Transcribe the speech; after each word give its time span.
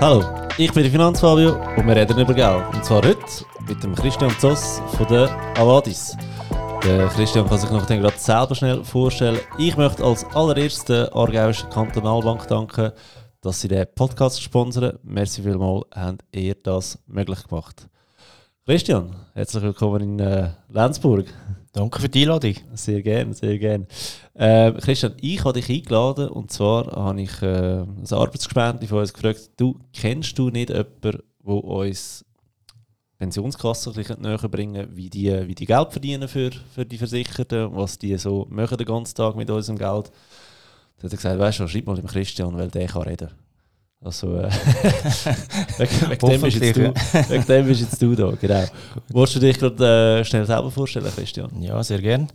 Hallo, 0.00 0.24
ich 0.56 0.72
bin 0.72 0.82
der 0.82 0.90
Finanzfabio 0.90 1.56
und 1.76 1.86
wir 1.86 1.94
reden 1.94 2.18
über 2.18 2.32
Geld. 2.32 2.64
Und 2.72 2.82
zwar 2.82 3.04
heute 3.04 3.18
mit 3.68 3.82
dem 3.82 3.94
Christian 3.94 4.30
Zoss 4.38 4.80
von 4.96 5.06
der 5.08 5.28
Avadis. 5.58 6.16
Der 6.82 7.08
Christian 7.08 7.46
kann 7.46 7.58
sich 7.58 7.70
noch 7.70 7.86
gerade 7.86 8.16
selber 8.16 8.54
schnell 8.54 8.82
vorstellen. 8.82 9.38
Ich 9.58 9.76
möchte 9.76 10.02
als 10.02 10.24
allererstes 10.34 10.86
der 10.86 11.14
Aargauischen 11.14 11.68
Kantonalbank 11.68 12.48
danken, 12.48 12.92
dass 13.42 13.60
sie 13.60 13.68
den 13.68 13.86
Podcast 13.94 14.42
sponsern. 14.42 14.98
Merci 15.02 15.42
vielmals, 15.42 15.84
habt 15.94 16.24
ihr 16.32 16.54
das 16.54 16.98
möglich 17.06 17.46
gemacht. 17.46 17.86
Christian, 18.64 19.14
herzlich 19.34 19.62
willkommen 19.62 20.00
in 20.00 20.18
äh, 20.18 20.48
Lenzburg. 20.70 21.26
Danke 21.72 22.00
für 22.00 22.08
die 22.10 22.22
Einladung. 22.22 22.54
Sehr 22.74 23.02
gerne, 23.02 23.34
sehr 23.34 23.58
gerne. 23.58 23.86
Äh, 24.34 24.72
Christian, 24.72 25.14
ich 25.20 25.44
habe 25.44 25.60
dich 25.60 25.68
eingeladen 25.68 26.28
und 26.28 26.50
zwar 26.50 26.86
habe 26.86 27.22
ich 27.22 27.42
äh, 27.42 27.82
ein 27.82 28.06
Arbeitsgespräch 28.10 28.88
von 28.88 28.98
uns 28.98 29.12
gefragt, 29.12 29.50
du 29.56 29.78
kennst 29.92 30.38
du 30.38 30.50
nicht 30.50 30.70
jemanden, 30.70 31.00
der 31.02 31.20
uns 31.44 32.24
Pensionskassen 33.18 33.92
näher 34.20 34.48
bringen 34.48 34.88
wie 34.96 35.10
die, 35.10 35.46
wie 35.46 35.54
die 35.54 35.66
Geld 35.66 35.92
verdienen 35.92 36.26
für, 36.26 36.50
für 36.74 36.86
die 36.86 36.96
Versicherten, 36.96 37.68
was 37.76 37.98
die 37.98 38.16
so 38.16 38.46
machen 38.48 38.78
den 38.78 38.86
ganzen 38.86 39.14
Tag 39.14 39.36
mit 39.36 39.50
unserem 39.50 39.78
Geld. 39.78 40.10
Da 40.96 41.04
hat 41.04 41.12
er 41.12 41.16
gesagt, 41.16 41.38
weißt 41.38 41.60
du, 41.60 41.68
schreib 41.68 41.86
mal 41.86 41.96
dem 41.96 42.06
Christian, 42.06 42.56
weil 42.56 42.68
der 42.68 42.86
kann 42.86 43.02
reden. 43.02 43.28
Also, 44.02 44.34
äh, 44.36 44.50
wegen, 45.78 46.18
dem 46.18 46.40
bist 46.40 46.56
jetzt 46.56 46.76
du, 46.76 46.94
wegen 47.28 47.46
dem 47.46 47.66
bist 47.66 47.80
jetzt 47.82 48.00
du 48.00 48.14
da, 48.14 48.30
genau. 48.32 48.64
Wolltest 49.10 49.36
du 49.36 49.40
dich 49.40 49.58
gerade 49.58 50.20
äh, 50.20 50.24
schnell 50.24 50.46
selber 50.46 50.70
vorstellen, 50.70 51.12
Christian? 51.14 51.62
Ja, 51.62 51.82
sehr 51.82 52.00
gerne. 52.00 52.28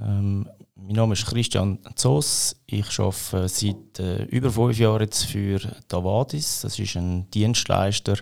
Ähm, 0.00 0.46
mein 0.74 0.96
Name 0.96 1.14
ist 1.14 1.24
Christian 1.26 1.78
Zoss. 1.94 2.56
Ich 2.66 2.98
arbeite 3.00 3.48
seit 3.48 3.98
äh, 3.98 4.24
über 4.24 4.50
fünf 4.50 4.78
Jahren 4.78 5.00
jetzt 5.00 5.24
für 5.24 5.58
Davadis. 5.88 6.60
Das 6.60 6.78
ist 6.78 6.94
ein 6.96 7.30
Dienstleister 7.30 8.18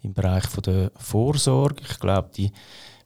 im 0.00 0.14
Bereich 0.14 0.46
von 0.46 0.62
der 0.62 0.90
Vorsorge. 0.96 1.82
Ich 1.88 2.00
glaube, 2.00 2.30
die, 2.34 2.50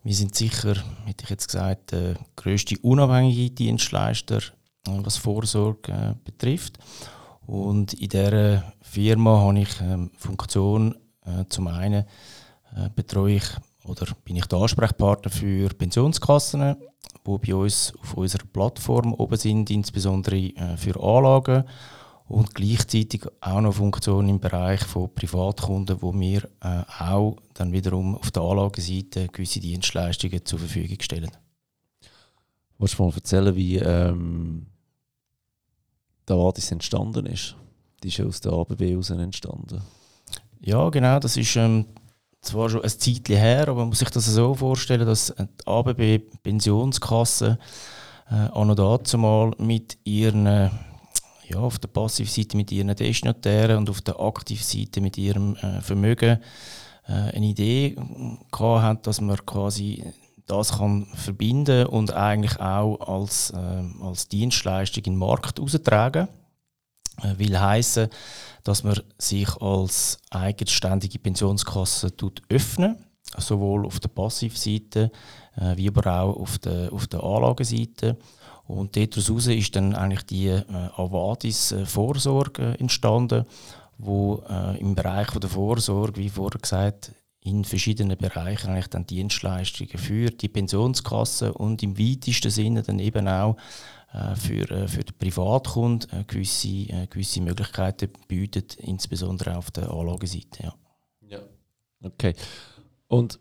wir 0.04 0.14
sind 0.14 0.36
sicher, 0.36 0.74
hätte 1.04 1.24
ich 1.24 1.30
jetzt 1.30 1.48
gesagt, 1.48 1.90
der 1.90 2.14
grösste 2.36 2.78
unabhängige 2.78 3.50
Dienstleister, 3.50 4.38
äh, 4.38 4.98
was 5.02 5.16
Vorsorge 5.16 5.92
äh, 5.92 6.14
betrifft. 6.24 6.78
Und 7.46 7.92
in 7.94 8.08
dieser 8.08 8.72
Firma 8.86 9.40
habe 9.40 9.60
ich 9.60 9.80
ähm, 9.80 10.10
Funktion, 10.16 10.94
äh, 11.24 11.44
zum 11.48 11.68
einen 11.68 12.04
äh, 12.74 12.88
betreue 12.94 13.36
ich 13.36 13.44
oder 13.84 14.06
bin 14.24 14.36
ich 14.36 14.46
der 14.46 14.58
Ansprechpartner 14.58 15.30
für 15.30 15.68
Pensionskassen, 15.68 16.76
die 17.26 17.38
bei 17.38 17.54
uns 17.54 17.92
auf 18.00 18.14
unserer 18.14 18.46
Plattform 18.46 19.12
oben 19.14 19.36
sind, 19.36 19.70
insbesondere 19.70 20.36
äh, 20.36 20.76
für 20.76 21.00
Anlagen 21.02 21.64
und 22.28 22.54
gleichzeitig 22.54 23.26
auch 23.40 23.60
noch 23.60 23.74
Funktionen 23.74 24.28
im 24.28 24.40
Bereich 24.40 24.82
von 24.84 25.12
Privatkunden, 25.14 26.00
wo 26.00 26.12
wir 26.14 26.48
äh, 26.62 26.82
auch 27.00 27.36
dann 27.54 27.72
wiederum 27.72 28.16
auf 28.16 28.30
der 28.30 28.42
Anlageseite 28.42 29.28
gewisse 29.28 29.60
Dienstleistungen 29.60 30.44
zur 30.44 30.58
Verfügung 30.58 30.98
stellen. 31.00 31.30
Willst 32.78 32.98
du 32.98 33.04
mal 33.04 33.14
erzählen, 33.14 33.54
wie 33.54 33.76
ähm, 33.76 34.66
der 36.28 36.36
Vadis 36.36 36.72
entstanden 36.72 37.26
ist. 37.26 37.56
Die 38.06 38.10
ist 38.10 38.20
aus 38.20 38.40
der 38.40 38.52
ABB 38.52 38.82
heraus 38.82 39.10
entstanden. 39.10 39.82
Ja, 40.60 40.88
genau. 40.90 41.18
Das 41.18 41.36
ist 41.36 41.56
ähm, 41.56 41.86
zwar 42.40 42.70
schon 42.70 42.84
ein 42.84 42.88
Zeitchen 42.88 43.36
her, 43.36 43.62
aber 43.62 43.80
man 43.80 43.88
muss 43.88 43.98
sich 43.98 44.10
das 44.10 44.26
so 44.26 44.54
vorstellen, 44.54 45.04
dass 45.04 45.34
die 45.36 45.66
ABB 45.66 46.20
Pensionskasse 46.44 47.58
äh, 48.30 48.48
auch 48.50 48.64
noch 48.64 48.76
dazu 48.76 49.18
mal 49.18 49.50
mit 49.58 49.98
ihren 50.04 50.46
ja, 50.46 50.70
auf 51.56 51.80
der 51.80 51.88
Passivseite 51.88 52.56
mit 52.56 52.70
ihren 52.70 52.94
Destinatären 52.94 53.78
und 53.78 53.90
auf 53.90 54.02
der 54.02 54.20
Aktivseite 54.20 55.00
mit 55.00 55.18
ihrem 55.18 55.56
äh, 55.56 55.80
Vermögen 55.80 56.38
äh, 57.08 57.12
eine 57.12 57.46
Idee 57.46 57.96
gehabt 58.52 58.82
hat, 58.84 59.06
dass 59.08 59.20
man 59.20 59.44
quasi 59.44 60.04
das 60.46 60.78
kann 60.78 61.08
verbinden 61.14 61.86
und 61.86 62.12
eigentlich 62.12 62.60
auch 62.60 63.00
als, 63.00 63.50
äh, 63.50 64.04
als 64.04 64.28
Dienstleistung 64.28 65.02
in 65.06 65.14
den 65.14 65.18
Markt 65.18 65.58
austragen. 65.58 66.28
Äh, 66.28 66.45
will 67.36 67.58
heißen, 67.58 68.08
dass 68.64 68.84
man 68.84 69.00
sich 69.18 69.48
als 69.60 70.18
eigenständige 70.30 71.18
Pensionskasse 71.18 72.16
tut 72.16 72.42
öffnen, 72.48 72.96
sowohl 73.38 73.86
auf 73.86 74.00
der 74.00 74.08
Passivseite 74.08 75.10
äh, 75.56 75.76
wie 75.76 75.88
aber 75.88 76.20
auch 76.20 76.36
auf 76.36 76.58
der, 76.58 76.92
auf 76.92 77.06
der 77.06 77.22
Anlageseite. 77.22 78.16
Und 78.66 78.96
daraus 78.96 79.46
ist 79.46 79.76
dann 79.76 79.94
eigentlich 79.94 80.26
die 80.26 80.48
äh, 80.48 80.62
Avadis 80.96 81.72
äh, 81.72 81.84
äh, 81.84 82.80
entstanden, 82.80 83.44
wo 83.98 84.42
äh, 84.48 84.78
im 84.78 84.94
Bereich 84.94 85.30
der 85.30 85.48
Vorsorge, 85.48 86.20
wie 86.20 86.28
vorher 86.28 86.60
gesagt, 86.60 87.12
in 87.40 87.64
verschiedenen 87.64 88.18
Bereichen 88.18 88.70
eigentlich 88.70 88.88
dann 88.88 89.06
Dienstleistungen 89.06 89.98
für 89.98 90.30
die 90.30 90.48
Pensionskasse 90.48 91.52
und 91.52 91.80
im 91.84 91.96
weitesten 91.96 92.50
Sinne 92.50 92.82
dann 92.82 92.98
eben 92.98 93.28
auch 93.28 93.54
äh, 93.54 93.60
für, 94.34 94.70
äh, 94.70 94.88
für 94.88 95.04
den 95.04 95.16
Privatkunden 95.18 96.20
äh, 96.20 96.24
gewisse, 96.24 96.68
äh, 96.68 97.06
gewisse 97.08 97.40
Möglichkeiten 97.40 98.10
bietet, 98.28 98.74
insbesondere 98.76 99.56
auf 99.56 99.70
der 99.70 99.90
Anlageseite. 99.90 100.62
Ja. 100.62 100.74
ja. 101.28 101.38
Okay. 102.02 102.34
Und 103.08 103.38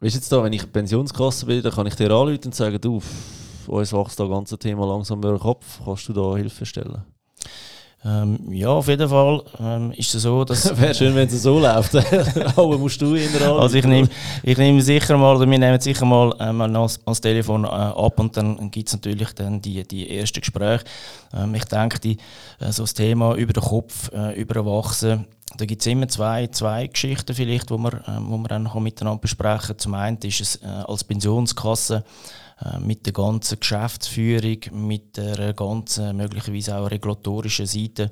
wie 0.00 0.06
ist 0.06 0.14
jetzt 0.14 0.32
da, 0.32 0.42
wenn 0.42 0.52
ich 0.52 0.70
Pensionskasse 0.72 1.46
bin, 1.46 1.62
dann 1.62 1.72
kann 1.72 1.86
ich 1.86 1.94
dir 1.94 2.10
anrufen 2.10 2.46
und 2.46 2.54
sagen, 2.54 2.80
du, 2.80 3.02
uns 3.66 3.92
wächst 3.92 4.18
das 4.18 4.28
ganze 4.28 4.58
Thema 4.58 4.86
langsam 4.86 5.18
über 5.18 5.32
den 5.32 5.38
Kopf, 5.38 5.80
kannst 5.84 6.08
du 6.08 6.12
da 6.12 6.36
Hilfe 6.36 6.66
stellen? 6.66 7.04
Ähm, 8.02 8.38
ja, 8.50 8.68
auf 8.68 8.88
jeden 8.88 9.08
Fall 9.10 9.42
ähm, 9.58 9.92
ist 9.92 10.14
es 10.14 10.22
so, 10.22 10.42
dass... 10.44 10.74
Wäre 10.80 10.94
schön, 10.94 11.14
wenn 11.14 11.28
es 11.28 11.42
so 11.42 11.58
läuft. 11.58 11.94
Aber 12.56 12.78
musst 12.78 13.00
du 13.02 13.14
in 13.14 13.30
der 13.32 13.48
Also 13.48 13.76
ich 13.76 13.84
nehme, 13.84 14.08
ich 14.42 14.56
nehme 14.56 14.80
sicher 14.80 15.18
mal, 15.18 15.36
oder 15.36 15.48
wir 15.48 15.58
nehmen 15.58 15.78
sicher 15.80 16.06
mal 16.06 16.34
ähm, 16.40 16.62
als, 16.62 16.98
als 17.04 17.20
Telefon 17.20 17.64
äh, 17.64 17.68
ab 17.68 18.18
und 18.18 18.34
dann 18.36 18.70
gibt 18.70 18.88
es 18.88 18.94
natürlich 18.94 19.32
dann 19.34 19.60
die, 19.60 19.86
die 19.86 20.18
ersten 20.18 20.40
Gespräche. 20.40 20.84
Ähm, 21.34 21.54
ich 21.54 21.64
denke, 21.64 22.00
die, 22.00 22.16
äh, 22.58 22.72
so 22.72 22.84
das 22.84 22.94
Thema 22.94 23.34
über 23.34 23.52
den 23.52 23.62
Kopf, 23.62 24.10
äh, 24.14 24.40
über 24.40 24.56
Erwachsen, 24.56 25.26
da 25.58 25.66
gibt 25.66 25.82
es 25.82 25.86
immer 25.86 26.08
zwei, 26.08 26.46
zwei 26.46 26.86
Geschichten 26.86 27.34
vielleicht, 27.34 27.70
wo 27.70 27.76
wir, 27.76 27.92
äh, 27.92 28.18
wo 28.20 28.38
wir 28.38 28.48
dann 28.48 28.70
miteinander 28.78 29.20
besprechen. 29.20 29.78
Zum 29.78 29.92
einen 29.92 30.16
ist 30.22 30.40
es 30.40 30.56
äh, 30.56 30.66
als 30.66 31.04
Pensionskasse 31.04 32.04
mit 32.80 33.06
der 33.06 33.12
ganzen 33.12 33.58
Geschäftsführung, 33.58 34.58
mit 34.72 35.16
der 35.16 35.54
ganzen 35.54 36.16
möglicherweise 36.16 36.76
auch 36.76 36.90
regulatorischen 36.90 37.66
Seite 37.66 38.10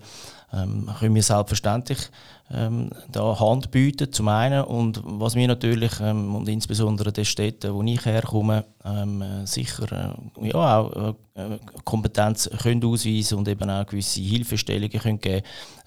ähm, 0.53 0.91
können 0.99 1.15
wir 1.15 1.23
selbstverständlich 1.23 2.11
ähm, 2.51 2.91
da 3.13 3.39
Hand 3.39 3.71
bieten, 3.71 4.13
zum 4.13 4.29
einen. 4.29 4.65
Und 4.65 5.03
was 5.05 5.35
wir 5.35 5.47
natürlich, 5.47 5.93
ähm, 6.01 6.35
und 6.35 6.49
insbesondere 6.49 7.13
den 7.13 7.25
Städten, 7.25 7.75
wo 7.75 7.83
ich 7.83 8.05
herkomme, 8.05 8.65
ähm, 8.85 9.23
sicher 9.45 10.17
äh, 10.41 10.49
ja, 10.49 10.79
auch 10.79 11.15
äh, 11.35 11.59
Kompetenz 11.85 12.49
können 12.63 12.85
ausweisen 12.85 13.39
und 13.39 13.49
eben 13.49 13.69
auch 13.69 13.87
gewisse 13.87 14.21
Hilfestellungen 14.21 14.99
können 14.99 15.21
geben 15.21 15.45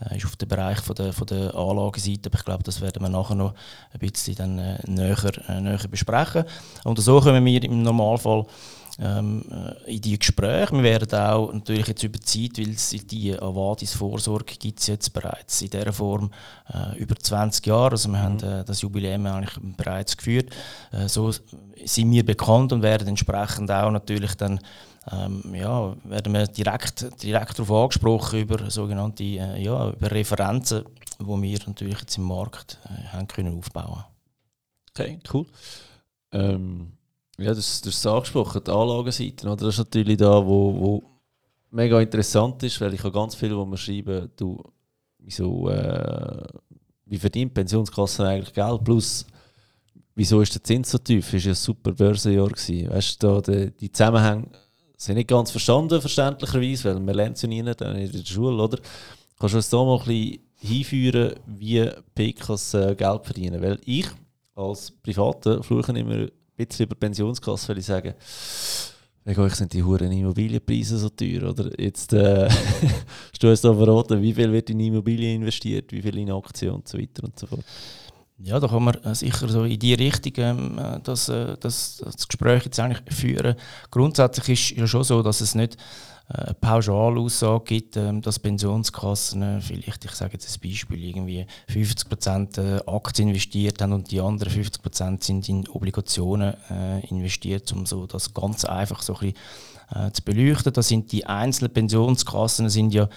äh, 0.10 0.18
ist 0.18 0.26
auf 0.26 0.36
dem 0.36 0.48
Bereich 0.48 0.80
von 0.80 0.96
der, 0.96 1.14
von 1.14 1.28
der 1.28 1.56
Anlageseite. 1.56 2.30
Aber 2.30 2.38
ich 2.38 2.46
glaube, 2.46 2.64
das 2.64 2.82
werden 2.82 3.02
wir 3.02 3.10
nachher 3.10 3.36
noch 3.36 3.54
ein 3.94 4.00
bisschen 4.00 4.36
dann, 4.36 4.60
äh, 4.60 4.78
näher, 4.86 5.32
äh, 5.48 5.60
näher 5.60 5.88
besprechen. 5.90 6.46
Und 6.84 7.00
so 7.00 7.20
können 7.20 7.44
wir 7.44 7.64
im 7.64 7.82
Normalfall 7.82 8.46
ähm, 9.02 9.44
äh, 9.52 9.96
in 9.96 10.02
die 10.02 10.20
Gespräche. 10.20 10.74
Wir 10.74 10.84
werden 10.84 11.20
auch 11.20 11.52
natürlich 11.52 11.88
jetzt 11.88 12.04
über 12.04 12.20
die 12.20 12.50
Zeit, 12.50 12.60
weil 12.60 12.74
es 12.74 12.90
die 12.90 13.38
Avadis 13.38 13.94
Vorsorge 13.94 14.54
gibt 14.60 14.80
es 14.80 14.88
jetzt 14.88 15.12
bereits 15.12 15.62
in 15.62 15.72
dieser 15.72 15.92
Form 15.92 16.32
äh, 16.72 16.98
über 17.00 17.16
20 17.16 17.66
Jahre. 17.66 17.92
Also 17.92 18.10
wir 18.10 18.20
mhm. 18.20 18.24
haben 18.24 18.44
äh, 18.44 18.64
das 18.64 18.82
Jubiläum 18.82 19.26
eigentlich 19.26 19.58
bereits 19.76 20.16
geführt. 20.16 20.54
Äh, 20.92 21.08
so 21.08 21.32
sind 21.32 22.12
wir 22.12 22.26
bekannt 22.26 22.74
und 22.74 22.84
werden 22.84 23.08
entsprechend 23.08 23.72
auch 23.72 23.92
natürlich 23.92 24.36
dann 24.36 24.60
ähm, 25.12 25.42
ja, 25.56 25.96
werden 26.04 26.34
wir 26.34 26.46
direkt, 26.46 27.24
direkt 27.24 27.58
darauf 27.58 27.84
angesprochen 27.84 28.42
über 28.42 28.70
sogenannte 28.70 29.24
äh, 29.24 29.64
ja, 29.64 29.90
über 29.90 30.12
Referenzen, 30.12 30.86
die 31.20 31.26
wir 31.26 31.60
natürlich 31.66 32.00
jetzt 32.02 32.18
im 32.18 32.26
Markt 32.26 32.78
äh, 32.86 33.08
haben 33.08 33.28
können 33.28 33.58
aufbauen. 33.58 34.04
Okay, 34.92 35.20
cool. 35.34 35.48
Ähm 36.32 36.92
ja, 37.42 37.54
das, 37.54 37.82
das 37.82 37.96
ist 37.96 38.06
angesprochen, 38.06 38.62
die 38.66 38.72
Anlagenseite. 38.72 39.48
Oder? 39.48 39.56
Das 39.56 39.76
ist 39.76 39.80
natürlich 39.80 40.18
da, 40.18 40.46
wo, 40.46 40.80
wo 40.80 41.04
mega 41.72 42.00
interessant 42.00 42.62
ist, 42.64 42.80
weil 42.82 42.94
ich 42.94 43.04
habe 43.04 43.12
ganz 43.12 43.36
viele, 43.36 43.58
wo 43.58 43.66
wir 43.66 43.78
schreiben, 43.78 44.30
du, 44.36 44.62
wieso, 45.20 45.70
äh, 45.70 46.44
wie 47.06 47.18
verdient 47.18 47.54
Pensionskassen 47.54 48.26
eigentlich 48.26 48.54
Geld? 48.54 48.84
Plus, 48.84 49.26
wieso 50.16 50.42
ist 50.42 50.54
der 50.54 50.64
Zins 50.64 50.92
so 50.92 50.98
tief? 50.98 51.28
Es 51.28 51.34
war 51.34 51.40
ja 51.40 51.52
ein 51.52 51.56
super 51.56 51.92
Börsenjahr. 51.92 52.50
Gewesen. 52.50 52.90
Weißt 52.90 53.24
du, 53.24 53.42
die, 53.42 53.72
die 53.72 53.92
Zusammenhänge 53.92 54.48
sind 54.98 55.16
nicht 55.16 55.30
ganz 55.30 55.52
verstanden, 55.52 56.00
verständlicherweise, 56.00 56.90
weil 56.90 57.00
man 57.00 57.16
lernt 57.16 57.42
ja 57.42 57.48
nie 57.48 57.60
in 57.60 57.66
der 57.66 58.26
Schule, 58.26 58.62
oder? 58.62 58.78
Kannst 59.40 59.54
du 59.54 59.58
uns 59.58 59.70
da 59.70 59.78
mal 59.78 60.00
ein 60.00 60.06
bisschen 60.06 60.40
hinführen, 60.60 61.34
wie 61.48 61.90
PKs 62.14 62.72
Geld 62.98 63.26
verdienen? 63.26 63.62
Weil 63.62 63.80
ich 63.86 64.06
als 64.54 64.92
Privater 64.92 65.64
fluche 65.64 65.98
immer 65.98 66.28
bisschen 66.66 66.86
über 66.86 66.96
Pensionskasse, 66.96 67.70
weil 67.70 67.78
ich 67.80 67.86
sagen, 67.86 68.14
Wegen 69.24 69.42
euch 69.42 69.54
sind 69.54 69.72
die 69.74 69.84
hohen 69.84 70.12
Immobilienpreise 70.12 70.98
so 70.98 71.10
teuer, 71.10 71.52
oder? 71.52 71.70
Jetzt 71.80 72.12
äh, 72.14 72.50
hast 73.32 73.44
du 73.44 73.50
uns 73.50 73.62
da 73.62 73.72
verraten, 73.72 74.20
wie 74.20 74.34
viel 74.34 74.52
wird 74.52 74.72
in 74.72 74.80
Immobilien 74.80 75.42
investiert, 75.42 75.92
wie 75.92 76.02
viel 76.02 76.18
in 76.18 76.32
Aktien 76.32 76.72
und 76.72 76.88
so 76.88 76.98
weiter 76.98 77.24
und 77.26 77.38
so 77.38 77.46
fort. 77.46 77.64
Ja, 78.40 78.60
da 78.60 78.68
kann 78.68 78.84
man 78.84 78.96
äh, 79.04 79.14
sicher 79.14 79.48
so 79.48 79.64
in 79.64 79.78
die 79.78 79.94
Richtung 79.94 80.34
ähm, 80.38 80.80
äh, 80.80 81.00
das, 81.04 81.30
äh, 81.30 81.56
das, 81.60 82.02
das 82.04 82.28
Gespräch 82.28 82.66
jetzt 82.66 82.80
eigentlich 82.80 83.16
führen. 83.16 83.56
Grundsätzlich 83.92 84.72
ist 84.72 84.80
ja 84.80 84.88
schon 84.88 85.04
so, 85.04 85.22
dass 85.22 85.42
es 85.42 85.54
nicht 85.54 85.78
eine 86.34 86.54
Pauschalaussage 86.54 87.64
gibt, 87.66 87.98
ähm, 87.98 88.22
dass 88.22 88.40
Pensionskassen 88.40 89.62
vielleicht, 89.62 90.06
ich 90.06 90.12
sage 90.12 90.34
jetzt 90.34 90.50
ein 90.50 90.70
Beispiel, 90.70 91.04
irgendwie 91.04 91.46
50% 91.70 92.88
Aktien 92.88 93.30
investiert 93.30 93.82
haben 93.82 93.94
und 93.94 94.12
die 94.12 94.22
anderen 94.22 94.54
50% 94.54 95.24
sind 95.24 95.50
in 95.50 95.68
Obligationen 95.68 96.56
investiert, 97.10 97.72
um 97.74 97.86
so 97.86 98.06
das 98.08 98.34
ganz 98.34 98.66
einfach 98.66 99.02
so 99.02 99.14
ein 99.16 99.34
bisschen 99.34 100.14
zu 100.14 100.22
beleuchten. 100.24 100.72
Da 100.72 100.82
sind 100.82 101.12
die 101.12 101.26
einzelnen 101.26 101.74
Pensionskassen 101.74 102.70
sind 102.70 102.94
ja 102.94 103.10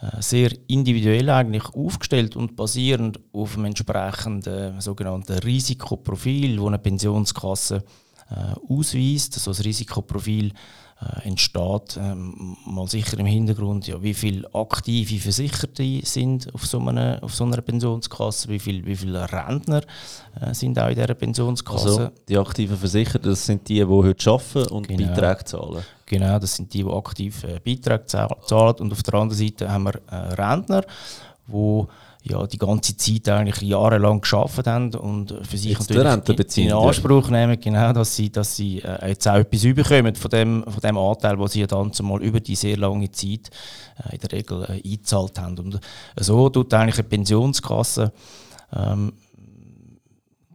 äh, 0.00 0.22
sehr 0.22 0.52
individuell 0.68 1.28
eigentlich 1.28 1.64
aufgestellt 1.74 2.36
und 2.36 2.54
basierend 2.54 3.18
auf 3.32 3.56
einem 3.56 3.64
entsprechenden 3.66 4.80
sogenannten 4.80 5.38
Risikoprofil, 5.38 6.56
das 6.56 6.66
eine 6.66 6.78
Pensionskasse 6.78 7.82
äh, 8.30 8.72
ausweist. 8.72 9.34
Also 9.34 9.50
das 9.50 9.64
Risikoprofil 9.64 10.52
äh, 11.00 11.28
entsteht 11.28 11.96
ähm, 11.96 12.56
mal 12.66 12.88
sicher 12.88 13.18
im 13.20 13.26
Hintergrund, 13.26 13.86
ja, 13.86 14.02
wie 14.02 14.14
viele 14.14 14.52
aktive 14.52 15.20
Versicherte 15.20 16.00
sind 16.04 16.52
auf 16.52 16.66
so 16.66 16.80
einer, 16.80 17.18
auf 17.22 17.34
so 17.34 17.44
einer 17.44 17.60
Pensionskasse, 17.62 18.48
wie 18.48 18.58
viele 18.58 18.84
wie 18.84 18.96
viel 18.96 19.16
Rentner 19.16 19.82
äh, 20.40 20.52
sind 20.52 20.76
auch 20.78 20.88
in 20.88 20.96
dieser 20.96 21.14
Pensionskasse. 21.14 21.88
Also 21.88 22.08
die 22.28 22.36
aktiven 22.36 22.76
Versicherten, 22.76 23.30
das 23.30 23.46
sind 23.46 23.68
die, 23.68 23.74
die 23.74 23.84
heute 23.84 24.30
arbeiten 24.30 24.72
und 24.72 24.88
genau. 24.88 25.06
Beiträge 25.06 25.44
zahlen? 25.44 25.84
Genau, 26.06 26.38
das 26.38 26.56
sind 26.56 26.74
die, 26.74 26.82
die 26.82 26.90
aktiv 26.90 27.44
äh, 27.44 27.60
Beiträge 27.64 28.06
zahlen 28.06 28.74
und 28.80 28.92
auf 28.92 29.02
der 29.04 29.14
anderen 29.14 29.38
Seite 29.38 29.70
haben 29.70 29.84
wir 29.84 30.00
äh, 30.10 30.16
Rentner, 30.34 30.82
die 31.46 31.84
ja, 32.30 32.46
die 32.46 32.58
ganze 32.58 32.96
Zeit 32.96 33.28
eigentlich 33.28 33.62
jahrelang 33.62 34.20
geschafft 34.20 34.66
haben 34.66 34.94
und 34.94 35.34
für 35.42 35.56
sich 35.56 35.72
jetzt 35.72 35.90
natürlich 35.90 36.58
in, 36.58 36.72
Anspruch 36.72 37.30
nehmen, 37.30 37.58
genau, 37.60 37.92
dass 37.92 38.14
sie, 38.14 38.30
dass 38.30 38.56
sie 38.56 38.80
äh, 38.80 39.08
jetzt 39.08 39.26
auch 39.26 39.36
etwas 39.36 39.64
überkommen 39.64 40.14
von 40.14 40.30
dem, 40.30 40.64
von 40.64 40.80
dem 40.80 40.98
Anteil, 40.98 41.36
den 41.36 41.48
sie 41.48 41.66
dann 41.66 41.92
zumal 41.92 42.22
über 42.22 42.40
die 42.40 42.54
sehr 42.54 42.76
lange 42.76 43.10
Zeit 43.10 43.50
äh, 44.04 44.14
in 44.14 44.20
der 44.20 44.32
Regel 44.32 44.64
äh, 44.64 44.72
eingezahlt 44.72 45.38
haben. 45.38 45.58
Und 45.58 45.80
so 46.16 46.48
tut 46.48 46.72
eigentlich 46.74 46.98
eine 46.98 47.08
Pensionskasse 47.08 48.12
ähm, 48.76 49.12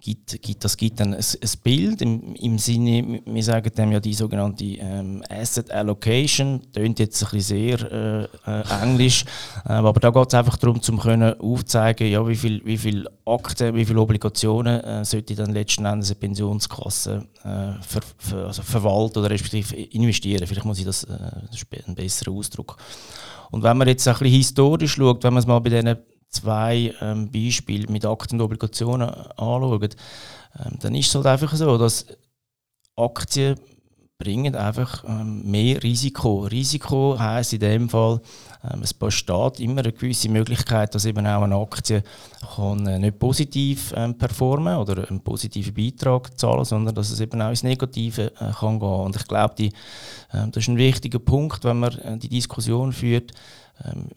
gibt, 0.03 0.41
gibt, 0.41 0.63
das 0.63 0.75
gibt 0.75 0.99
dann 0.99 1.13
ein, 1.13 1.19
ein 1.19 1.49
Bild 1.63 2.01
im, 2.01 2.35
im, 2.35 2.57
Sinne, 2.57 3.21
wir 3.25 3.43
sagen 3.43 3.71
dem 3.75 3.91
ja 3.93 3.99
die 3.99 4.13
sogenannte 4.13 4.65
ähm, 4.65 5.23
Asset 5.29 5.71
Allocation, 5.71 6.61
klingt 6.73 6.99
jetzt 6.99 7.23
ein 7.23 7.29
bisschen 7.31 7.77
sehr 7.77 7.91
äh, 7.91 8.23
äh, 8.45 8.83
englisch, 8.83 9.23
äh, 9.65 9.73
aber 9.73 9.99
da 9.99 10.09
geht 10.09 10.27
es 10.27 10.33
einfach 10.33 10.57
darum, 10.57 10.81
zum 10.81 10.99
können 10.99 11.39
aufzeigen, 11.39 12.11
ja, 12.11 12.27
wie 12.27 12.35
viel, 12.35 12.61
wie 12.65 12.77
viel 12.77 13.07
Aktien, 13.25 13.75
wie 13.75 13.85
viele 13.85 14.01
Obligationen 14.01 14.81
äh, 14.81 15.05
sollte 15.05 15.35
dann 15.35 15.53
letzten 15.53 15.85
Endes 15.85 16.11
eine 16.11 16.19
Pensionskasse 16.19 17.25
äh, 17.43 17.81
ver, 17.81 18.01
ver, 18.17 18.47
also 18.47 18.61
verwalten 18.61 19.19
oder 19.19 19.29
respektive 19.29 19.75
investieren. 19.75 20.45
Vielleicht 20.45 20.65
muss 20.65 20.79
ich 20.79 20.85
das, 20.85 21.05
äh, 21.05 21.17
das 21.49 21.65
ein 21.87 21.95
besserer 21.95 22.33
Ausdruck. 22.33 22.75
Und 23.51 23.63
wenn 23.63 23.77
man 23.77 23.87
jetzt 23.87 24.07
ein 24.07 24.13
bisschen 24.15 24.35
historisch 24.35 24.93
schaut, 24.95 25.23
wenn 25.23 25.33
man 25.33 25.39
es 25.39 25.47
mal 25.47 25.59
bei 25.59 25.69
diesen 25.69 25.95
zwei 26.33 26.93
ähm, 27.01 27.31
Beispiele 27.31 27.91
mit 27.91 28.05
Aktien 28.05 28.39
und 28.39 28.45
Obligationen 28.45 29.09
anschauen, 29.09 29.89
ähm, 30.59 30.79
dann 30.79 30.95
ist 30.95 31.07
es 31.07 31.15
halt 31.15 31.27
einfach 31.27 31.55
so, 31.55 31.77
dass 31.77 32.05
Aktien 32.95 33.57
bringen 34.23 34.55
einfach 34.55 35.03
ähm, 35.07 35.41
mehr 35.49 35.81
Risiko. 35.83 36.45
Risiko 36.45 37.17
heisst 37.19 37.53
in 37.53 37.59
dem 37.59 37.89
Fall, 37.89 38.21
ähm, 38.63 38.81
es 38.81 38.93
besteht 38.93 39.59
immer 39.59 39.81
eine 39.81 39.91
gewisse 39.91 40.29
Möglichkeit, 40.29 40.95
dass 40.95 41.05
eben 41.05 41.25
auch 41.27 41.41
eine 41.41 41.57
Aktie 41.57 42.03
kann, 42.55 42.87
äh, 42.87 42.99
nicht 42.99 43.19
positiv 43.19 43.93
ähm, 43.97 44.17
performen 44.17 44.77
oder 44.77 45.09
einen 45.09 45.19
positiven 45.19 45.73
Beitrag 45.73 46.37
zahlen, 46.39 46.63
sondern 46.63 46.95
dass 46.95 47.11
es 47.11 47.19
eben 47.19 47.41
auch 47.41 47.49
ins 47.49 47.63
Negative 47.63 48.31
äh, 48.39 48.51
kann 48.57 48.79
gehen. 48.79 48.89
Und 48.89 49.15
ich 49.15 49.27
glaube, 49.27 49.63
äh, 49.63 49.71
das 50.31 50.63
ist 50.63 50.69
ein 50.69 50.77
wichtiger 50.77 51.19
Punkt, 51.19 51.63
wenn 51.65 51.79
man 51.79 51.97
äh, 51.97 52.17
die 52.17 52.29
Diskussion 52.29 52.93
führt, 52.93 53.33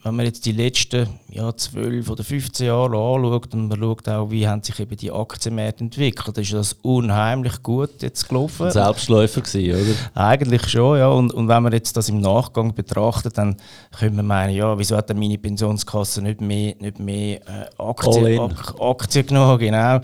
wenn 0.03 0.15
man 0.15 0.25
jetzt 0.25 0.45
die 0.45 0.51
letzten 0.51 1.07
ja, 1.29 1.53
12 1.53 2.09
oder 2.09 2.23
15 2.23 2.67
Jahre 2.67 2.95
anschaut 2.95 3.53
und 3.53 3.67
man 3.67 3.79
schaut 3.79 4.07
auch, 4.07 4.31
wie 4.31 4.47
haben 4.47 4.61
sich 4.61 4.79
eben 4.79 4.95
die 4.95 5.11
Aktienmärkte 5.11 5.83
entwickelt, 5.83 6.37
ist 6.37 6.53
das 6.53 6.73
unheimlich 6.83 7.61
gut 7.63 8.01
jetzt 8.01 8.29
gelaufen. 8.29 8.67
Ein 8.67 8.71
Selbstläufer 8.71 9.41
gewesen, 9.41 9.81
oder? 9.81 10.25
Eigentlich 10.25 10.67
schon, 10.69 10.99
ja. 10.99 11.07
Und, 11.09 11.33
und 11.33 11.47
wenn 11.47 11.63
man 11.63 11.73
jetzt 11.73 11.97
das 11.97 12.07
im 12.07 12.21
Nachgang 12.21 12.73
betrachtet, 12.75 13.37
dann 13.37 13.57
könnte 13.97 14.15
man 14.17 14.27
meinen, 14.27 14.55
ja, 14.55 14.77
wieso 14.77 14.95
hat 14.95 15.09
denn 15.09 15.19
meine 15.19 15.37
Pensionskasse 15.37 16.21
nicht 16.21 16.39
mehr, 16.39 16.75
nicht 16.79 16.99
mehr 16.99 17.41
äh, 17.47 17.65
Aktien, 17.77 18.53
Aktien 18.79 19.25
genommen, 19.25 19.57
genau. 19.57 19.99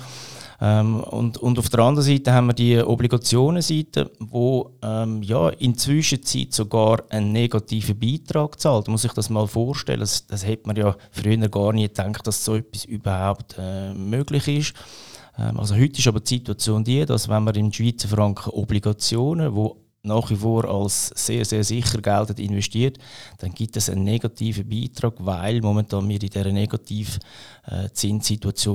Ähm, 0.66 1.02
und, 1.02 1.38
und 1.40 1.60
auf 1.60 1.68
der 1.68 1.82
anderen 1.82 2.08
Seite 2.08 2.32
haben 2.32 2.48
wir 2.48 2.54
die 2.54 2.82
Obligationenseite, 2.82 4.10
wo 4.20 4.72
ähm, 4.82 5.22
ja, 5.22 5.50
in 5.50 5.78
Zwischenzeit 5.78 6.54
sogar 6.54 7.04
einen 7.10 7.34
negativen 7.34 8.00
Beitrag 8.00 8.58
zahlt. 8.58 8.88
Muss 8.88 9.02
sich 9.02 9.12
das 9.12 9.30
mal 9.30 9.46
vorstellen. 9.46 10.00
Das, 10.00 10.26
das 10.26 10.46
hätte 10.46 10.68
man 10.68 10.78
ja 10.78 10.96
früher 11.12 11.50
gar 11.50 11.74
nicht 11.74 11.96
gedacht, 11.96 12.26
dass 12.26 12.46
so 12.46 12.56
etwas 12.56 12.86
überhaupt 12.86 13.58
äh, 13.60 13.94
möglich 13.94 14.48
ist. 14.48 14.74
Ähm, 15.38 15.60
also 15.60 15.76
heute 15.76 16.00
ist 16.00 16.08
aber 16.08 16.22
die 16.22 16.36
Situation 16.36 16.82
die, 16.86 17.06
dass 17.06 17.28
wenn 17.28 17.44
man 17.44 17.56
in 17.56 17.74
Schweizer 17.74 18.08
Franken 18.08 18.52
Obligationen, 18.52 19.54
wo 19.54 19.83
nach 20.06 20.30
wie 20.30 20.36
vor 20.36 20.66
als 20.66 21.12
sehr, 21.16 21.46
sehr 21.46 21.64
sicher 21.64 22.02
geltend 22.02 22.40
investiert, 22.40 22.98
dann 23.38 23.54
gibt 23.54 23.78
es 23.78 23.90
einen 23.90 24.04
negativen 24.04 24.68
Beitrag, 24.68 25.14
weil 25.20 25.62
momentan 25.62 26.08
wir 26.10 26.16
in 26.16 26.20
dieser 26.20 26.52
negativen 26.52 27.20
äh, 27.68 27.88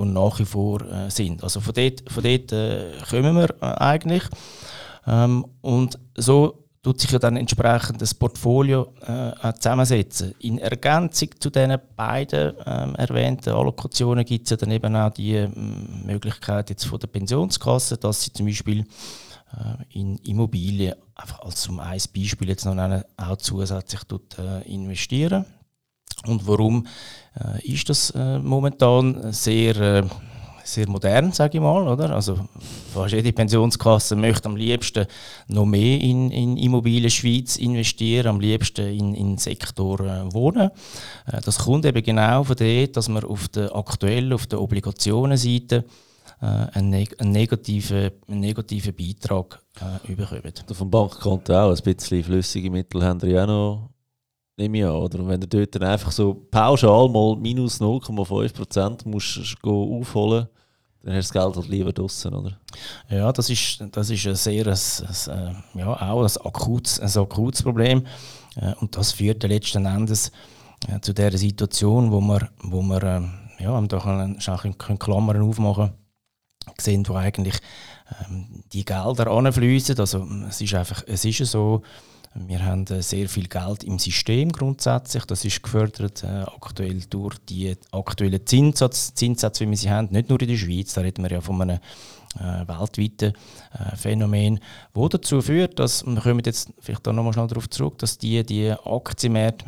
nach 0.06 0.38
wie 0.38 0.44
vor 0.46 0.80
äh, 0.80 1.10
sind. 1.10 1.44
Also 1.44 1.60
von 1.60 1.74
dort, 1.74 2.10
von 2.10 2.22
dort 2.22 2.52
äh, 2.52 2.92
kommen 3.10 3.36
wir 3.36 3.62
eigentlich. 3.62 4.22
Ähm, 5.06 5.44
und 5.60 5.98
so 6.16 6.64
tut 6.82 7.00
sich 7.00 7.10
ja 7.10 7.18
dann 7.18 7.36
entsprechend 7.36 8.00
das 8.00 8.14
Portfolio 8.14 8.94
äh, 9.02 9.52
zusammensetzen. 9.52 10.34
In 10.38 10.56
Ergänzung 10.56 11.28
zu 11.38 11.50
diesen 11.50 11.76
beiden 11.94 12.54
ähm, 12.64 12.94
erwähnten 12.94 13.50
Allokationen 13.50 14.24
gibt 14.24 14.46
es 14.46 14.50
ja 14.50 14.56
dann 14.56 14.70
eben 14.70 14.96
auch 14.96 15.10
die 15.10 15.34
ähm, 15.34 16.04
Möglichkeit 16.06 16.70
jetzt 16.70 16.86
von 16.86 16.98
der 16.98 17.08
Pensionskasse, 17.08 17.98
dass 17.98 18.22
sie 18.22 18.32
zum 18.32 18.46
Beispiel 18.46 18.86
in 19.90 20.18
Immobilien, 20.18 20.94
einfach 21.14 21.40
als 21.40 21.62
zum 21.62 21.80
ein 21.80 22.00
Beispiel 22.14 22.48
jetzt 22.48 22.64
noch 22.64 22.74
nennen, 22.74 23.02
auch 23.16 23.36
zusätzlich 23.36 24.04
dort, 24.04 24.38
äh, 24.38 24.62
investieren. 24.72 25.44
Und 26.26 26.46
warum 26.46 26.86
äh, 27.36 27.66
ist 27.66 27.88
das 27.88 28.10
äh, 28.10 28.38
momentan 28.38 29.32
sehr, 29.32 29.76
äh, 29.76 30.02
sehr 30.64 30.88
modern, 30.88 31.32
sage 31.32 31.58
ich 31.58 31.62
mal, 31.62 31.86
oder? 31.86 32.10
Also 32.14 32.48
fast 32.92 33.14
jede 33.14 33.32
Pensionskasse 33.32 34.16
möchte 34.16 34.48
am 34.48 34.56
liebsten 34.56 35.06
noch 35.46 35.64
mehr 35.64 36.00
in, 36.00 36.30
in 36.30 36.56
Immobilien 36.56 37.10
Schweiz 37.10 37.56
investieren, 37.56 38.26
am 38.26 38.40
liebsten 38.40 38.86
in, 38.86 39.14
in 39.14 39.28
den 39.30 39.38
Sektor 39.38 40.00
äh, 40.00 40.32
Wohnen. 40.32 40.70
das 41.44 41.58
kommt 41.58 41.86
eben 41.86 42.02
genau 42.02 42.44
von 42.44 42.56
dort, 42.56 42.96
dass 42.96 43.08
man 43.08 43.24
auf 43.24 43.48
der 43.48 43.74
aktuell 43.74 44.32
auf 44.32 44.46
der 44.46 44.60
Obligationenseite 44.60 45.84
äh, 46.40 46.46
einen, 46.46 46.90
neg 46.90 47.20
einen, 47.20 47.32
negativen, 47.32 48.10
einen 48.28 48.40
negativen 48.40 48.94
Beitrag 48.94 49.62
äh, 49.80 50.14
bekommen. 50.14 50.52
Vom 50.72 50.90
Bankkonto 50.90 51.54
auch 51.54 51.76
ein 51.76 51.82
bisschen 51.82 52.24
flüssige 52.24 52.70
Mittel 52.70 53.02
haben 53.02 53.20
wir 53.22 53.30
ja 53.30 53.44
auch 53.44 53.46
noch 53.46 53.90
nehme 54.58 54.78
ich 54.78 54.84
an, 54.84 54.90
oder? 54.90 55.20
Und 55.20 55.28
wenn 55.28 55.40
du 55.40 55.46
dort 55.46 55.74
dann 55.74 55.84
einfach 55.84 56.10
so 56.10 56.34
pauschal 56.50 57.08
mal 57.08 57.36
minus 57.36 57.80
0,5% 57.80 59.08
musst 59.08 59.56
du 59.62 60.00
aufholen, 60.00 60.48
dann 61.02 61.14
hast 61.14 61.30
du 61.30 61.38
das 61.38 61.44
Geld 61.44 61.56
halt 61.56 61.68
lieber 61.68 61.92
draußen, 61.92 62.34
oder? 62.34 62.58
Ja, 63.08 63.32
das 63.32 63.48
ist, 63.50 63.82
das 63.92 64.10
ist 64.10 64.26
ein 64.26 64.34
sehr, 64.34 64.66
ein, 64.66 64.72
ein, 64.72 65.54
äh, 65.76 65.78
ja, 65.78 66.10
auch 66.10 66.22
ein 66.22 66.46
akutes, 66.46 66.98
ein 66.98 67.22
akutes 67.22 67.62
Problem. 67.62 68.04
Äh, 68.56 68.74
und 68.80 68.96
das 68.96 69.12
führt 69.12 69.42
letzten 69.44 69.86
Endes 69.86 70.32
zu 71.02 71.12
der 71.12 71.36
Situation, 71.36 72.12
wo 72.12 72.20
wir, 72.20 72.48
wo 72.62 72.82
wir 72.82 73.02
ähm, 73.02 73.32
ja, 73.58 73.80
da 73.80 73.98
können 73.98 74.98
Klammern 74.98 75.42
aufmachen 75.42 75.92
sehen, 76.78 77.06
wo 77.08 77.14
eigentlich 77.14 77.56
ähm, 78.20 78.62
die 78.72 78.84
Gelder 78.84 79.28
anfließen. 79.28 79.98
Also 79.98 80.26
es 80.48 80.60
ist 80.60 80.74
einfach, 80.74 81.02
es 81.06 81.24
ist 81.24 81.44
so, 81.46 81.82
wir 82.34 82.64
haben 82.64 82.86
äh, 82.86 83.02
sehr 83.02 83.28
viel 83.28 83.48
Geld 83.48 83.84
im 83.84 83.98
System 83.98 84.52
grundsätzlich. 84.52 85.24
Das 85.24 85.44
ist 85.44 85.62
gefördert 85.62 86.22
äh, 86.22 86.44
aktuell 86.44 87.00
durch 87.08 87.36
die 87.48 87.76
aktuellen 87.92 88.44
Zinssatz, 88.46 89.14
Zinssätze, 89.14 89.64
wie 89.64 89.70
wir 89.70 89.76
sie 89.76 89.90
haben. 89.90 90.08
Nicht 90.10 90.28
nur 90.28 90.40
in 90.40 90.48
der 90.48 90.56
Schweiz, 90.56 90.94
da 90.94 91.00
reden 91.00 91.22
wir 91.24 91.30
ja 91.30 91.40
von 91.40 91.60
einem 91.62 91.78
äh, 92.38 92.68
weltweiten 92.68 93.32
äh, 93.72 93.96
Phänomen, 93.96 94.60
wo 94.94 95.08
dazu 95.08 95.40
führt, 95.40 95.78
dass, 95.78 96.06
wir 96.06 96.20
kommen 96.20 96.42
jetzt 96.44 96.72
vielleicht 96.78 97.06
da 97.06 97.12
nochmal 97.12 97.32
schnell 97.32 97.48
darauf 97.48 97.68
zurück, 97.70 97.98
dass 97.98 98.18
die, 98.18 98.44
die 98.44 98.70
Aktienmärkte 98.70 99.66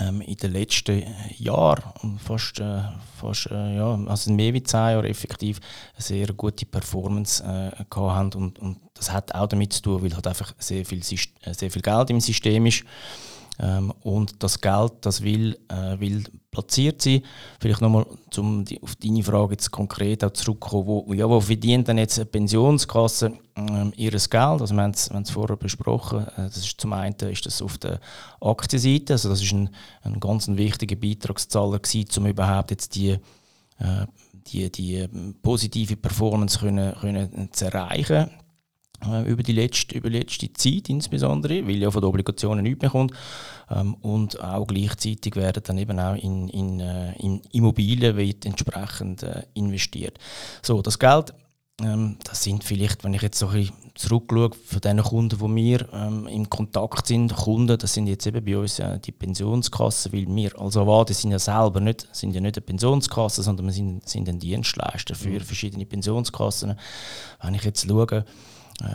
ähm, 0.00 0.20
in 0.20 0.36
den 0.36 0.52
letzten 0.52 1.02
Jahren, 1.38 2.18
fast, 2.18 2.60
äh, 2.60 2.82
fast 3.18 3.46
äh, 3.50 3.76
ja, 3.76 3.98
also 4.06 4.32
mehr 4.32 4.52
als 4.54 4.64
zehn 4.64 4.80
Jahre 4.80 5.08
effektiv, 5.08 5.60
eine 5.94 6.02
sehr 6.02 6.26
gute 6.34 6.66
Performance 6.66 7.42
äh, 7.42 7.70
gehabt 7.90 7.96
haben. 7.96 8.32
Und, 8.34 8.58
und 8.58 8.78
das 8.94 9.12
hat 9.12 9.34
auch 9.34 9.46
damit 9.46 9.72
zu 9.72 9.82
tun, 9.82 10.02
weil 10.02 10.14
halt 10.14 10.26
einfach 10.26 10.54
sehr 10.58 10.84
viel, 10.84 11.00
äh, 11.00 11.54
sehr 11.54 11.70
viel 11.70 11.82
Geld 11.82 12.10
im 12.10 12.20
System 12.20 12.66
ist. 12.66 12.84
Ähm, 13.60 13.92
und 14.02 14.42
das 14.42 14.60
Geld, 14.60 14.92
das 15.00 15.22
will, 15.22 15.58
äh, 15.68 15.98
will 15.98 16.24
platziert 16.50 17.02
sein. 17.02 17.22
Vielleicht 17.60 17.80
nochmal 17.80 18.06
um 18.36 18.64
auf 18.82 18.96
deine 18.96 19.22
Frage 19.22 19.52
jetzt 19.52 19.70
konkret 19.70 20.22
auch 20.22 20.30
zurückzukommen. 20.30 20.86
Wo, 20.86 21.12
ja, 21.12 21.28
wo 21.28 21.40
verdient 21.40 21.88
denn 21.88 21.98
jetzt 21.98 22.18
eine 22.18 22.26
Pensionskasse 22.26 23.32
ähm, 23.56 23.92
ihr 23.96 24.10
Geld? 24.10 24.34
Also 24.34 24.74
wir 24.74 24.82
haben 24.82 24.92
es 24.92 25.30
vorher 25.30 25.56
besprochen. 25.56 26.26
Äh, 26.36 26.44
das 26.44 26.58
ist 26.58 26.80
zum 26.80 26.92
einen 26.92 27.14
ist 27.14 27.46
das 27.46 27.60
auf 27.60 27.78
der 27.78 28.00
Aktienseite. 28.40 29.14
Also 29.14 29.28
das 29.28 29.42
ist 29.42 29.52
ein, 29.52 29.70
ein 30.02 30.20
ganz 30.20 30.46
wichtiger 30.48 30.96
Beitragszahler 30.96 31.80
gewesen, 31.80 32.08
um 32.18 32.26
überhaupt 32.26 32.70
jetzt 32.70 32.94
die 32.94 33.18
äh, 33.78 34.06
die, 34.52 34.70
die 34.72 35.06
positive 35.42 35.96
Performance 35.96 36.58
können, 36.58 36.94
können 36.94 37.50
zu 37.52 37.66
erreichen 37.66 38.30
äh, 39.06 39.30
über 39.30 39.42
die 39.42 39.52
letzte, 39.52 39.96
über 39.96 40.10
die 40.10 40.18
letzte 40.18 40.52
Zeit 40.52 40.88
insbesondere, 40.88 41.66
weil 41.66 41.76
ja 41.76 41.90
von 41.90 42.00
den 42.00 42.08
Obligationen 42.08 42.62
nichts 42.62 42.80
mehr 42.80 42.90
kommt. 42.90 43.12
Ähm, 43.70 43.94
und 43.94 44.42
auch 44.42 44.66
gleichzeitig 44.66 45.36
werden 45.36 45.62
dann 45.64 45.78
eben 45.78 45.98
auch 45.98 46.14
in, 46.14 46.48
in, 46.48 46.80
äh, 46.80 47.12
in 47.18 47.40
Immobilien 47.52 48.16
wird 48.16 48.46
entsprechend 48.46 49.22
äh, 49.22 49.42
investiert. 49.54 50.18
So, 50.62 50.82
das 50.82 50.98
Geld, 50.98 51.34
ähm, 51.80 52.16
das 52.24 52.42
sind 52.42 52.64
vielleicht, 52.64 53.04
wenn 53.04 53.14
ich 53.14 53.22
jetzt 53.22 53.38
so 53.38 53.48
ein 53.48 53.54
bisschen 53.54 53.74
zurückschaue, 53.94 54.50
von 54.52 54.80
den 54.80 55.02
Kunden, 55.02 55.38
die 55.38 55.56
wir 55.56 55.92
ähm, 55.92 56.26
in 56.26 56.48
Kontakt 56.48 57.06
sind, 57.06 57.34
Kunden, 57.34 57.78
das 57.78 57.94
sind 57.94 58.06
jetzt 58.06 58.26
eben 58.26 58.44
bei 58.44 58.58
uns 58.58 58.78
äh, 58.78 58.98
die 58.98 59.12
Pensionskassen, 59.12 60.12
weil 60.12 60.26
wir 60.26 60.58
als 60.58 60.76
Avade 60.76 61.14
sind 61.14 61.30
ja 61.30 61.38
selber 61.38 61.80
nicht, 61.80 62.08
sind 62.12 62.34
ja 62.34 62.40
nicht 62.40 62.56
eine 62.56 62.66
Pensionskasse, 62.66 63.42
sondern 63.42 63.66
wir 63.66 63.72
sind, 63.72 64.08
sind 64.08 64.28
ein 64.28 64.38
Dienstleister 64.38 65.14
für 65.14 65.30
mhm. 65.30 65.40
verschiedene 65.40 65.86
Pensionskassen. 65.86 66.74
Wenn 67.42 67.54
ich 67.54 67.64
jetzt 67.64 67.86
schaue, 67.86 68.24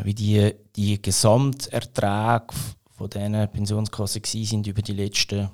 wie 0.04 0.14
die, 0.14 0.54
die 0.76 1.02
Gesamterträge 1.02 2.54
von 2.96 3.10
diesen 3.10 3.48
Pensionskassen 3.50 4.22
sind 4.24 4.68
über 4.68 4.82
die 4.82 4.94
letzten 4.94 5.50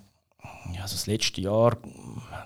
ja, 0.74 0.84
also 0.84 0.96
das 0.96 1.08
letzte 1.08 1.42
Jahr, 1.42 1.78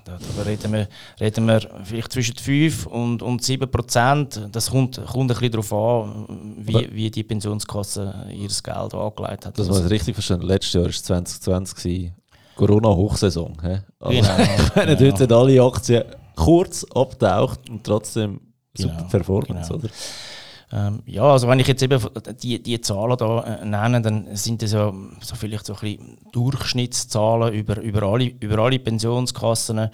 da, 0.06 0.18
reden, 0.46 0.72
wir, 0.72 0.88
reden 1.20 1.46
wir 1.46 1.62
vielleicht 1.84 2.12
zwischen 2.12 2.36
5 2.36 2.86
und, 2.88 3.22
und 3.22 3.44
7 3.44 3.70
Prozent. 3.70 4.48
Das 4.52 4.72
kommt, 4.72 5.04
kommt 5.06 5.32
ein 5.32 5.38
bisschen 5.38 5.52
darauf 5.52 5.74
an, 5.74 6.56
wie, 6.58 6.90
wie 6.94 7.12
die 7.12 7.24
Pensionskasse 7.24 8.28
ihr 8.32 8.48
Geld 8.48 8.94
angelegt 8.94 9.46
hat. 9.46 9.60
Das 9.60 9.70
war 9.70 9.90
richtig 9.90 10.16
verstanden. 10.16 10.48
Letztes 10.48 10.74
Jahr 10.74 10.84
war 10.84 10.90
es 10.90 11.04
2020 11.04 12.12
Corona-Hochsaison. 12.56 13.58
Also, 14.00 14.22
genau, 14.22 14.38
wenn 14.76 14.98
genau. 14.98 15.18
dort 15.18 15.32
alle 15.32 15.62
Aktien 15.62 16.04
kurz 16.36 16.86
abtaucht 16.96 17.70
und 17.70 17.84
trotzdem 17.84 18.40
super 18.74 18.96
genau, 18.96 19.10
Performance, 19.10 19.70
genau. 19.70 19.84
oder? 19.84 19.90
Ähm, 20.74 21.04
ja, 21.06 21.24
also 21.24 21.48
wenn 21.48 21.60
ich 21.60 21.68
jetzt 21.68 21.84
eben 21.84 22.02
die, 22.42 22.62
die 22.62 22.82
Zahlen 22.82 23.18
da 23.18 23.44
äh, 23.44 23.66
nenne, 23.66 24.02
dann 24.02 24.36
sind 24.36 24.64
das 24.64 24.74
ja 24.74 24.92
so 25.22 25.36
vielleicht 25.36 25.68
so 25.68 25.74
ein 25.74 25.80
bisschen 25.80 26.18
Durchschnittszahlen 26.32 27.54
über, 27.54 27.80
über, 27.80 28.02
alle, 28.04 28.34
über 28.40 28.58
alle 28.58 28.80
Pensionskassen. 28.80 29.90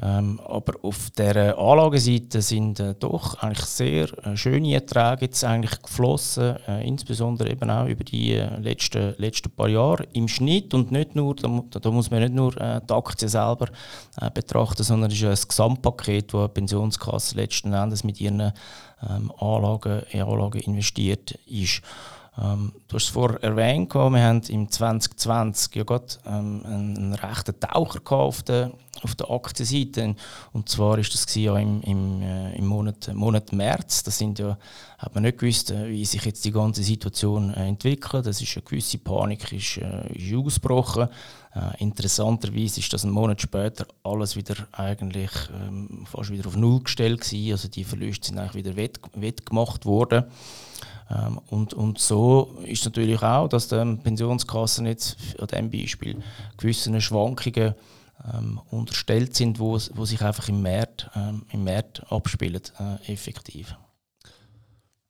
Ähm, 0.00 0.40
aber 0.46 0.74
auf 0.82 1.10
der 1.10 1.58
Anlageseite 1.58 2.40
sind 2.40 2.80
äh, 2.80 2.94
doch 2.98 3.34
eigentlich 3.42 3.66
sehr 3.66 4.08
äh, 4.24 4.36
schöne 4.36 4.74
Erträge 4.74 5.26
jetzt 5.26 5.44
eigentlich 5.44 5.82
geflossen, 5.82 6.56
äh, 6.66 6.86
insbesondere 6.86 7.50
eben 7.50 7.70
auch 7.70 7.86
über 7.86 8.04
die 8.04 8.32
äh, 8.34 8.56
letzten, 8.58 9.14
letzten 9.18 9.50
paar 9.50 9.68
Jahre 9.68 10.04
im 10.12 10.28
Schnitt 10.28 10.72
und 10.74 10.92
nicht 10.92 11.14
nur, 11.14 11.34
da, 11.36 11.62
da 11.70 11.90
muss 11.90 12.10
man 12.10 12.20
nicht 12.20 12.34
nur 12.34 12.58
äh, 12.58 12.80
die 12.88 12.94
Aktien 12.94 13.28
selber 13.28 13.68
äh, 14.20 14.30
betrachten, 14.30 14.82
sondern 14.82 15.10
es 15.10 15.16
ist 15.16 15.22
ja 15.22 15.30
ein 15.30 15.48
Gesamtpaket, 15.48 16.32
wo 16.32 16.38
eine 16.38 16.48
Pensionskasse 16.48 17.36
letzten 17.36 17.72
Endes 17.74 18.02
mit 18.02 18.20
ihren 18.20 18.52
ähm, 19.08 19.32
Anlagen, 19.38 20.02
in 20.10 20.22
Anlagen 20.22 20.60
investiert 20.60 21.32
ist. 21.46 21.82
Ähm, 22.40 22.72
du 22.88 22.96
hast 22.96 23.04
es 23.04 23.10
vorher 23.10 23.42
erwähnt, 23.42 23.94
wir 23.94 24.22
haben 24.22 24.40
im 24.48 24.70
2020 24.70 25.74
ja 25.76 25.84
gerade 25.84 26.06
ähm, 26.26 26.62
einen, 26.64 27.14
rechten 27.14 27.60
Taucher 27.60 28.12
auf 28.12 28.42
der, 28.42 28.72
auf 29.02 29.14
der 29.14 29.30
Aktienseite. 29.30 30.14
Und 30.54 30.68
zwar 30.70 30.96
ist 30.96 31.12
das 31.12 31.34
ja 31.34 31.58
im, 31.58 31.82
im, 31.82 32.22
äh, 32.22 32.56
im 32.56 32.66
Monat, 32.66 33.12
Monat 33.12 33.52
März. 33.52 34.02
Sind 34.16 34.38
ja, 34.38 34.56
hat 34.96 35.14
man 35.14 35.24
nicht 35.24 35.38
gewusst, 35.38 35.72
äh, 35.72 35.88
wie 35.88 36.06
sich 36.06 36.24
jetzt 36.24 36.42
die 36.46 36.52
ganze 36.52 36.82
Situation 36.82 37.52
äh, 37.52 37.68
entwickelt. 37.68 38.24
Das 38.24 38.40
ist 38.40 38.56
eine 38.56 38.64
gewisse 38.64 38.96
Panik 38.96 39.52
ist, 39.52 39.76
äh, 39.76 40.10
ist 40.14 40.34
ausgebrochen. 40.34 41.08
Äh, 41.54 41.82
interessanterweise 41.82 42.80
ist 42.80 42.90
das 42.94 43.04
einen 43.04 43.12
Monat 43.12 43.42
später 43.42 43.86
alles 44.04 44.36
wieder 44.36 44.54
eigentlich 44.72 45.30
ähm, 45.54 46.06
fast 46.10 46.30
wieder 46.30 46.46
auf 46.46 46.56
Null 46.56 46.80
gestellt 46.80 47.20
gewesen. 47.20 47.52
Also 47.52 47.68
die 47.68 47.84
Verluste 47.84 48.28
sind 48.28 48.38
eigentlich 48.38 48.64
wieder 48.64 48.74
wett, 48.74 49.84
worden. 49.84 50.24
Ähm, 51.10 51.38
und, 51.48 51.74
und 51.74 51.98
so 51.98 52.58
ist 52.64 52.84
natürlich 52.84 53.22
auch, 53.22 53.48
dass 53.48 53.68
die 53.68 53.96
Pensionskassen 54.02 54.86
jetzt 54.86 55.16
an 55.38 55.46
diesem 55.48 55.70
Beispiel 55.70 56.22
gewissen 56.56 57.00
Schwankungen 57.00 57.74
ähm, 58.32 58.60
unterstellt 58.70 59.34
sind, 59.34 59.58
wo, 59.58 59.78
wo 59.94 60.04
sich 60.04 60.22
einfach 60.22 60.48
im 60.48 60.62
Markt, 60.62 61.10
ähm, 61.14 61.44
im 61.50 61.64
Markt 61.64 62.02
abspielen, 62.10 62.62
äh, 62.78 63.12
effektiv. 63.12 63.74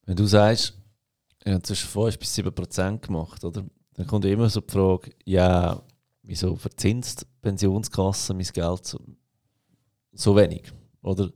Wenn 0.07 0.17
du 0.17 0.27
sagst, 0.27 0.75
ja, 1.45 1.61
zwischen 1.63 1.89
5 1.89 2.19
bis 2.19 2.35
7 2.35 2.55
Prozent 2.55 3.03
gemacht, 3.03 3.45
oder? 3.45 3.65
dann 3.95 4.07
kommt 4.07 4.25
immer 4.25 4.49
so 4.49 4.61
die 4.61 4.73
Frage, 4.73 5.13
ja, 5.25 5.83
wieso 6.23 6.57
verzinst 6.57 7.27
Pensionskassen 7.43 8.37
mein 8.37 8.47
Geld 8.47 8.87
so, 8.87 9.01
so 10.13 10.37
wenig? 10.37 10.73
Oder 11.03 11.31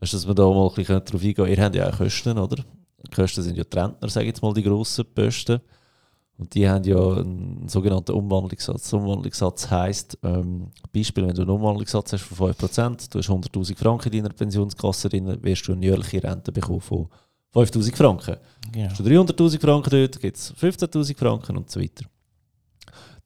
weißt 0.00 0.12
du, 0.12 0.16
dass 0.16 0.26
wir 0.26 0.34
da 0.34 0.48
mal 0.48 0.68
ein 0.68 0.74
bisschen 0.74 1.04
darauf 1.04 1.22
eingehen 1.22 1.48
Ihr 1.48 1.62
habt 1.62 1.74
ja 1.74 1.88
auch 1.88 1.96
Kosten, 1.96 2.38
oder? 2.38 2.64
Die 3.06 3.14
Kosten 3.14 3.42
sind 3.42 3.56
ja 3.56 3.64
die 3.64 3.78
Rentner, 3.78 4.08
sage 4.08 4.26
ich 4.26 4.30
jetzt 4.30 4.42
mal, 4.42 4.54
die 4.54 4.62
grossen 4.62 5.04
Posten. 5.14 5.60
Und 6.36 6.52
die 6.54 6.68
haben 6.68 6.82
ja 6.84 6.98
einen 6.98 7.68
sogenannten 7.68 8.12
Umwandlungssatz. 8.12 8.92
Umwandlungssatz 8.92 9.70
heisst, 9.70 10.18
ähm, 10.24 10.72
Beispiel, 10.92 11.26
wenn 11.26 11.34
du 11.34 11.42
einen 11.42 11.50
Umwandlungssatz 11.50 12.12
hast 12.12 12.22
von 12.24 12.52
5%, 12.52 13.12
du 13.12 13.18
hast 13.18 13.30
100'000 13.30 13.76
Franken 13.76 14.12
in 14.12 14.24
deiner 14.24 14.34
Pensionskasse 14.34 15.08
drin, 15.08 15.38
wirst 15.42 15.68
du 15.68 15.72
eine 15.72 15.86
jährliche 15.86 16.22
Rente 16.22 16.50
bekommen 16.50 16.80
von 16.80 17.08
5'000 17.54 17.94
Franken. 17.94 18.36
Genau. 18.72 18.90
Hast 18.90 18.98
du 18.98 19.04
300'000 19.04 19.60
Franken 19.60 19.90
dort, 19.90 20.20
gibt 20.20 20.36
es 20.36 20.52
15'000 20.54 21.16
Franken 21.16 21.56
und 21.56 21.70
so 21.70 21.80
weiter. 21.80 22.04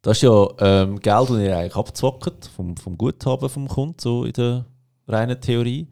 Das 0.02 0.18
ist 0.18 0.23
ja 0.23 0.49
ähm, 0.61 1.00
Geld, 1.00 1.30
das 1.30 1.38
ihr 1.38 1.56
eigentlich 1.56 1.76
abzwackt 1.76 2.47
vom, 2.54 2.76
vom 2.76 2.99
Guthaben 2.99 3.49
vom 3.49 3.68
Kunden, 3.68 3.97
so 3.99 4.25
in 4.25 4.32
der 4.32 4.66
reinen 5.06 5.40
Theorie. 5.40 5.88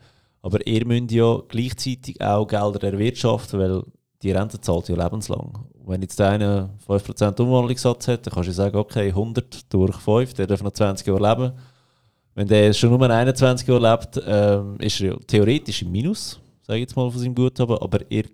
Aber 0.47 0.65
ihr 0.65 0.87
müsst 0.87 1.11
ja 1.11 1.43
gleichzeitig 1.49 2.21
auch 2.21 2.47
Gelder 2.47 2.81
erwirtschaften, 2.85 3.59
weil 3.59 3.83
die 4.23 4.31
Rente 4.31 4.61
zahlt 4.61 4.89
ja 4.89 4.95
lebenslang. 4.95 5.67
wenn 5.85 6.03
jetzt 6.03 6.21
einer 6.21 6.71
5% 6.87 7.41
Umwandlungssatz 7.41 8.07
hat, 8.07 8.25
dann 8.25 8.33
kannst 8.33 8.51
du 8.51 8.53
sagen, 8.53 8.77
okay, 8.77 9.09
100 9.09 9.75
durch 9.75 9.97
5, 9.97 10.35
der 10.35 10.47
darf 10.47 10.63
noch 10.63 10.71
20 10.71 11.05
Jahre 11.05 11.29
leben. 11.29 11.53
Wenn 12.37 12.47
der 12.47 12.73
schon 12.75 12.91
nur 12.91 13.11
21 13.11 13.67
Jahre 13.67 13.91
lebt, 13.91 14.23
ähm, 14.25 14.77
ist 14.79 15.01
er 15.01 15.09
ja 15.09 15.17
theoretisch 15.27 15.83
im 15.83 15.91
Minus, 15.91 16.39
sage 16.63 16.79
ich 16.79 16.83
jetzt 16.83 16.95
mal 16.95 17.11
von 17.11 17.21
seinem 17.21 17.35
Guthaben, 17.35 17.79
aber 17.79 18.09
ihr 18.09 18.27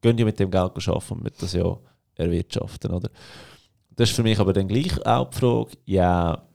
könnt 0.00 0.18
ja 0.18 0.24
mit 0.24 0.40
dem 0.40 0.50
Geld 0.50 0.72
arbeiten 0.88 1.12
und 1.12 1.22
mit 1.22 1.34
das 1.42 1.52
ja 1.52 1.76
erwirtschaften, 2.14 2.92
oder? 2.92 3.10
Das 3.94 4.08
ist 4.08 4.16
für 4.16 4.22
mich 4.22 4.38
aber 4.38 4.54
dann 4.54 4.68
gleich 4.68 5.04
auch 5.04 5.28
die 5.28 5.36
Frage, 5.36 5.70
ja, 5.84 6.48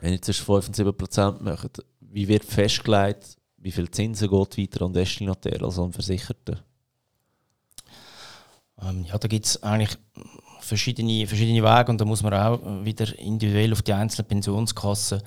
wenn 0.00 0.12
jetzt 0.12 0.28
5 0.28 0.48
und 0.66 0.76
7% 0.76 1.40
macht, 1.40 1.84
wie 2.00 2.26
wird 2.26 2.44
festgelegt, 2.44 3.36
wie 3.64 3.72
viel 3.72 3.90
Zinsen 3.90 4.28
geht 4.28 4.58
weiter 4.58 4.84
an 4.84 4.92
Destinatär 4.92 5.62
als 5.62 5.78
an 5.78 5.90
Versicherten? 5.90 6.58
Ähm, 8.82 9.06
ja, 9.06 9.16
da 9.16 9.26
gibt 9.26 9.46
es 9.46 9.62
eigentlich 9.62 9.96
verschiedene, 10.60 11.26
verschiedene 11.26 11.62
Wege 11.62 11.90
und 11.90 11.98
da 11.98 12.04
muss 12.04 12.22
man 12.22 12.34
auch 12.34 12.60
wieder 12.84 13.18
individuell 13.18 13.72
auf 13.72 13.80
die 13.80 13.94
einzelnen 13.94 14.28
Pensionskassen 14.28 15.22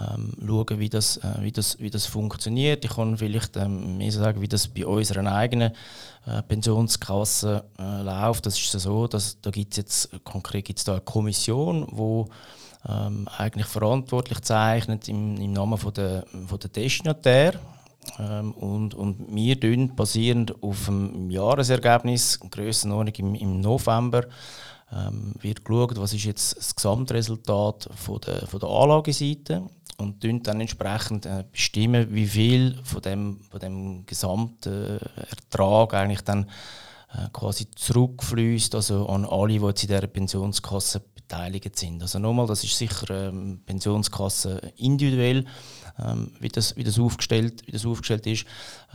ähm, 0.00 0.32
schauen, 0.44 0.80
wie 0.80 0.88
das, 0.88 1.18
äh, 1.18 1.34
wie, 1.42 1.52
das, 1.52 1.78
wie 1.78 1.90
das 1.90 2.06
funktioniert. 2.06 2.84
Ich 2.84 2.90
kann 2.90 3.16
vielleicht 3.16 3.56
ähm, 3.56 3.98
mehr 3.98 4.10
sagen, 4.10 4.40
wie 4.40 4.48
das 4.48 4.66
bei 4.66 4.84
unseren 4.84 5.28
eigenen 5.28 5.72
äh, 6.26 6.42
Pensionskasse 6.42 7.64
äh, 7.78 8.02
läuft. 8.02 8.46
Das 8.46 8.58
ist 8.58 8.72
so, 8.72 9.06
dass 9.06 9.40
da 9.40 9.50
gibt 9.50 9.76
jetzt 9.76 10.10
konkret 10.24 10.64
gibt's 10.64 10.82
da 10.82 10.92
eine 10.92 11.02
Kommission, 11.02 11.86
wo 11.92 12.28
ähm, 12.88 13.28
eigentlich 13.36 13.66
verantwortlich 13.66 14.40
zeichnet 14.40 15.08
im, 15.08 15.36
im 15.36 15.52
Namen 15.52 15.78
von 15.78 15.92
der, 15.92 16.24
von 16.46 16.58
der 16.58 16.70
Destinatär. 16.70 17.54
Ähm, 18.18 18.52
und, 18.52 18.94
und 18.94 19.34
wir 19.34 19.60
tun 19.60 19.94
basierend 19.94 20.62
auf 20.62 20.86
dem 20.86 21.30
Jahresergebnis, 21.30 22.40
Grössenordnung 22.50 23.14
im, 23.16 23.34
im 23.34 23.60
November, 23.60 24.24
ähm, 24.92 25.34
wird 25.40 25.64
geschaut, 25.64 26.00
was 26.00 26.14
ist 26.14 26.24
jetzt 26.24 26.56
das 26.56 26.74
Gesamtresultat 26.74 27.88
von 27.94 28.20
der, 28.20 28.46
von 28.46 28.60
der 28.60 28.68
Anlageseite 28.68 29.62
und 29.98 30.24
dann 30.24 30.60
entsprechend 30.60 31.26
äh, 31.26 31.44
bestimmen, 31.52 32.08
wie 32.10 32.26
viel 32.26 32.78
von 32.82 33.02
dem, 33.02 33.40
von 33.50 33.60
dem 33.60 34.06
gesamten 34.06 34.98
Ertrag 35.16 35.94
eigentlich 35.94 36.22
dann 36.22 36.46
äh, 37.12 37.28
quasi 37.32 37.70
zurückfließt, 37.70 38.74
also 38.74 39.06
an 39.08 39.24
alle, 39.24 39.58
die 39.58 39.64
jetzt 39.66 39.82
in 39.82 39.88
dieser 39.88 40.06
Pensionskasse 40.06 41.00
beteiligt 41.30 41.78
sind. 41.78 42.02
Also 42.02 42.18
nochmal, 42.18 42.46
das 42.46 42.64
ist 42.64 42.76
sicher 42.76 43.28
ähm, 43.28 43.60
Pensionskasse 43.64 44.60
individuell, 44.76 45.44
ähm, 46.04 46.32
wie, 46.40 46.48
das, 46.48 46.76
wie, 46.76 46.84
das 46.84 46.98
aufgestellt, 46.98 47.62
wie 47.66 47.72
das 47.72 47.86
aufgestellt 47.86 48.26
ist. 48.26 48.44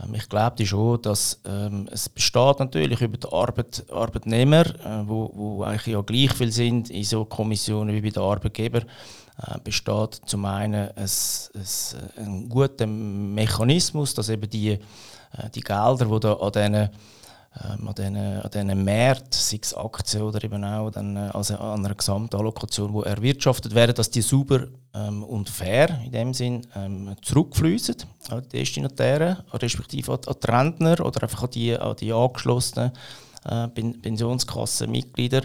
Ähm, 0.02 0.14
ich 0.14 0.28
glaube 0.28 0.66
schon, 0.66 1.00
dass 1.02 1.40
ähm, 1.46 1.88
es 1.90 2.08
besteht 2.08 2.58
natürlich 2.58 3.00
über 3.00 3.16
die 3.16 3.28
Arbeit, 3.28 3.84
Arbeitnehmer, 3.90 4.66
äh, 4.66 5.08
wo, 5.08 5.30
wo 5.34 5.62
eigentlich 5.62 5.86
ja 5.86 6.00
gleich 6.02 6.32
viel 6.32 6.52
sind 6.52 6.90
in 6.90 7.04
so 7.04 7.24
Kommissionen 7.24 7.94
wie 7.94 8.02
bei 8.02 8.10
den 8.10 8.22
Arbeitgebern, 8.22 8.84
äh, 9.42 9.58
besteht 9.64 10.20
zum 10.26 10.44
einen 10.44 10.90
ein, 10.90 10.94
ein, 10.94 12.24
ein 12.24 12.48
guter 12.48 12.86
Mechanismus, 12.86 14.14
dass 14.14 14.28
eben 14.28 14.48
die, 14.50 14.72
äh, 14.72 14.78
die 15.54 15.60
Gelder, 15.60 16.06
die 16.06 16.20
da 16.20 16.34
an 16.34 16.52
diesen 16.52 16.90
ähm, 17.64 17.88
an 17.88 17.94
diesen, 17.94 18.16
an 18.16 18.50
diesen 18.50 18.84
Märkten, 18.84 19.28
sei 19.30 19.58
es 19.62 19.74
Aktien 19.74 20.22
oder 20.22 20.42
eben 20.42 20.62
auch 20.62 20.90
dann, 20.90 21.16
äh, 21.16 21.30
also 21.32 21.56
an 21.56 21.84
einer 21.84 21.94
Gesamtallokation, 21.94 22.92
die 22.92 23.08
erwirtschaftet 23.08 23.74
werden, 23.74 23.94
dass 23.94 24.10
die 24.10 24.22
sauber 24.22 24.66
ähm, 24.94 25.22
und 25.22 25.48
fair 25.48 26.00
in 26.04 26.12
dem 26.12 26.34
Sinn 26.34 26.66
ähm, 26.74 27.14
zurückfließen 27.22 27.96
an 28.30 28.42
die 28.42 28.58
Destinatären, 28.58 29.38
respektive 29.52 30.12
an, 30.12 30.18
die 30.26 30.50
Rentner 30.50 31.04
oder 31.04 31.22
einfach 31.22 31.44
an 31.44 31.50
die, 31.50 31.76
an 31.76 31.96
die 31.96 32.12
angeschlossenen 32.12 32.92
äh, 33.44 33.68
Pensionskassenmitglieder. 33.68 35.42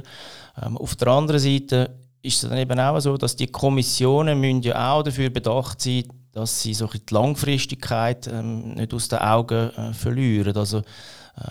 Ähm, 0.61 0.77
auf 0.77 0.95
der 0.95 1.07
anderen 1.09 1.39
Seite 1.39 1.91
ist 2.21 2.43
es 2.43 2.49
dann 2.49 2.57
eben 2.57 2.79
auch 2.79 2.99
so, 2.99 3.17
dass 3.17 3.35
die 3.35 3.47
Kommissionen 3.47 4.39
müssen 4.39 4.61
ja 4.61 4.93
auch 4.93 5.03
dafür 5.03 5.29
bedacht 5.29 5.81
sein, 5.81 6.03
dass 6.33 6.61
sie 6.61 6.73
so 6.73 6.87
die 6.87 7.01
Langfristigkeit 7.09 8.27
ähm, 8.27 8.75
nicht 8.75 8.93
aus 8.93 9.07
den 9.07 9.19
Augen 9.19 9.69
äh, 9.71 9.93
verlieren. 9.93 10.55
Also 10.55 10.79
äh, 10.79 10.83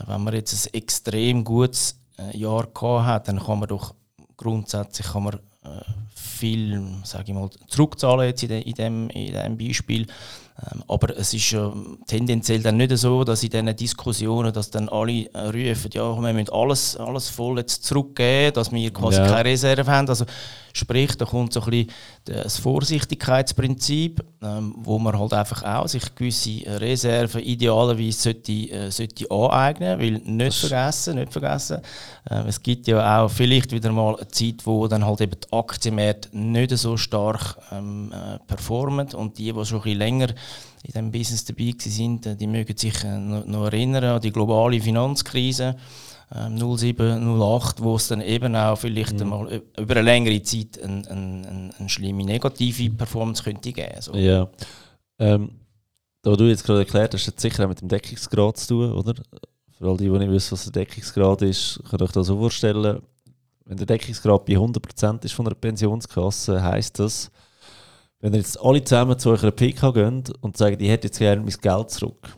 wenn 0.06 0.22
man 0.22 0.34
jetzt 0.34 0.66
ein 0.66 0.74
extrem 0.74 1.44
gutes 1.44 1.98
äh, 2.18 2.36
Jahr 2.36 2.66
gehabt 2.66 3.06
hat, 3.06 3.28
dann 3.28 3.40
kann 3.40 3.58
man 3.58 3.68
doch 3.68 3.94
grundsätzlich 4.36 5.06
kann 5.06 5.24
man, 5.24 5.34
äh, 5.64 5.84
viel 6.14 6.80
ich 7.02 7.34
mal, 7.34 7.50
zurückzahlen 7.68 8.26
jetzt 8.26 8.42
in, 8.42 8.48
de, 8.48 8.62
in, 8.62 8.74
dem, 8.74 9.10
in 9.10 9.34
dem 9.34 9.58
Beispiel. 9.58 10.06
Ähm, 10.72 10.82
aber 10.88 11.16
es 11.16 11.32
ist 11.34 11.50
ja 11.50 11.72
tendenziell 12.06 12.62
dann 12.62 12.76
nicht 12.76 12.96
so, 12.96 13.24
dass 13.24 13.42
in 13.42 13.50
diesen 13.50 13.76
Diskussionen, 13.76 14.52
dass 14.52 14.70
dann 14.70 14.88
alle 14.88 15.26
rufen, 15.34 15.90
ja, 15.92 16.20
wir 16.20 16.32
müssen 16.32 16.52
alles, 16.52 16.96
alles 16.96 17.28
voll 17.28 17.58
jetzt 17.58 17.84
zurückgeben, 17.84 18.54
dass 18.54 18.72
wir 18.72 18.90
quasi 18.92 19.18
ja. 19.18 19.26
keine 19.26 19.44
Reserve 19.50 19.86
haben. 19.90 20.08
Also 20.08 20.24
Sprich, 20.72 21.16
da 21.16 21.24
kommt 21.24 21.52
so 21.52 21.60
ein 21.62 21.70
bisschen 21.70 21.90
das 22.24 22.58
Vorsichtigkeitsprinzip, 22.58 24.22
ähm, 24.42 24.74
wo 24.78 24.98
man 24.98 25.18
halt 25.18 25.32
einfach 25.32 25.62
auch 25.62 25.88
sich 25.88 26.14
gewisse 26.14 26.62
Reserven 26.66 27.42
idealerweise 27.42 28.12
sollte, 28.12 28.52
äh, 28.52 28.90
sollte 28.90 29.30
aneignen, 29.30 29.98
weil 29.98 30.12
nicht 30.24 30.58
vergessen, 30.58 31.16
nicht 31.16 31.32
vergessen, 31.32 31.78
äh, 32.30 32.42
es 32.46 32.62
gibt 32.62 32.86
ja 32.86 33.22
auch 33.22 33.30
vielleicht 33.30 33.72
wieder 33.72 33.92
mal 33.92 34.16
eine 34.16 34.28
Zeit, 34.28 34.64
wo 34.64 34.86
dann 34.86 35.04
halt 35.04 35.20
eben 35.20 35.36
die 35.40 35.52
Aktienmärkte 35.52 36.36
nicht 36.36 36.76
so 36.76 36.96
stark 36.96 37.56
ähm, 37.72 38.12
äh, 38.12 38.38
performen 38.46 39.08
und 39.14 39.38
die, 39.38 39.52
die 39.52 39.64
schon 39.64 39.78
ein 39.78 39.82
bisschen 39.82 39.98
länger 39.98 40.28
in 40.28 40.92
diesem 40.92 41.10
Business 41.10 41.44
dabei 41.44 41.74
sind, 41.78 42.26
äh, 42.26 42.36
die 42.36 42.46
mögen 42.46 42.76
sich 42.76 43.04
äh, 43.04 43.18
noch 43.18 43.66
erinnern 43.66 44.04
an 44.04 44.20
die 44.20 44.32
globale 44.32 44.80
Finanzkrise. 44.80 45.76
07, 46.32 47.06
ähm, 47.06 47.42
08, 47.42 47.82
wo 47.82 47.96
es 47.96 48.08
dann 48.08 48.20
eben 48.20 48.54
auch 48.54 48.76
vielleicht 48.76 49.18
mhm. 49.18 49.28
mal 49.28 49.62
über 49.78 49.96
eine 49.96 50.02
längere 50.02 50.40
Zeit 50.42 50.80
eine, 50.82 51.08
eine, 51.10 51.70
eine 51.76 51.88
schlimme 51.88 52.24
negative 52.24 52.94
Performance 52.94 53.42
könnte 53.42 53.72
geben. 53.72 54.00
So. 54.00 54.14
Ja. 54.14 54.48
Ähm, 55.18 55.50
da 56.22 56.36
du 56.36 56.44
jetzt 56.44 56.64
gerade 56.64 56.80
erklärt 56.80 57.14
hast, 57.14 57.26
hat 57.26 57.36
es 57.36 57.42
sicher 57.42 57.64
auch 57.64 57.68
mit 57.68 57.80
dem 57.80 57.88
Deckungsgrad 57.88 58.56
zu 58.58 58.68
tun, 58.68 58.92
oder? 58.92 59.14
Für 59.78 59.88
all 59.88 59.96
die, 59.96 60.04
die 60.04 60.18
nicht 60.18 60.30
wissen, 60.30 60.52
was 60.52 60.64
der 60.64 60.84
Deckungsgrad 60.84 61.42
ist, 61.42 61.80
könnt 61.88 62.02
ihr 62.02 62.04
euch 62.04 62.12
das 62.12 62.26
so 62.26 62.38
vorstellen. 62.38 63.00
Wenn 63.64 63.76
der 63.76 63.86
Deckungsgrad 63.86 64.44
bei 64.44 64.52
100% 64.54 65.24
ist 65.24 65.32
von 65.32 65.46
einer 65.46 65.54
Pensionskasse, 65.54 66.62
heisst 66.62 66.98
das, 66.98 67.30
wenn 68.20 68.34
ihr 68.34 68.38
jetzt 68.38 68.60
alle 68.60 68.84
zusammen 68.84 69.18
zu 69.18 69.30
eurer 69.30 69.50
PK 69.50 69.90
gehen 69.92 70.24
und 70.42 70.56
sagen, 70.56 70.76
ich 70.78 70.90
hätte 70.90 71.08
jetzt 71.08 71.18
gerne 71.18 71.40
mein 71.40 71.54
Geld 71.60 71.90
zurück, 71.90 72.36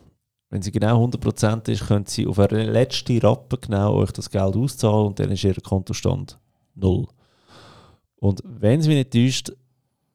wenn 0.53 0.61
sie 0.61 0.71
genau 0.71 1.03
100% 1.03 1.67
ist, 1.67 1.87
können 1.87 2.05
sie 2.05 2.27
auf 2.27 2.37
eine 2.37 2.69
letzte 2.69 3.19
Rappe 3.23 3.57
genau 3.57 3.95
euch 3.95 4.11
das 4.11 4.29
Geld 4.29 4.55
auszahlen 4.55 5.07
und 5.07 5.19
dann 5.19 5.31
ist 5.31 5.43
ihr 5.43 5.55
Kontostand 5.55 6.37
null. 6.75 7.07
Und 8.17 8.43
wenn 8.45 8.79
es 8.79 8.85
mich 8.85 8.97
nicht 8.97 9.13
täuscht, 9.13 9.51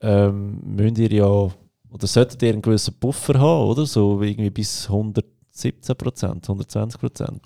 ähm, 0.01 0.61
müsst 0.63 0.99
ihr 0.99 1.11
ja, 1.11 1.27
oder 1.27 2.07
solltet 2.07 2.41
ihr 2.45 2.53
einen 2.53 2.63
gewissen 2.63 2.95
Puffer 3.01 3.35
haben, 3.41 3.67
oder? 3.67 3.85
So 3.85 4.23
irgendwie 4.23 4.51
bis 4.51 4.89
117%, 4.89 5.25
120%. 6.47 7.41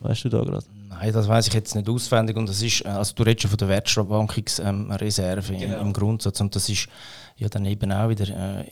Weißt 0.00 0.24
du 0.24 0.28
da 0.28 0.44
gerade? 0.44 0.66
Nein, 0.94 1.12
das 1.12 1.28
weiß 1.28 1.48
ich 1.48 1.54
jetzt 1.54 1.74
nicht 1.74 1.88
auswendig. 1.88 2.36
Und 2.36 2.48
das 2.48 2.62
ist, 2.62 2.84
äh, 2.84 2.88
also 2.88 3.14
du 3.14 3.22
redest 3.24 3.42
schon 3.42 3.50
von 3.50 3.58
der 3.58 3.68
Wertschwankungsreserve 3.68 5.54
genau. 5.54 5.76
im, 5.76 5.86
im 5.88 5.92
Grundsatz. 5.92 6.40
Und 6.40 6.54
das 6.54 6.68
ist 6.68 6.88
ja 7.36 7.48
dann 7.48 7.64
eben 7.64 7.90
auch 7.92 8.08
wieder 8.08 8.28
äh, 8.28 8.64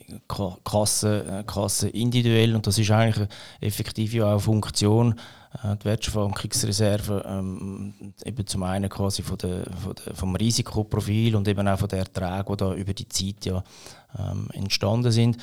Kasse, 0.65 1.25
äh, 1.29 1.45
Kasse 1.45 1.89
individuell 1.89 2.55
und 2.55 2.67
das 2.67 2.79
ist 2.79 2.91
eigentlich 2.91 3.29
effektiv 3.61 4.15
ja 4.15 4.27
auch 4.27 4.31
eine 4.31 4.41
Funktion, 4.41 5.19
äh, 5.65 5.77
die 5.77 5.85
Wertschwankungsreserve 5.85 7.25
ähm, 7.27 7.95
eben 8.25 8.47
zum 8.47 8.63
einen 8.63 8.89
quasi 8.89 9.23
von 9.23 9.39
der, 9.39 9.65
von 9.83 9.95
der, 9.95 10.15
vom 10.15 10.37
Risikoprofil 10.37 11.35
und 11.35 11.49
eben 11.49 11.67
auch 11.67 11.79
von 11.79 11.89
den 11.89 12.01
Erträgen, 12.01 12.53
die 12.53 12.57
da 12.57 12.75
über 12.75 12.95
die 12.95 13.09
Zeit 13.09 13.45
ja 13.45 13.65
ähm, 14.17 14.49
entstanden 14.53 15.11
sind. 15.11 15.39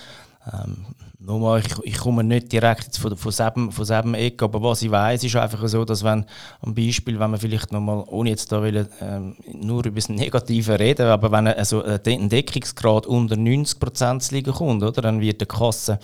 Ähm, 0.52 0.86
nochmal, 1.20 1.60
ich, 1.60 1.78
ich 1.84 1.98
komme 1.98 2.24
nicht 2.24 2.52
direkt 2.52 2.86
jetzt 2.86 2.98
von, 2.98 3.16
von, 3.18 3.32
selben, 3.32 3.72
von 3.72 3.86
selben 3.86 4.14
Ecke, 4.14 4.46
aber 4.46 4.62
was 4.62 4.82
ich 4.82 4.90
weiß, 4.90 5.24
ist 5.24 5.36
einfach 5.36 5.68
so, 5.68 5.84
dass 5.84 6.04
wenn 6.04 6.26
am 6.62 6.74
Beispiel, 6.74 7.20
wenn 7.20 7.32
man 7.32 7.40
vielleicht 7.40 7.72
nochmal, 7.72 8.04
ohne 8.08 8.30
jetzt 8.30 8.52
da 8.52 8.64
will, 8.64 8.88
ähm, 9.02 9.36
nur 9.54 9.86
über 9.86 9.96
das 9.96 10.10
Negative 10.10 10.80
reden, 10.80 11.08
aber 11.08 11.32
wenn 11.32 11.48
also 11.48 11.84
ein 11.84 12.30
Deckungsgrad 12.30 13.06
unter 13.06 13.36
90% 13.36 14.20
zu 14.20 14.36
liegen 14.36 14.54
kommt, 14.54 14.82
oder, 14.82 15.02
dann 15.02 15.20
wird 15.20 15.42
die 15.42 15.46
Kasse 15.46 16.00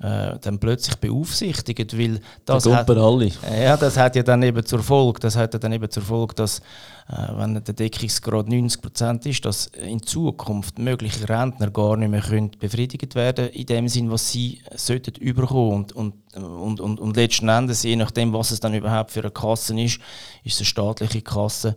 äh, 0.00 0.38
dann 0.40 0.58
plötzlich 0.58 0.96
beaufsichtigt, 0.96 1.98
weil 1.98 2.20
das 2.44 2.66
hat, 2.66 2.88
alle. 2.90 3.30
ja, 3.60 3.76
das 3.76 3.96
hat 3.96 4.16
ja 4.16 4.22
dann 4.22 4.42
eben 4.42 4.64
zur 4.64 4.82
Folge, 4.82 5.20
das 5.20 5.36
hat 5.36 5.52
ja 5.54 5.58
dann 5.58 5.72
eben 5.72 5.90
zur 5.90 6.02
Folge, 6.02 6.34
dass 6.34 6.60
wenn 7.06 7.62
der 7.62 7.74
Deckungsgrad 7.74 8.46
90% 8.46 9.28
ist, 9.28 9.44
dass 9.44 9.66
in 9.66 10.02
Zukunft 10.02 10.78
mögliche 10.78 11.28
Rentner 11.28 11.70
gar 11.70 11.98
nicht 11.98 12.08
mehr 12.08 12.22
können 12.22 12.52
befriedigt 12.58 13.14
werden 13.14 13.48
in 13.50 13.66
dem 13.66 13.88
Sinn, 13.88 14.10
was 14.10 14.30
sie 14.30 14.62
sollten 14.74 15.14
überkommen 15.16 15.86
und, 15.92 15.92
und, 15.92 16.14
und, 16.34 16.80
und, 16.80 17.00
und 17.00 17.16
letzten 17.16 17.50
Endes, 17.50 17.82
je 17.82 17.96
nachdem, 17.96 18.32
was 18.32 18.52
es 18.52 18.60
dann 18.60 18.72
überhaupt 18.72 19.10
für 19.10 19.20
eine 19.20 19.30
Kasse 19.30 19.78
ist, 19.78 20.00
ist 20.44 20.54
es 20.54 20.60
eine 20.60 20.66
staatliche 20.66 21.20
Kasse, 21.20 21.76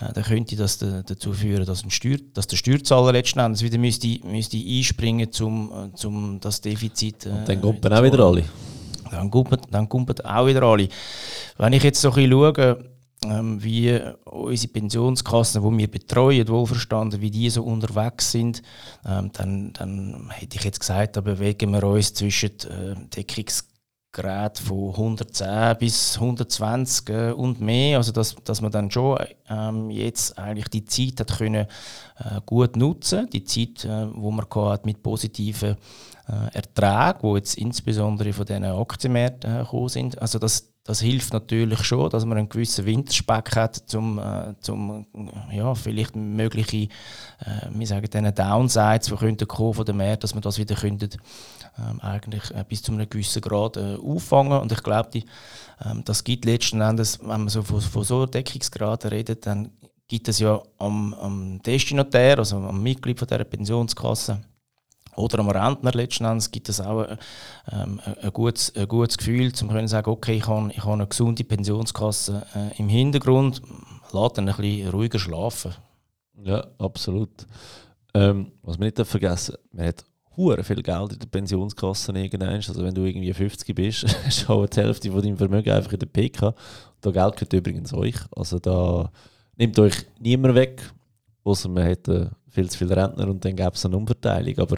äh, 0.00 0.10
dann 0.14 0.24
könnte 0.24 0.56
das 0.56 0.78
dazu 0.78 1.34
führen, 1.34 1.66
dass, 1.66 1.84
ein 1.84 1.90
Steuer, 1.90 2.18
dass 2.32 2.46
der 2.46 2.56
Steuerzahler 2.56 3.12
letzten 3.12 3.40
Endes 3.40 3.62
wieder 3.62 3.76
müsste, 3.76 4.08
müsste 4.24 4.56
einspringen, 4.56 5.28
um 5.42 5.92
zum 5.94 6.40
das 6.40 6.62
Defizit. 6.62 7.26
Äh, 7.26 7.30
und 7.30 7.48
dann 7.48 7.60
kommt 7.60 7.92
auch 7.92 8.02
wieder 8.02 8.20
alle. 8.20 8.44
Dann 9.10 9.30
kommen, 9.30 9.58
dann 9.70 9.90
auch 10.24 10.46
wieder 10.46 10.62
alle. 10.62 10.88
Wenn 11.58 11.74
ich 11.74 11.82
jetzt 11.82 12.00
so 12.00 12.08
ein 12.08 12.14
bisschen 12.14 12.30
schaue, 12.30 12.91
ähm, 13.24 13.62
wie 13.62 13.98
unsere 14.24 14.72
Pensionskassen, 14.72 15.62
die 15.62 15.78
wir 15.78 15.90
betreuen, 15.90 16.48
wohlverstanden, 16.48 17.20
wie 17.20 17.30
die 17.30 17.50
so 17.50 17.62
unterwegs 17.62 18.32
sind, 18.32 18.62
ähm, 19.06 19.30
dann, 19.32 19.72
dann 19.72 20.30
hätte 20.30 20.56
ich 20.56 20.64
jetzt 20.64 20.80
gesagt, 20.80 21.16
da 21.16 21.20
bewegen 21.20 21.72
wir 21.72 21.84
uns 21.84 22.14
zwischen 22.14 22.50
äh, 22.50 22.94
Deckungsgeräten 23.16 24.64
von 24.64 24.90
110 24.90 25.78
bis 25.78 26.16
120 26.16 27.08
äh, 27.08 27.32
und 27.32 27.60
mehr, 27.60 27.98
also 27.98 28.12
dass, 28.12 28.34
dass 28.44 28.60
man 28.60 28.72
dann 28.72 28.90
schon 28.90 29.18
ähm, 29.48 29.90
jetzt 29.90 30.38
eigentlich 30.38 30.68
die 30.68 30.84
Zeit 30.84 31.20
hat 31.20 31.38
können 31.38 31.66
äh, 32.18 32.40
gut 32.44 32.76
nutzen, 32.76 33.28
die 33.30 33.44
Zeit, 33.44 33.84
äh, 33.84 34.08
wo 34.14 34.30
man 34.30 34.46
hat 34.50 34.86
mit 34.86 35.02
positiven 35.02 35.76
äh, 36.28 36.54
Erträgen, 36.56 37.20
die 37.22 37.36
jetzt 37.36 37.56
insbesondere 37.56 38.32
von 38.32 38.46
diesen 38.46 38.64
Aktienmärkten 38.64 39.54
äh, 39.54 39.58
gekommen 39.60 39.88
sind, 39.88 40.20
also 40.20 40.38
das 40.38 40.71
das 40.84 41.00
hilft 41.00 41.32
natürlich 41.32 41.84
schon, 41.84 42.10
dass 42.10 42.24
man 42.24 42.38
einen 42.38 42.48
gewissen 42.48 42.84
Winterspeck 42.84 43.54
hat, 43.54 43.82
um 43.94 44.18
äh, 44.18 44.54
zum, 44.60 45.06
ja, 45.52 45.74
vielleicht 45.76 46.16
mögliche, 46.16 46.88
äh, 47.38 47.68
wir 47.70 47.86
sagen 47.86 48.34
Downsides, 48.34 49.06
die 49.06 49.14
könnten 49.14 49.46
kommen 49.46 49.74
von 49.74 49.84
der 49.84 49.94
Märkte, 49.94 50.22
dass 50.22 50.34
man 50.34 50.42
das 50.42 50.58
wieder 50.58 50.74
könnten, 50.74 51.10
ähm, 51.78 52.00
eigentlich 52.00 52.50
äh, 52.50 52.64
bis 52.68 52.82
zu 52.82 52.92
einem 52.92 53.08
gewissen 53.08 53.42
Grad 53.42 53.76
äh, 53.76 53.96
auffangen. 53.96 54.60
Und 54.60 54.72
ich 54.72 54.82
glaube, 54.82 55.22
ähm, 55.84 56.02
das 56.04 56.24
gibt 56.24 56.44
letzten 56.44 56.80
Endes, 56.80 57.20
wenn 57.20 57.28
man 57.28 57.48
so 57.48 57.62
von, 57.62 57.80
von 57.80 58.02
so 58.02 58.26
Deckungsgraden 58.26 59.10
redet, 59.10 59.46
dann 59.46 59.70
gibt 60.08 60.28
es 60.28 60.40
ja 60.40 60.60
am, 60.78 61.14
am 61.14 61.62
Destinatär, 61.62 62.38
also 62.38 62.56
am 62.56 62.82
Mitglied 62.82 63.20
von 63.20 63.28
dieser 63.28 63.44
Pensionskasse, 63.44 64.42
oder 65.16 65.40
am 65.40 65.50
Rentner 65.50 65.92
letzten 65.92 66.24
Endes 66.24 66.50
gibt 66.50 66.68
es 66.68 66.80
auch 66.80 67.06
ein, 67.06 67.18
ähm, 67.70 68.00
ein, 68.22 68.32
gutes, 68.32 68.74
ein 68.76 68.88
gutes 68.88 69.18
Gefühl, 69.18 69.52
um 69.60 69.68
zu 69.70 69.88
sagen, 69.88 70.10
okay, 70.10 70.36
ich 70.36 70.46
habe, 70.46 70.70
ich 70.72 70.82
habe 70.82 70.92
eine 70.92 71.06
gesunde 71.06 71.44
Pensionskasse 71.44 72.46
äh, 72.54 72.78
im 72.78 72.88
Hintergrund, 72.88 73.62
lässt 74.12 74.38
dann 74.38 74.48
ein 74.48 74.56
bisschen 74.56 74.90
ruhiger 74.90 75.18
schlafen. 75.18 75.74
Ja, 76.42 76.66
absolut. 76.78 77.46
Ähm, 78.14 78.52
was 78.62 78.78
man 78.78 78.86
nicht 78.86 79.06
vergessen 79.06 79.56
man 79.72 79.86
hat 79.86 80.04
hure 80.36 80.64
viel 80.64 80.82
Geld 80.82 81.12
in 81.12 81.18
der 81.18 81.26
Pensionskasse 81.26 82.12
irgendwann. 82.12 82.54
Also 82.54 82.82
wenn 82.82 82.94
du 82.94 83.04
irgendwie 83.04 83.32
50 83.32 83.74
bist, 83.74 84.04
du 84.46 84.52
auch 84.52 84.66
die 84.66 84.80
Hälfte 84.80 85.10
von 85.10 85.22
deinem 85.22 85.36
Vermögen 85.36 85.70
einfach 85.70 85.92
in 85.92 85.98
der 85.98 86.06
PK. 86.06 86.54
Da 87.00 87.10
Geld 87.10 87.36
gehört 87.36 87.52
übrigens 87.52 87.92
euch. 87.92 88.16
Also 88.34 88.58
da 88.58 89.10
nimmt 89.56 89.78
euch 89.78 89.94
niemand 90.18 90.54
weg. 90.54 90.82
außer 91.44 91.68
man 91.68 91.84
hätte 91.84 92.30
viel 92.48 92.70
zu 92.70 92.78
viele 92.78 92.96
Rentner 92.96 93.28
und 93.28 93.44
dann 93.44 93.56
gäbe 93.56 93.72
es 93.74 93.84
eine 93.84 93.96
Umverteilung. 93.96 94.58
Aber 94.58 94.76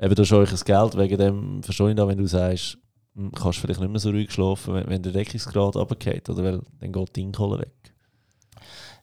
eben, 0.00 0.14
du 0.14 0.22
hast 0.22 0.32
euch 0.32 0.50
das 0.50 0.64
Geld, 0.64 0.96
wegen 0.96 1.18
dem 1.18 1.62
verstehe 1.62 1.90
ich 1.90 1.96
da, 1.96 2.08
wenn 2.08 2.18
du 2.18 2.26
sagst, 2.26 2.78
hm, 3.14 3.32
kannst 3.32 3.58
vielleicht 3.58 3.80
nicht 3.80 3.90
mehr 3.90 4.00
so 4.00 4.10
ruhig 4.10 4.30
schlafen, 4.30 4.74
wenn, 4.74 4.88
wenn 4.88 5.02
der 5.02 5.12
Deckungsgrad 5.12 5.76
runtergeht, 5.76 6.28
oder 6.28 6.44
weil 6.44 6.60
dann 6.80 6.92
geht 6.92 7.16
die 7.16 7.22
Inkohle 7.22 7.60
weg. 7.60 7.72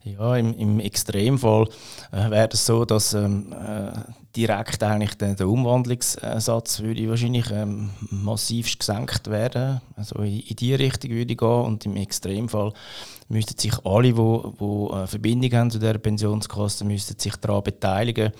Ja, 0.03 0.37
im, 0.37 0.53
im 0.53 0.79
Extremfall 0.79 1.67
äh, 2.11 2.29
wäre 2.29 2.49
es 2.51 2.65
so, 2.65 2.85
dass 2.85 3.13
ähm, 3.13 3.53
äh, 3.53 3.91
direkt 4.37 4.83
eigentlich 4.83 5.15
der, 5.15 5.33
der 5.33 5.49
Umwandlungssatz 5.49 6.81
würde 6.81 7.09
wahrscheinlich 7.09 7.49
ähm, 7.51 7.89
massiv 8.11 8.77
gesenkt 8.77 9.27
werden. 9.29 9.81
Also 9.95 10.19
in, 10.19 10.39
in 10.41 10.55
die 10.55 10.75
Richtung 10.75 11.11
würde 11.11 11.33
ich 11.33 11.37
gehen 11.37 11.47
und 11.47 11.85
im 11.85 11.95
Extremfall 11.95 12.71
müssten 13.29 13.57
sich 13.59 13.73
alle, 13.83 14.09
die 14.09 14.17
wo, 14.17 14.93
äh, 14.93 15.07
Verbindung 15.07 15.51
haben 15.53 15.71
zu 15.71 15.79
dieser 15.79 15.97
Pensionskasse, 15.97 16.85
müssten 16.85 17.19
sich 17.19 17.35
daran 17.37 17.63
beteiligen, 17.63 18.31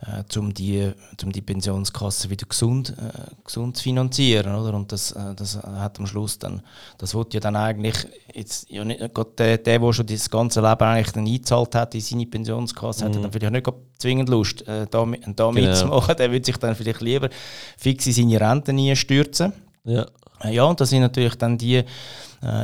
äh, 0.00 0.38
um, 0.38 0.52
die, 0.52 0.92
um 1.24 1.32
die 1.32 1.42
Pensionskasse 1.42 2.30
wieder 2.30 2.46
gesund, 2.46 2.90
äh, 2.90 3.30
gesund 3.44 3.78
zu 3.78 3.82
finanzieren. 3.82 4.54
Oder? 4.54 4.74
Und 4.74 4.92
das, 4.92 5.12
äh, 5.12 5.34
das 5.34 5.56
hat 5.56 5.98
am 5.98 6.06
Schluss 6.06 6.38
dann, 6.38 6.62
das 6.98 7.14
wird 7.14 7.34
ja 7.34 7.40
dann 7.40 7.56
eigentlich, 7.56 7.96
jetzt, 8.32 8.70
ja 8.70 8.84
nicht 8.84 9.00
gerade 9.14 9.30
der, 9.38 9.58
der, 9.58 9.78
der 9.78 9.92
schon 9.92 10.06
das 10.06 10.30
ganze 10.30 10.60
Leben 10.60 10.82
eigentlich 10.82 11.12
dann 11.12 11.26
eingezahlt 11.26 11.74
hat 11.74 11.94
in 11.94 12.00
seine 12.00 12.26
Pensionskasse, 12.26 13.04
mhm. 13.04 13.08
hat 13.08 13.24
dann 13.24 13.32
vielleicht 13.32 13.52
nicht 13.52 13.66
zwingend 13.98 14.28
Lust, 14.28 14.62
äh, 14.68 14.86
da, 14.90 15.04
da 15.04 15.06
genau. 15.06 15.52
mitzumachen. 15.52 16.16
Der 16.16 16.30
würde 16.30 16.44
sich 16.44 16.56
dann 16.56 16.74
vielleicht 16.74 17.00
lieber 17.00 17.30
fix 17.76 18.06
in 18.06 18.12
seine 18.12 18.40
Rente 18.40 18.96
stürzen. 18.96 19.52
Ja. 19.84 20.06
Äh, 20.42 20.54
ja, 20.54 20.64
und 20.64 20.80
das 20.80 20.90
sind 20.90 21.00
natürlich 21.00 21.36
dann 21.36 21.56
die, 21.56 21.76
äh, 21.76 21.86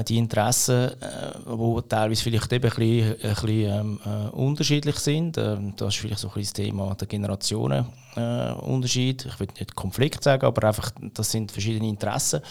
die 0.07 0.19
Interessen, 0.19 0.91
äh, 1.01 1.33
die 1.47 1.81
teilweise 1.89 2.23
vielleicht 2.23 2.53
eben 2.53 2.65
ein 2.65 2.71
bisschen, 2.71 3.13
ein 3.13 3.35
bisschen 3.35 3.49
ähm, 3.49 3.99
äh, 4.05 4.29
unterschiedlich 4.31 4.97
sind. 4.97 5.39
Ähm, 5.39 5.73
das 5.77 5.95
ist 5.95 6.01
vielleicht 6.01 6.21
so 6.21 6.29
ein 6.29 6.35
bisschen 6.35 6.53
das 6.55 6.65
Thema 6.65 6.95
der 6.95 7.09
Generationenunterschied. 7.09 9.25
ich 9.25 9.41
will 9.41 9.49
nicht 9.59 9.75
Konflikt 9.75 10.23
sagen, 10.23 10.45
aber 10.45 10.69
einfach, 10.69 10.91
das 11.15 11.31
sind 11.31 11.51
verschiedene 11.51 11.89
Interessen, 11.89 12.43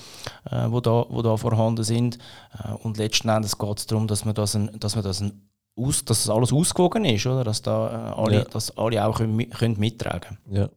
äh, 0.49 0.67
die 0.67 0.81
da, 0.81 1.05
wo 1.09 1.21
da 1.21 1.37
vorhanden 1.37 1.83
sind. 1.83 2.17
Äh, 2.57 2.71
und 2.83 2.97
letzten 2.97 3.29
Endes 3.29 3.55
geht 3.57 3.77
es 3.77 3.85
darum, 3.85 4.07
dass 4.07 4.25
man 4.25 4.33
das, 4.33 4.55
ein, 4.55 4.71
dass 4.79 4.95
man 4.95 5.03
das 5.03 5.21
ein 5.21 5.50
aus, 5.75 6.03
dass 6.05 6.23
das 6.23 6.29
alles 6.29 6.51
ausgewogen 6.51 7.05
ist, 7.05 7.25
oder? 7.25 7.43
Dass, 7.43 7.61
da, 7.61 8.13
alle, 8.13 8.37
ja. 8.37 8.43
dass 8.43 8.75
alle 8.77 9.05
auch 9.05 9.17
können, 9.17 9.49
können 9.49 9.79
mittragen 9.79 10.37
können. 10.45 10.55
Ja. 10.55 10.69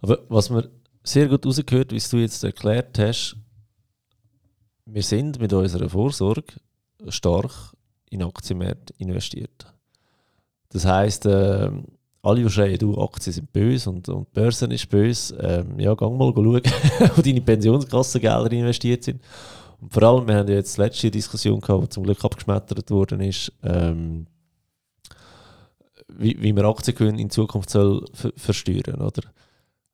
Aber 0.00 0.18
was 0.28 0.50
man 0.50 0.68
sehr 1.02 1.28
gut 1.28 1.44
rausgehört, 1.44 1.92
wie 1.92 1.98
du 1.98 2.16
jetzt 2.18 2.44
erklärt 2.44 2.98
hast, 2.98 3.36
wir 4.86 5.02
sind 5.02 5.40
mit 5.40 5.52
unserer 5.52 5.88
Vorsorge 5.88 6.54
stark 7.08 7.52
in 8.10 8.22
Aktienmärkte 8.22 8.94
investiert. 8.98 9.66
Das 10.70 10.84
heisst, 10.84 11.26
äh, 11.26 11.70
alle, 12.22 12.42
die 12.42 12.50
schreien, 12.50 12.78
du, 12.78 13.00
Aktien 13.00 13.32
sind 13.32 13.52
böse 13.52 13.90
und, 13.90 14.08
und 14.08 14.32
Börsen 14.32 14.70
ist 14.70 14.88
böse, 14.88 15.36
ähm, 15.36 15.78
ja, 15.78 15.94
gang 15.94 16.16
mal 16.16 16.32
schauen, 16.34 16.62
wo 17.16 17.22
deine 17.22 17.40
Pensionskassengelder 17.40 18.52
investiert 18.52 19.04
sind. 19.04 19.20
Und 19.80 19.92
vor 19.92 20.02
allem, 20.02 20.26
wir 20.26 20.36
haben 20.36 20.48
ja 20.48 20.54
jetzt 20.54 20.76
die 20.76 20.80
letzte 20.80 21.10
Diskussion 21.10 21.60
gehabt, 21.60 21.84
die 21.84 21.88
zum 21.90 22.04
Glück 22.04 22.24
abgeschmettert 22.24 22.90
worden 22.90 23.20
ist, 23.20 23.52
ähm, 23.62 24.26
wie, 26.18 26.40
wie 26.40 26.52
man 26.52 26.66
Aktiengewinne 26.66 27.20
in 27.20 27.30
Zukunft 27.30 27.70
soll 27.70 28.04
versteuern 28.36 29.00
oder? 29.00 29.22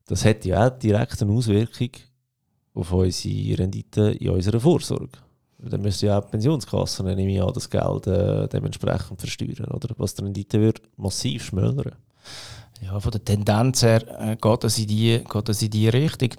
Das 0.06 0.24
hat 0.24 0.44
ja 0.44 0.66
auch 0.66 0.78
direkt 0.78 1.22
eine 1.22 1.32
Auswirkung 1.32 1.90
auf 2.74 2.92
unsere 2.92 3.58
Rendite 3.58 4.12
in 4.12 4.30
unserer 4.30 4.60
Vorsorge. 4.60 5.18
Dann 5.58 5.82
müssen 5.82 6.06
ja 6.06 6.18
auch 6.18 6.24
die 6.24 6.30
Pensionskassen, 6.30 7.06
nehme 7.06 7.32
ich 7.32 7.42
an, 7.42 7.52
das 7.52 7.68
Geld 7.68 8.06
äh, 8.06 8.48
dementsprechend 8.48 9.20
versteuern, 9.20 9.70
oder? 9.72 9.94
Was 9.98 10.14
die 10.14 10.22
Rendite 10.22 10.60
wird 10.60 10.80
massiv 10.96 11.44
schmälern. 11.44 11.92
Ja, 12.82 12.98
von 12.98 13.12
der 13.12 13.24
Tendenz 13.24 13.82
her 13.82 14.02
äh, 14.20 14.36
geht, 14.36 14.64
das 14.64 14.78
in 14.78 14.86
die, 14.86 15.22
geht 15.22 15.48
das 15.48 15.60
in 15.60 15.70
die 15.70 15.88
Richtung, 15.88 16.30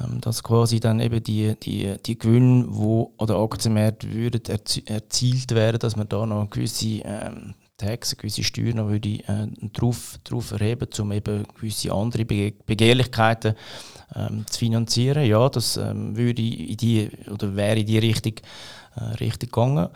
ähm, 0.00 0.20
dass 0.20 0.42
quasi 0.42 0.78
dann 0.78 1.00
eben 1.00 1.22
die, 1.22 1.56
die, 1.60 1.96
die 2.06 2.18
Gewinne, 2.18 2.68
die 2.68 3.06
an 3.18 3.26
den 3.26 3.36
Aktienmärkten 3.36 4.86
erzielt 4.86 5.50
werden, 5.52 5.80
dass 5.80 5.96
man 5.96 6.08
da 6.08 6.24
noch 6.24 6.48
gewisse 6.48 7.00
ähm, 7.04 7.54
Taxen, 7.84 8.18
gewisse 8.18 8.44
Steuern 8.44 8.88
würde, 8.88 9.08
äh, 9.08 9.46
drauf, 9.72 10.18
drauf 10.24 10.52
erheben, 10.52 10.88
um 10.98 11.12
eben 11.12 11.44
gewisse 11.54 11.92
andere 11.92 12.24
Begehrlichkeiten 12.24 13.54
ähm, 14.14 14.46
zu 14.48 14.58
finanzieren. 14.58 15.24
Ja, 15.26 15.48
das 15.48 15.76
ähm, 15.76 16.16
würde 16.16 16.42
in 16.42 16.76
die, 16.76 17.10
oder 17.30 17.54
wäre 17.54 17.80
in 17.80 17.86
die 17.86 17.98
Richtung, 17.98 18.34
äh, 18.96 19.04
Richtung 19.20 19.50
gegangen. 19.50 19.88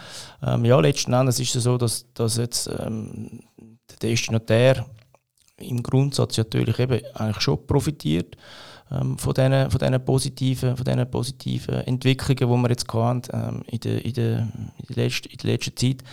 Ähm, 0.43 0.65
ja, 0.65 0.79
letzten 0.81 1.13
Endes 1.13 1.41
ist 1.41 1.57
es 1.57 1.65
so, 1.65 1.79
dass, 1.79 2.07
dass 2.15 2.37
jetzt 2.37 2.69
ähm, 2.79 3.41
der 3.91 4.11
Destinatär 4.11 4.87
im 5.59 5.83
Grundsatz 5.83 6.37
natürlich 6.39 6.79
eben 6.79 7.01
eigentlich 7.15 7.41
schon 7.41 7.67
profitiert 7.67 8.37
ähm, 8.91 9.19
von 9.19 9.35
diesen 9.35 9.71
von 9.71 9.79
diesen 9.79 10.05
positiven, 10.05 10.77
von 10.77 10.85
diesen 10.85 11.11
positiven 11.11 11.75
Entwicklungen, 11.75 12.37
die 12.37 12.63
wir 12.63 12.71
jetzt 12.71 12.93
hatten 12.93 13.23
ähm, 13.33 13.63
in, 13.67 13.81
der, 13.81 14.05
in, 14.05 14.13
der, 14.15 14.39
in, 14.39 14.95
der 14.95 15.05
letzten, 15.05 15.29
in 15.29 15.39
der 15.39 15.51
letzten 15.51 15.77
Zeit. 15.77 16.05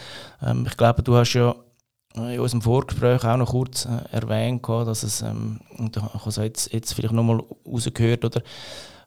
Ähm, 0.42 0.66
ich 0.68 0.78
glaube, 0.78 1.04
du 1.04 1.16
hast 1.16 1.34
ja 1.34 1.56
in 2.16 2.40
unserem 2.40 2.62
Vorgespräch 2.62 3.24
auch 3.24 3.38
noch 3.38 3.52
kurz 3.52 3.86
äh, 3.86 4.16
erwähnt, 4.16 4.68
dass 4.68 5.04
es, 5.04 5.22
ähm, 5.22 5.60
und 5.78 5.98
ich 5.98 6.04
habe 6.04 6.30
es 6.30 6.36
jetzt, 6.38 6.74
jetzt 6.74 6.94
vielleicht 6.94 7.14
nochmal 7.14 7.44
rausgehört, 7.66 8.26
oder, 8.26 8.42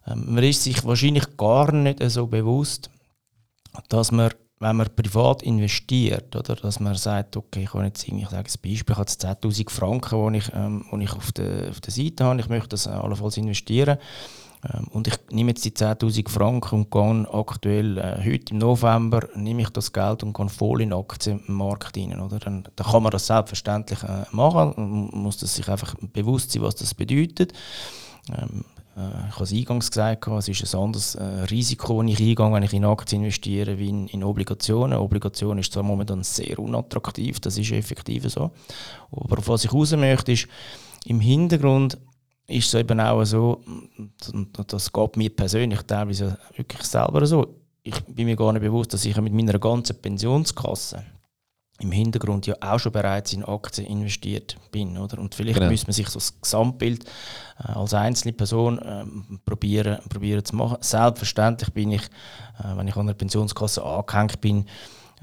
ähm, 0.07 0.35
man 0.35 0.43
ist 0.43 0.63
sich 0.63 0.85
wahrscheinlich 0.85 1.37
gar 1.37 1.71
nicht 1.71 2.01
so 2.09 2.27
bewusst, 2.27 2.89
dass 3.89 4.11
man, 4.11 4.31
wenn 4.59 4.75
man 4.75 4.95
privat 4.95 5.41
investiert, 5.41 6.35
oder, 6.35 6.55
dass 6.55 6.79
man 6.79 6.95
sagt, 6.95 7.37
okay, 7.37 7.63
ich 7.63 7.73
habe 7.73 7.85
jetzt 7.85 8.07
irgendwie, 8.07 8.23
ich 8.23 8.29
sage 8.29 8.49
ein 8.49 8.69
Beispiel, 8.69 8.93
ich 8.93 8.97
habe 8.97 9.01
jetzt 9.01 9.25
10'000 9.25 9.69
Franken, 9.69 10.33
die 10.33 10.39
ich, 10.39 10.51
ähm, 10.53 10.85
ich 10.99 11.13
auf, 11.13 11.31
der, 11.31 11.69
auf 11.69 11.81
der 11.81 11.93
Seite 11.93 12.25
habe, 12.25 12.39
ich 12.39 12.49
möchte 12.49 12.69
das 12.69 12.87
allenfalls 12.87 13.37
investieren, 13.37 13.97
und 14.91 15.07
ich 15.07 15.13
nehme 15.31 15.51
jetzt 15.51 15.63
die 15.63 15.71
10.000 15.71 16.27
Franken 16.29 16.75
und 16.75 16.91
gehe 16.91 17.33
aktuell, 17.33 17.97
äh, 17.97 18.17
heute 18.17 18.53
im 18.53 18.57
November, 18.57 19.21
nehme 19.35 19.61
ich 19.61 19.69
das 19.69 19.93
Geld 19.93 20.21
und 20.23 20.35
gehe 20.35 20.49
voll 20.49 20.81
in 20.81 20.89
den 20.89 20.99
Aktienmarkt 20.99 21.95
rein. 21.95 22.19
Oder? 22.19 22.39
Dann, 22.39 22.67
dann 22.75 22.87
kann 22.87 23.03
man 23.03 23.11
das 23.11 23.27
selbstverständlich 23.27 24.03
äh, 24.03 24.25
machen, 24.31 24.73
man 24.75 25.23
muss 25.23 25.37
das 25.37 25.55
sich 25.55 25.69
einfach 25.69 25.95
bewusst 26.13 26.51
sein, 26.51 26.61
was 26.61 26.75
das 26.75 26.93
bedeutet. 26.93 27.53
Ähm, 28.29 28.65
äh, 28.97 29.29
ich 29.29 29.35
habe 29.35 29.43
es 29.45 29.53
eingangs 29.53 29.91
gesagt, 29.91 30.27
es 30.27 30.49
ist 30.49 30.75
ein 30.75 30.81
anderes 30.81 31.15
äh, 31.15 31.23
Risiko, 31.23 32.03
das 32.03 32.11
ich 32.11 32.19
eingehe, 32.19 32.51
wenn 32.51 32.63
ich 32.63 32.73
in 32.73 32.83
Aktien 32.83 33.23
investiere, 33.23 33.79
wie 33.79 33.89
in, 33.89 34.07
in 34.07 34.25
Obligationen. 34.25 34.99
Obligationen 34.99 35.59
ist 35.59 35.71
zwar 35.71 35.83
momentan 35.83 36.21
sehr 36.23 36.59
unattraktiv, 36.59 37.39
das 37.39 37.57
ist 37.57 37.71
effektiv 37.71 38.29
so. 38.29 38.51
Aber 39.11 39.37
was 39.47 39.63
ich 39.63 39.73
raus 39.73 39.95
möchte, 39.95 40.33
ist, 40.33 40.47
im 41.05 41.21
Hintergrund 41.21 41.97
ist 42.49 42.67
es 42.67 42.73
eben 42.73 42.99
auch 42.99 43.23
so, 43.23 43.61
und 44.33 44.73
das 44.73 44.91
geht 44.91 45.17
mir 45.17 45.29
persönlich 45.29 45.81
teilweise 45.83 46.37
wirklich 46.55 46.83
selber 46.83 47.25
so, 47.25 47.55
ich 47.83 47.99
bin 48.05 48.25
mir 48.25 48.35
gar 48.35 48.53
nicht 48.53 48.61
bewusst, 48.61 48.93
dass 48.93 49.05
ich 49.05 49.19
mit 49.21 49.33
meiner 49.33 49.57
ganzen 49.57 50.01
Pensionskasse 50.01 51.03
im 51.79 51.91
Hintergrund 51.91 52.45
ja 52.45 52.55
auch 52.59 52.77
schon 52.77 52.91
bereits 52.91 53.33
in 53.33 53.43
Aktien 53.43 53.87
investiert 53.87 54.57
bin. 54.71 54.97
Oder? 54.97 55.17
Und 55.17 55.33
vielleicht 55.33 55.59
genau. 55.59 55.71
müsste 55.71 55.87
man 55.87 55.93
sich 55.93 56.09
so 56.09 56.19
das 56.19 56.39
Gesamtbild 56.41 57.05
äh, 57.05 57.71
als 57.71 57.93
einzelne 57.93 58.33
Person 58.33 58.79
äh, 58.79 59.05
probieren, 59.45 59.99
probieren 60.09 60.43
zu 60.43 60.55
machen. 60.55 60.77
Selbstverständlich 60.81 61.71
bin 61.71 61.91
ich, 61.91 62.03
äh, 62.59 62.75
wenn 62.75 62.87
ich 62.87 62.95
an 62.95 63.03
einer 63.03 63.13
Pensionskasse 63.13 63.83
angehängt 63.83 64.41
bin, 64.41 64.65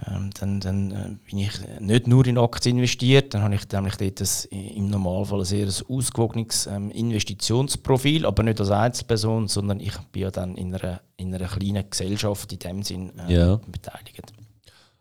ähm, 0.04 0.30
dann, 0.38 0.60
dann 0.60 0.90
äh, 0.90 1.16
bin 1.28 1.38
ich 1.38 1.52
nicht 1.80 2.06
nur 2.06 2.26
in 2.26 2.36
Aktien 2.36 2.76
investiert, 2.76 3.32
dann 3.32 3.42
habe 3.42 3.54
ich 3.54 3.70
nämlich 3.72 3.96
dort 3.96 4.20
das, 4.20 4.44
im 4.46 4.90
Normalfall 4.90 5.40
ein 5.40 5.44
sehr 5.44 5.68
ausgewogenes 5.88 6.66
ähm, 6.66 6.90
Investitionsprofil, 6.90 8.26
aber 8.26 8.42
nicht 8.42 8.60
als 8.60 8.70
Einzelperson, 8.70 9.48
sondern 9.48 9.80
ich 9.80 9.96
bin 10.12 10.22
ja 10.22 10.30
dann 10.30 10.56
in 10.56 10.74
einer, 10.74 11.00
in 11.16 11.34
einer 11.34 11.48
kleinen 11.48 11.88
Gesellschaft 11.88 12.52
in 12.52 12.58
dem 12.58 12.82
Sinn 12.82 13.12
äh, 13.26 13.34
ja. 13.34 13.56
beteiligt. 13.56 14.32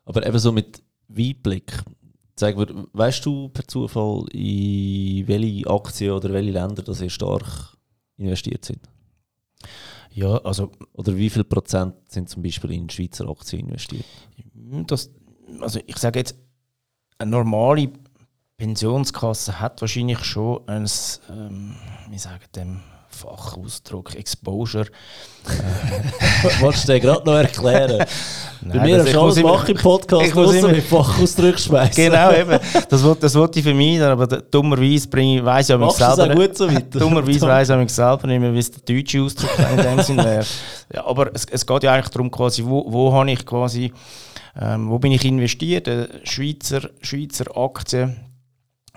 Aber 0.06 0.26
eben 0.26 0.40
so 0.40 0.52
mit 0.52 0.82
Weitblick, 1.08 1.74
Sag 2.38 2.58
mir, 2.58 2.68
weißt 2.92 3.26
du 3.26 3.48
per 3.48 3.66
Zufall, 3.66 4.26
in 4.34 5.26
welche 5.26 5.70
Aktien 5.70 6.12
oder 6.12 6.34
welche 6.34 6.52
Länder 6.52 6.84
das 6.84 7.00
ihr 7.00 7.10
stark 7.10 7.78
investiert 8.18 8.66
sind? 8.66 8.82
Ja, 10.16 10.38
also. 10.38 10.72
Oder 10.94 11.16
wie 11.18 11.30
viel 11.30 11.44
Prozent 11.44 11.94
sind 12.08 12.30
zum 12.30 12.42
Beispiel 12.42 12.72
in 12.72 12.90
Schweizer 12.90 13.30
Aktien 13.30 13.68
investiert? 13.68 14.06
Das, 14.88 15.12
also 15.60 15.82
ich 15.86 15.98
sage 15.98 16.20
jetzt, 16.20 16.38
eine 17.18 17.32
normale 17.32 17.92
Pensionskasse 18.56 19.60
hat 19.60 19.82
wahrscheinlich 19.82 20.24
schon 20.24 20.66
ein, 20.70 20.88
ähm, 21.30 21.76
wie 22.10 22.18
sagen 22.18 22.46
dem 22.56 22.80
Fachausdruck, 23.16 24.16
Exposure. 24.16 24.88
Äh, 25.48 26.62
Wolltest 26.62 26.88
du 26.88 26.94
dir 26.94 27.00
gerade 27.00 27.26
noch 27.26 27.36
erklären? 27.36 28.06
Nein, 28.62 28.78
Bei 28.78 28.84
mir 28.84 29.00
hast 29.00 29.14
du 29.14 29.22
alles 29.22 29.42
machen 29.42 29.76
im 29.76 29.78
Podcast, 29.78 30.28
ich 30.28 30.36
muss 30.36 30.54
immer 30.54 30.68
mit 30.68 30.84
Fachausdruck 30.84 31.58
schmeißen. 31.58 31.96
Genau, 31.96 32.32
eben. 32.34 32.60
Das, 32.90 33.20
das 33.20 33.36
wollte 33.36 33.60
ich 33.60 33.66
vermeiden, 33.66 34.04
aber 34.04 34.28
dummerweise 34.28 35.08
bringe 35.08 35.38
ich, 35.38 35.46
weiss 35.46 35.70
ja 35.70 35.78
mich 35.78 35.92
selber 35.92 36.36
gut 36.36 36.58
so 36.58 36.68
weiter. 36.68 36.82
Dummerweise 37.00 37.48
weiss 37.48 37.70
ich 37.70 37.78
mich 37.78 37.94
selber 37.94 38.28
nicht 38.28 38.40
mehr, 38.40 38.54
wie 38.54 38.60
es 38.60 38.72
der 38.72 38.96
deutsche 38.96 39.22
Ausdruck 39.22 39.52
in 39.58 39.78
dem 39.78 40.02
Sinn 40.02 40.18
wäre. 40.18 40.46
Ja, 40.94 41.06
aber 41.06 41.34
es, 41.34 41.46
es 41.46 41.66
geht 41.66 41.84
ja 41.84 41.94
eigentlich 41.94 42.10
darum, 42.10 42.30
quasi, 42.30 42.64
wo, 42.66 42.86
wo 42.92 43.14
habe 43.14 43.32
ich 43.32 43.46
quasi, 43.46 43.94
ähm, 44.60 44.90
wo 44.90 45.00
bin 45.00 45.14
ich 45.14 45.24
investiert? 45.24 45.88
Äh, 45.88 46.08
Schweizer, 46.24 46.90
Schweizer 47.02 47.56
Aktien 47.56 48.18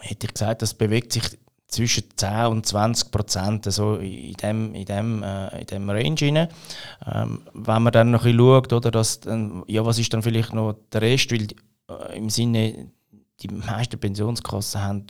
hätte 0.01 0.27
ich 0.27 0.35
gesagt, 0.35 0.63
das 0.63 0.75
bewegt 0.75 1.13
sich 1.13 1.25
zwischen 1.69 2.05
10 2.17 2.47
und 2.47 2.67
20 2.67 3.11
Prozent 3.11 3.65
so 3.73 3.97
in 3.97 4.33
dem, 4.35 4.75
in 4.75 4.85
dem, 4.87 5.23
äh, 5.23 5.61
in 5.61 5.67
dem 5.67 5.91
Range. 5.91 6.49
Ähm, 7.07 7.43
wenn 7.53 7.83
man 7.83 7.93
dann 7.93 8.11
noch 8.11 8.25
ein 8.25 8.37
bisschen 8.37 8.39
schaut, 8.39 8.73
oder, 8.73 8.91
dass 8.91 9.21
dann, 9.21 9.63
ja, 9.67 9.85
was 9.85 9.99
ist 9.99 10.13
dann 10.13 10.23
vielleicht 10.23 10.55
noch 10.55 10.77
der 10.93 11.03
Rest, 11.03 11.31
weil 11.31 11.47
äh, 11.91 12.17
im 12.17 12.31
Sinne, 12.31 12.91
die 13.41 13.49
meisten 13.49 14.01
Pensionskassen 14.01 14.83
haben 14.83 15.07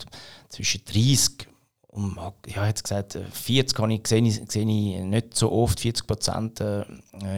zwischen 0.49 0.83
30 0.85 1.48
um, 1.91 2.19
ja, 2.45 2.67
jetzt 2.67 2.83
gesagt, 2.83 3.17
40 3.31 3.79
habe 3.79 3.93
ich, 3.93 4.07
sehe, 4.07 4.21
ich, 4.21 4.39
sehe 4.47 4.61
ich 4.61 5.01
nicht 5.01 5.35
so 5.35 5.51
oft, 5.51 5.79
40 5.79 6.05
Prozent 6.05 6.61
äh, 6.61 6.83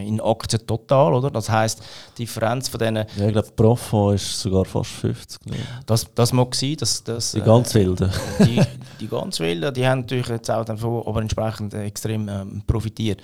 in 0.05 0.19
Aktien 0.19 0.67
total, 0.67 1.13
oder? 1.13 1.31
Das 1.31 1.49
heisst, 1.49 1.81
die 2.17 2.23
Differenz 2.23 2.67
von 2.67 2.79
denen... 2.79 3.05
Ja, 3.15 3.27
ich 3.27 3.31
glaube, 3.31 3.49
Profond 3.55 4.15
ist 4.15 4.41
sogar 4.41 4.65
fast 4.65 4.91
50. 4.91 5.45
Ne? 5.45 5.55
Das, 5.85 6.05
das 6.13 6.33
mag 6.33 6.53
sein, 6.53 6.75
dass... 6.75 7.01
dass 7.01 7.31
die 7.31 7.41
ganz 7.41 7.73
äh, 7.73 7.79
Wilden. 7.79 8.11
Die, 8.39 8.61
die 8.99 9.07
ganz 9.07 9.39
Wilden, 9.39 9.73
die 9.73 9.87
haben 9.87 10.01
natürlich 10.01 10.27
jetzt 10.27 10.51
auch 10.51 10.65
davon, 10.65 11.01
aber 11.05 11.21
entsprechend 11.21 11.73
extrem 11.73 12.27
ähm, 12.27 12.61
profitiert. 12.67 13.21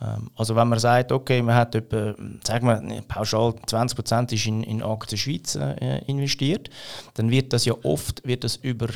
Ähm, 0.00 0.30
also 0.34 0.56
wenn 0.56 0.68
man 0.68 0.78
sagt, 0.78 1.12
okay, 1.12 1.42
man 1.42 1.56
hat 1.56 1.74
etwa, 1.74 2.14
sagen 2.42 2.66
wir, 2.66 3.02
pauschal 3.02 3.54
20 3.66 3.96
Prozent 3.96 4.32
ist 4.32 4.46
in, 4.46 4.62
in 4.62 4.82
Aktien 4.82 5.18
Schweiz 5.18 5.56
äh, 5.56 5.98
investiert, 6.06 6.70
dann 7.14 7.30
wird 7.30 7.52
das 7.52 7.66
ja 7.66 7.74
oft 7.82 8.26
wird 8.26 8.44
das 8.44 8.56
über 8.56 8.88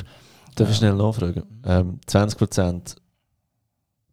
Darf 0.55 0.69
ich 0.69 0.77
schnell 0.77 0.93
nachfragen? 0.93 1.43
Ähm, 1.65 1.99
20%, 2.07 2.95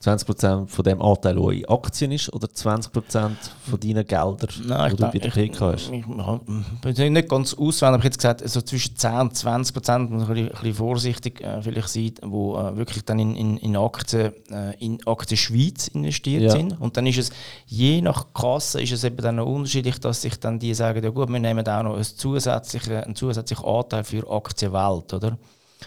20 0.02 0.68
von 0.68 0.84
dem 0.84 1.00
Anteil, 1.00 1.36
der 1.36 1.48
in 1.50 1.68
Aktien 1.68 2.10
ist, 2.10 2.32
oder 2.32 2.48
20% 2.48 2.90
von 2.90 3.80
deinen 3.80 4.04
Geldern, 4.04 4.48
Nein, 4.66 4.90
die 4.90 4.96
du 4.96 5.02
bei 5.02 5.18
der 5.18 5.30
PK 5.30 5.72
hast? 5.72 5.90
Ich, 5.90 6.04
ich, 6.04 6.96
bin 6.96 7.12
nicht 7.12 7.28
ganz 7.28 7.54
auswendig, 7.54 7.82
aber 7.82 7.98
ich 7.98 8.04
hätte 8.04 8.16
gesagt, 8.16 8.48
so 8.48 8.60
zwischen 8.62 8.96
10 8.96 9.12
und 9.20 9.36
20 9.36 9.72
Prozent, 9.72 10.10
muss 10.10 10.22
ein 10.22 10.28
bisschen, 10.28 10.48
ein 10.48 10.54
bisschen 10.54 10.74
vorsichtig 10.74 11.40
äh, 11.40 11.62
vielleicht 11.62 11.88
sein, 11.88 12.14
wo 12.22 12.58
äh, 12.58 12.76
wirklich 12.76 13.04
dann 13.04 13.20
in, 13.20 13.36
in, 13.36 13.56
in, 13.58 13.76
Aktien, 13.76 14.32
äh, 14.50 14.74
in 14.80 14.98
Aktien 15.06 15.36
Schweiz 15.36 15.86
investiert 15.86 16.42
ja. 16.42 16.50
sind. 16.50 16.80
Und 16.80 16.96
dann 16.96 17.06
ist 17.06 17.18
es, 17.18 17.30
je 17.66 18.00
nach 18.00 18.34
Kasse, 18.34 18.82
ist 18.82 18.90
es 18.90 19.04
eben 19.04 19.18
dann 19.18 19.36
noch 19.36 19.46
unterschiedlich, 19.46 20.00
dass 20.00 20.22
sich 20.22 20.40
dann 20.40 20.58
die 20.58 20.74
sagen, 20.74 21.04
ja 21.04 21.10
gut, 21.10 21.28
wir 21.28 21.38
nehmen 21.38 21.66
auch 21.68 21.82
noch 21.84 21.94
einen 21.94 22.02
zusätzlichen, 22.02 22.96
einen 22.96 23.14
zusätzlichen 23.14 23.64
Anteil 23.64 24.02
für 24.02 24.28
Aktienwelt, 24.28 25.14
oder? 25.14 25.38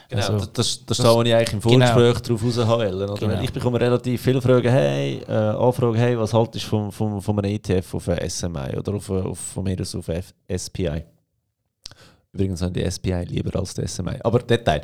Genau, 0.10 0.22
also, 0.22 0.46
das, 0.46 0.86
das, 0.86 0.98
das 0.98 1.00
ich 1.00 1.34
eigentlich 1.34 1.54
im 1.54 1.60
genau. 1.60 1.86
Vorgespräch 1.86 2.24
genau. 2.24 2.40
darauf 2.40 2.44
raushauen 2.44 3.16
genau. 3.20 3.42
Ich 3.42 3.54
bekomme 3.54 3.80
relativ 3.80 4.22
viele 4.22 4.42
Fragen, 4.42 4.70
hey, 4.70 5.22
äh, 5.28 5.32
Anfragen, 5.32 5.96
hey, 5.96 6.18
was 6.18 6.34
haltest 6.34 6.72
du 6.72 6.92
von, 6.92 7.22
von 7.22 7.40
einem 7.40 7.52
ETF 7.52 7.94
auf 7.96 8.10
ein 8.10 8.30
SMI 8.30 8.78
oder 8.78 8.94
auf, 8.94 9.10
auf, 9.10 9.40
von 9.40 9.64
mir 9.64 9.80
aus 9.80 9.96
auf 9.96 10.08
F 10.08 10.34
SPI? 10.50 11.04
Übrigens 12.34 12.62
haben 12.62 12.74
die 12.74 12.90
SPI 12.90 13.24
lieber 13.26 13.58
als 13.58 13.74
die 13.74 13.88
SMI, 13.88 14.18
aber 14.22 14.40
Detail. 14.40 14.82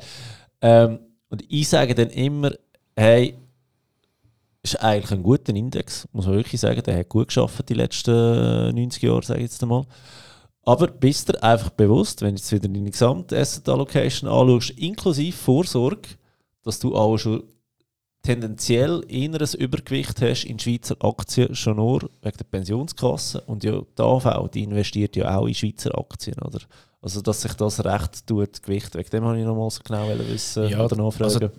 Ähm, 0.62 1.00
und 1.30 1.43
ich 1.47 1.67
sage 1.67 1.95
dann 1.95 2.10
immer, 2.10 2.52
hey, 2.95 3.36
ist 4.63 4.82
eigentlich 4.82 5.12
ein 5.12 5.24
guter 5.24 5.56
Index, 5.56 6.08
muss 6.12 6.28
man 6.28 6.36
wirklich 6.36 6.62
sagen, 6.62 6.82
der 6.84 7.00
hat 7.00 7.10
gut 7.10 7.28
geschafft 7.28 7.67
die 7.67 7.74
letzten 7.74 8.76
90 8.76 9.02
Jahre, 9.04 9.24
sage 9.24 9.39
ich 9.39 9.52
jetzt 9.52 9.62
einmal. 9.63 9.86
Aber 10.63 10.88
bist 10.88 11.30
du 11.30 11.43
einfach 11.43 11.71
bewusst, 11.71 12.21
wenn 12.21 12.36
du 12.36 12.39
jetzt 12.39 12.52
wieder 12.52 12.67
deine 12.67 12.91
gesamte 12.91 13.38
Asset 13.38 13.67
Allocation 13.67 14.30
anschaust, 14.30 14.71
inklusive 14.71 15.36
Vorsorge, 15.36 16.10
dass 16.63 16.80
du 16.80 16.95
auch 16.95 17.17
schon 17.17 17.43
tendenziell 18.21 19.00
inneres 19.08 19.56
Übergewicht 19.56 20.21
hast 20.21 20.45
in 20.45 20.60
Schweizer 20.60 20.95
Aktien, 21.00 21.56
schon 21.56 21.78
nur 21.78 22.10
wegen 22.21 22.38
der 22.38 22.45
Pensionskasse. 22.45 23.41
Und 23.41 23.63
ja, 23.63 23.82
die 23.82 24.02
AV, 24.02 24.50
die 24.50 24.63
investiert 24.63 25.15
ja 25.15 25.36
auch 25.38 25.47
in 25.47 25.56
Schweizer 25.56 25.97
Aktien, 25.97 26.39
oder? 26.39 26.60
Also, 27.04 27.20
dass 27.20 27.42
sich 27.42 27.54
das 27.54 27.84
recht 27.84 28.28
tut, 28.28 28.62
Gewicht. 28.62 28.94
Wegen 28.94 29.10
dem 29.10 29.24
wollte 29.24 29.40
ich 29.40 29.46
noch 29.46 29.56
mal 29.56 29.72
so 29.72 29.82
genau 29.84 30.08
wissen 30.20 30.70
ja, 30.70 30.86
oder 30.86 30.96
nachfragen. 30.96 31.24
Also, 31.24 31.50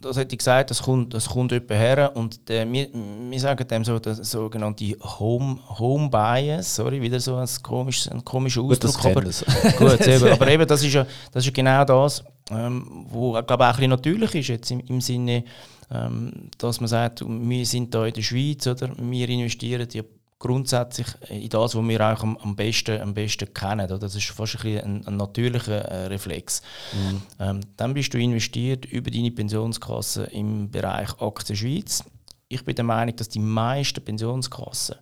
das 0.00 0.16
hätte 0.16 0.34
ich 0.34 0.38
gesagt, 0.38 0.70
das 0.70 0.82
kommt, 0.82 1.12
das 1.12 1.28
kommt 1.28 1.52
jemand 1.52 1.70
her 1.70 2.12
und 2.14 2.48
der, 2.48 2.70
wir, 2.72 2.88
wir 2.94 3.40
sagen 3.40 3.68
dem 3.68 3.84
so 3.84 3.98
der 3.98 4.14
sogenannte 4.14 4.96
Home, 5.02 5.58
Home 5.78 6.08
Bias, 6.08 6.76
sorry, 6.76 7.02
wieder 7.02 7.20
so 7.20 7.36
ein 7.36 7.46
komischer, 7.62 8.12
ein 8.12 8.24
komischer 8.24 8.62
Ausdruck. 8.62 8.94
Gut, 8.94 9.26
das 9.26 9.44
aber, 9.44 9.72
gut, 9.78 10.00
eben, 10.06 10.32
aber 10.32 10.48
eben, 10.48 10.66
das 10.66 10.82
ist 10.82 10.94
ja, 10.94 11.06
das 11.30 11.44
ist 11.44 11.46
ja 11.46 11.52
genau 11.52 11.84
das, 11.84 12.24
ähm, 12.50 13.04
wo 13.10 13.36
ich 13.36 13.46
glaube 13.46 13.64
auch 13.64 13.68
ein 13.68 13.76
bisschen 13.76 13.90
natürlich 13.90 14.34
ist, 14.34 14.48
jetzt 14.48 14.70
im, 14.70 14.80
im 14.80 15.02
Sinne, 15.02 15.44
ähm, 15.90 16.48
dass 16.56 16.80
man 16.80 16.88
sagt, 16.88 17.22
wir 17.22 17.66
sind 17.66 17.94
da 17.94 18.06
in 18.06 18.14
der 18.14 18.22
Schweiz, 18.22 18.66
oder? 18.66 18.90
wir 18.96 19.28
investieren 19.28 19.86
ja 19.92 20.02
grundsätzlich 20.38 21.06
in 21.28 21.48
das, 21.48 21.74
was 21.74 21.88
wir 21.88 22.00
auch 22.00 22.22
am, 22.22 22.36
am, 22.38 22.56
besten, 22.56 23.00
am 23.00 23.14
besten 23.14 23.52
kennen. 23.52 23.86
Oder? 23.86 23.98
Das 23.98 24.14
ist 24.14 24.26
fast 24.26 24.62
ein, 24.64 24.78
ein, 24.78 25.06
ein 25.06 25.16
natürlicher 25.16 25.82
äh, 25.82 26.06
Reflex. 26.06 26.62
Mhm. 26.92 27.22
Ähm, 27.38 27.60
dann 27.76 27.94
bist 27.94 28.12
du 28.12 28.18
investiert 28.18 28.84
über 28.86 29.10
deine 29.10 29.30
Pensionskasse 29.30 30.24
im 30.24 30.70
Bereich 30.70 31.20
Aktien 31.20 31.56
Schweiz. 31.56 32.04
Ich 32.48 32.64
bin 32.64 32.76
der 32.76 32.84
Meinung, 32.84 33.16
dass 33.16 33.28
die 33.28 33.40
meisten 33.40 34.04
Pensionskassen 34.04 34.96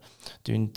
den 0.47 0.73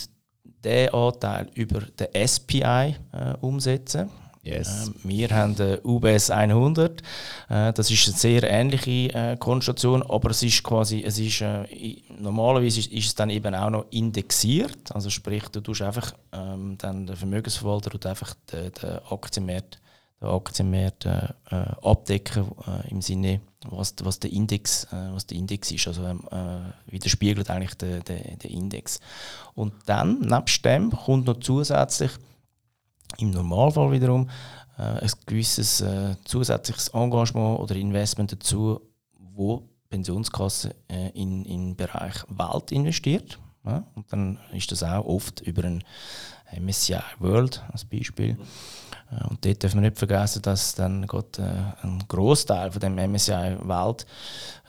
Anteil 0.66 1.50
über 1.54 1.82
den 1.82 2.28
SPI 2.28 2.96
äh, 3.12 3.34
umsetzen. 3.40 4.10
Yes. 4.48 4.88
Ähm, 4.88 4.96
wir 5.04 5.30
haben 5.30 5.56
den 5.56 5.80
UBS 5.84 6.30
100. 6.30 7.02
Äh, 7.50 7.74
das 7.74 7.92
ist 7.92 8.08
eine 8.08 8.18
sehr 8.18 8.44
ähnliche 8.44 9.14
äh, 9.14 9.38
Konstellation, 9.38 10.04
aber 10.04 10.32
es 10.32 10.42
ist 10.42 10.64
quasi, 10.64 11.04
es 11.04 11.20
ist, 11.20 11.42
äh, 11.42 11.66
normalerweise 12.18 12.80
ist, 12.80 12.94
es 12.94 13.16
dann 13.16 13.30
eben 13.30 13.54
auch 13.54 13.70
noch 13.70 13.86
indexiert. 13.92 14.94
Also 14.94 15.10
sprich, 15.10 15.44
du 15.50 15.60
tust 15.60 15.82
einfach 15.82 16.14
ähm, 16.32 16.78
dann 16.78 17.08
der 17.08 17.18
Vermögensverwalter 17.18 17.94
und 17.94 18.06
einfach 18.06 18.34
den, 18.52 18.72
den 18.72 19.00
Aktienmarkt, 19.10 19.80
den 20.22 20.30
Aktienmarkt 20.30 21.06
äh, 21.06 21.28
äh, 21.52 21.66
abdecken 21.84 22.46
äh, 22.66 22.90
im 22.90 23.02
Sinne, 23.02 23.42
was, 23.70 23.96
was, 24.02 24.20
der 24.20 24.32
Index, 24.32 24.88
was 24.92 25.26
der 25.26 25.38
Index 25.38 25.72
ist. 25.72 25.88
Also 25.88 26.06
ähm, 26.06 26.22
widerspiegelt 26.86 27.50
eigentlich 27.50 27.74
den, 27.74 28.02
den, 28.04 28.40
den 28.40 28.52
Index. 28.52 29.02
Und 29.56 29.74
dann, 29.88 30.22
nebst 30.22 30.64
dem, 30.64 30.92
kommt 30.92 31.26
noch 31.26 31.40
zusätzlich 31.40 32.12
im 33.18 33.32
Normalfall 33.32 33.92
wiederum 33.92 34.30
äh, 34.78 34.82
ein 34.82 35.12
gewisses 35.26 35.82
äh, 35.82 36.16
zusätzliches 36.26 36.90
Engagement 36.90 37.60
oder 37.60 37.76
Investment 37.76 38.32
dazu, 38.32 38.82
wo 39.36 39.60
die 39.60 39.90
Pensionskasse 39.90 40.76
äh, 40.90 41.10
in 41.10 41.44
den 41.44 41.76
Bereich 41.76 42.24
Welt 42.30 42.72
investiert. 42.72 43.40
Ja? 43.66 43.84
Und 43.96 44.12
dann 44.12 44.40
ist 44.54 44.72
das 44.72 44.84
auch 44.84 45.06
oft 45.06 45.42
über 45.42 45.64
ein 45.64 45.84
MSCI 46.60 47.00
World 47.20 47.64
als 47.72 47.86
Beispiel. 47.86 48.38
Äh, 49.12 49.28
und 49.28 49.44
dort 49.44 49.64
dürfen 49.64 49.82
wir 49.82 49.90
nicht 49.90 49.98
vergessen, 49.98 50.42
dass 50.42 50.76
dann 50.76 51.08
Gott, 51.08 51.40
äh, 51.40 51.44
ein 51.82 52.04
Großteil 52.08 52.72
von 52.72 52.80
dem 52.80 52.96
MSCI 52.96 53.58
Welt 53.64 54.06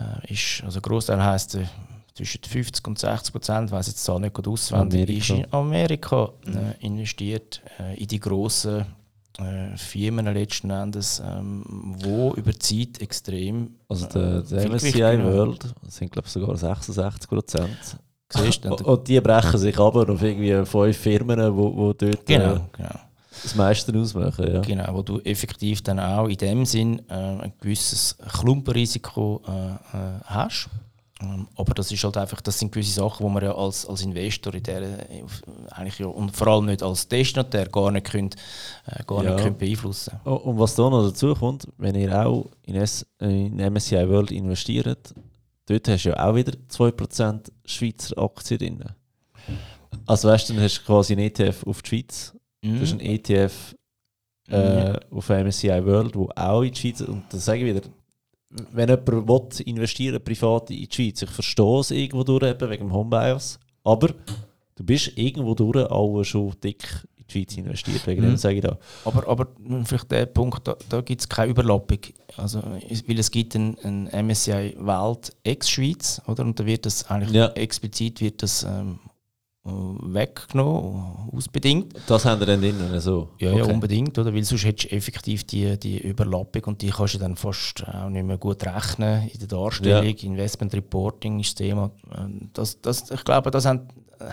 äh, 0.01 0.33
ist. 0.33 0.62
Also 0.64 0.81
Großteil 0.81 1.22
heißt 1.22 1.57
äh, 1.57 1.66
zwischen 2.19 2.43
50 2.43 2.87
und 2.87 2.99
60 2.99 3.33
Prozent, 3.33 3.71
weiß 3.71 3.87
jetzt 3.87 4.05
zwar 4.05 4.19
nicht 4.19 4.35
gut 4.35 4.49
auswendig, 4.49 5.01
Amerika. 5.01 5.19
ist 5.19 5.31
in 5.31 5.53
Amerika 5.53 6.31
äh, 6.47 6.87
investiert 6.87 7.63
äh, 7.79 7.97
in 7.97 8.09
die 8.09 8.19
grossen 8.19 8.85
äh, 9.39 9.77
Firmen 9.77 10.27
letzten 10.27 10.71
Endes, 10.71 11.23
ähm, 11.25 11.65
wo 12.01 12.35
über 12.35 12.51
die 12.53 12.59
Zeit 12.59 13.01
extrem. 13.01 13.77
Also 13.89 14.07
der, 14.07 14.43
der 14.43 14.69
MSCI 14.69 15.23
World 15.23 15.75
sind 15.87 16.11
glaube 16.11 16.27
ich 16.27 16.33
sogar 16.33 16.57
66 16.57 17.29
Prozent. 17.29 17.99
Und 18.85 19.09
die 19.09 19.21
brechen 19.21 19.59
sich 19.59 19.79
aber 19.79 20.11
auf 20.11 20.23
irgendwie 20.23 20.67
fünf 20.67 20.97
Firmen, 20.99 21.57
wo, 21.57 21.75
wo 21.75 21.93
dort 21.93 22.27
genau, 22.27 22.57
äh, 22.57 22.61
genau. 22.77 23.01
das 23.43 23.55
meiste 23.55 23.97
ausmachen. 23.97 24.55
Ja. 24.55 24.61
Genau, 24.61 24.93
wo 24.93 25.03
du 25.03 25.21
effektiv 25.21 25.83
dann 25.83 26.01
auch 26.01 26.27
in 26.27 26.37
dem 26.37 26.67
Sinn 26.67 27.01
äh, 27.09 27.15
ein 27.15 27.53
gewisses 27.61 28.19
Klumpenrisiko 28.41 29.41
äh, 29.47 29.97
hast. 30.25 30.69
Ähm, 31.21 31.49
aber 31.57 31.75
das 31.75 31.91
ist 31.91 32.05
halt 32.05 32.17
einfach, 32.17 32.41
das 32.41 32.59
sind 32.59 32.71
gewisse 32.71 32.93
Sachen, 32.93 33.27
die 33.27 33.33
man 33.33 33.43
ja 33.43 33.55
als, 33.55 33.85
als 33.87 34.03
Investor 34.03 34.55
in 34.55 34.63
der, 34.63 35.07
eigentlich 35.71 35.99
ja, 35.99 36.07
und 36.07 36.35
vor 36.37 36.47
allem 36.47 36.67
nicht 36.67 36.83
als 36.83 37.09
Destinatär 37.09 37.67
gar 37.69 37.91
nicht, 37.91 38.07
könnt, 38.07 38.37
äh, 38.87 39.03
gar 39.05 39.25
ja. 39.25 39.35
nicht 39.35 39.43
könnt 39.43 39.59
beeinflussen 39.59 40.21
oh, 40.25 40.35
Und 40.35 40.59
was 40.59 40.77
da 40.77 40.89
noch 40.89 41.09
dazu 41.09 41.35
kommt, 41.35 41.67
wenn 41.77 41.97
ihr 41.97 42.25
auch 42.25 42.47
in, 42.63 42.77
S, 42.77 43.05
in 43.19 43.57
MSCI 43.57 44.09
World 44.09 44.31
investiert, 44.31 45.15
dort 45.67 45.89
hast 45.89 46.05
du 46.05 46.11
ja 46.11 46.29
auch 46.29 46.35
wieder 46.37 46.53
2% 46.71 47.51
Schweizer 47.65 48.19
Aktien 48.19 48.59
drin. 48.59 48.85
Also 50.07 50.29
weißt 50.29 50.49
du, 50.49 50.55
dann 50.55 50.63
hast 50.63 50.79
du 50.79 50.85
quasi 50.85 51.15
einen 51.15 51.27
ETF 51.27 51.67
auf 51.67 51.83
die 51.83 51.89
Schweiz, 51.89 52.35
mm. 52.63 52.75
du 52.77 52.81
hast 52.81 52.93
einen 52.93 53.01
ETF 53.01 53.75
äh, 54.49 54.93
mm. 54.93 54.97
auf 55.11 55.29
MSCI 55.29 55.85
World, 55.85 56.15
wo 56.15 56.29
auch 56.37 56.63
in 56.63 56.73
die 56.73 56.79
Schweiz, 56.79 57.01
und 57.01 57.25
dann 57.31 57.41
sage 57.41 57.61
ich 57.61 57.75
wieder, 57.75 57.89
wenn 58.51 58.89
jemand 58.89 59.09
will, 59.29 59.67
investieren 59.67 60.23
privat 60.23 60.71
in 60.71 60.77
die 60.77 60.89
Schweiz, 60.91 61.23
ich 61.23 61.31
verstehe 61.31 61.81
es 61.81 61.91
irgendwo 61.91 62.25
durch, 62.25 62.45
eben 62.45 62.71
wegen 62.71 62.89
dem 62.89 62.93
Homebias, 62.93 63.59
aber 63.85 64.09
du 64.77 64.85
bist 64.85 65.13
irgendwo 65.17 65.55
durch 65.55 65.91
auch 65.91 66.23
schon 66.25 66.55
dick 66.63 67.07
in 67.17 67.25
die 67.27 67.33
Schweiz 67.33 67.57
investiert, 67.57 68.07
wegen 68.07 68.23
mhm. 68.23 68.31
dem 68.31 68.37
sage 68.37 68.57
ich 68.57 68.63
da. 68.63 68.79
Aber, 69.05 69.29
aber 69.29 69.49
vielleicht 69.85 70.11
der 70.11 70.27
Punkt, 70.27 70.67
da, 70.67 70.77
da 70.89 71.01
gibt 71.03 71.21
es 71.21 71.29
keine 71.29 71.51
Überlappung, 71.51 71.99
also, 72.37 72.63
weil 72.63 73.19
es 73.19 73.31
gibt 73.31 73.55
ein, 73.55 73.77
ein 73.83 74.27
MSCI 74.27 74.77
Welt 74.79 75.37
ex-Schweiz, 75.45 76.23
oder? 76.27 76.45
Und 76.45 76.59
da 76.59 76.65
wird 76.65 76.87
das 76.87 77.11
eigentlich 77.11 77.33
ja. 77.33 77.49
explizit 77.49 78.21
wird 78.21 78.43
das 78.43 78.63
ähm, 78.63 78.99
weggenommen, 80.03 81.31
ausbedingt. 81.33 81.95
Das 82.07 82.25
haben 82.25 82.41
wir 82.41 82.47
dann 82.47 82.63
innen 82.63 83.01
so? 83.01 83.31
Ja, 83.39 83.51
okay. 83.51 83.59
ja, 83.59 83.65
unbedingt, 83.67 84.19
oder? 84.19 84.35
weil 84.35 84.45
sonst 84.45 84.65
hättest 84.65 84.91
du 84.91 84.97
effektiv 84.97 85.45
die, 85.45 85.79
die 85.79 85.99
Überlappung 85.99 86.65
und 86.65 86.83
die 86.83 86.91
kannst 86.91 87.15
du 87.15 87.19
dann 87.19 87.37
fast 87.37 87.87
auch 87.87 88.09
nicht 88.09 88.27
mehr 88.27 88.39
gut 88.39 88.65
rechnen 88.65 89.29
in 89.33 89.39
der 89.39 89.49
Darstellung. 89.49 90.05
Ja. 90.05 90.29
Investment 90.29 90.75
Reporting 90.75 91.41
ist 91.41 91.51
das 91.51 91.67
Thema. 91.67 91.91
Ähm, 92.17 92.51
das, 92.53 92.81
das, 92.81 93.11
ich 93.11 93.25
glaube, 93.25 93.51
das 93.51 93.67
haben, 93.67 93.89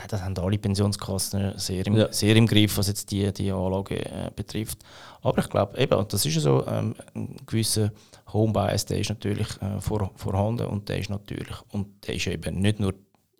das 0.08 0.21
haben 0.21 0.38
alle 0.38 0.58
Pensionskassen 0.58 1.54
sehr 1.58 1.86
im, 1.86 1.98
ja. 1.98 2.12
sehr 2.12 2.36
im 2.36 2.48
Griff, 2.48 2.78
was 2.78 2.88
jetzt 2.88 3.12
die, 3.12 3.32
die 3.34 3.52
Anlage 3.52 3.98
äh, 3.98 4.32
betrifft. 4.36 4.80
Aber 5.21 5.39
ich 5.39 5.50
glaube, 5.50 5.78
eben, 5.78 6.06
das 6.08 6.26
ist 6.26 6.39
so, 6.41 6.65
ähm, 6.67 6.95
ein 7.13 7.36
gewisser 7.45 7.91
Home-Bias, 8.32 8.86
der 8.86 9.00
ist 9.00 9.10
natürlich 9.10 9.48
äh, 9.62 9.80
vor, 9.80 10.12
vorhanden 10.15 10.67
und 10.67 10.89
der 10.89 11.00
ist 11.00 11.10
natürlich, 11.10 11.56
und 11.71 12.06
der 12.08 12.15
ist 12.15 12.28
eben 12.28 12.60
nicht 12.60 12.80
nur 12.80 12.93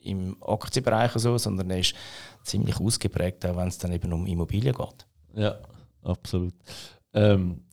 im 0.06 0.41
Aktienbereich 0.41 1.12
so, 1.13 1.38
sondern 1.38 1.70
er 1.70 1.80
ist 1.80 1.96
ziemlich 2.44 2.80
ausgeprägt, 2.80 3.46
auch 3.46 3.56
wenn 3.56 3.68
es 3.68 3.78
dann 3.78 3.91
eben 3.91 4.12
um 4.13 4.26
Immobilien 4.26 4.76
geht. 4.76 5.06
Ja, 5.36 5.58
absolut. 6.04 6.54
Ähm, 7.13 7.63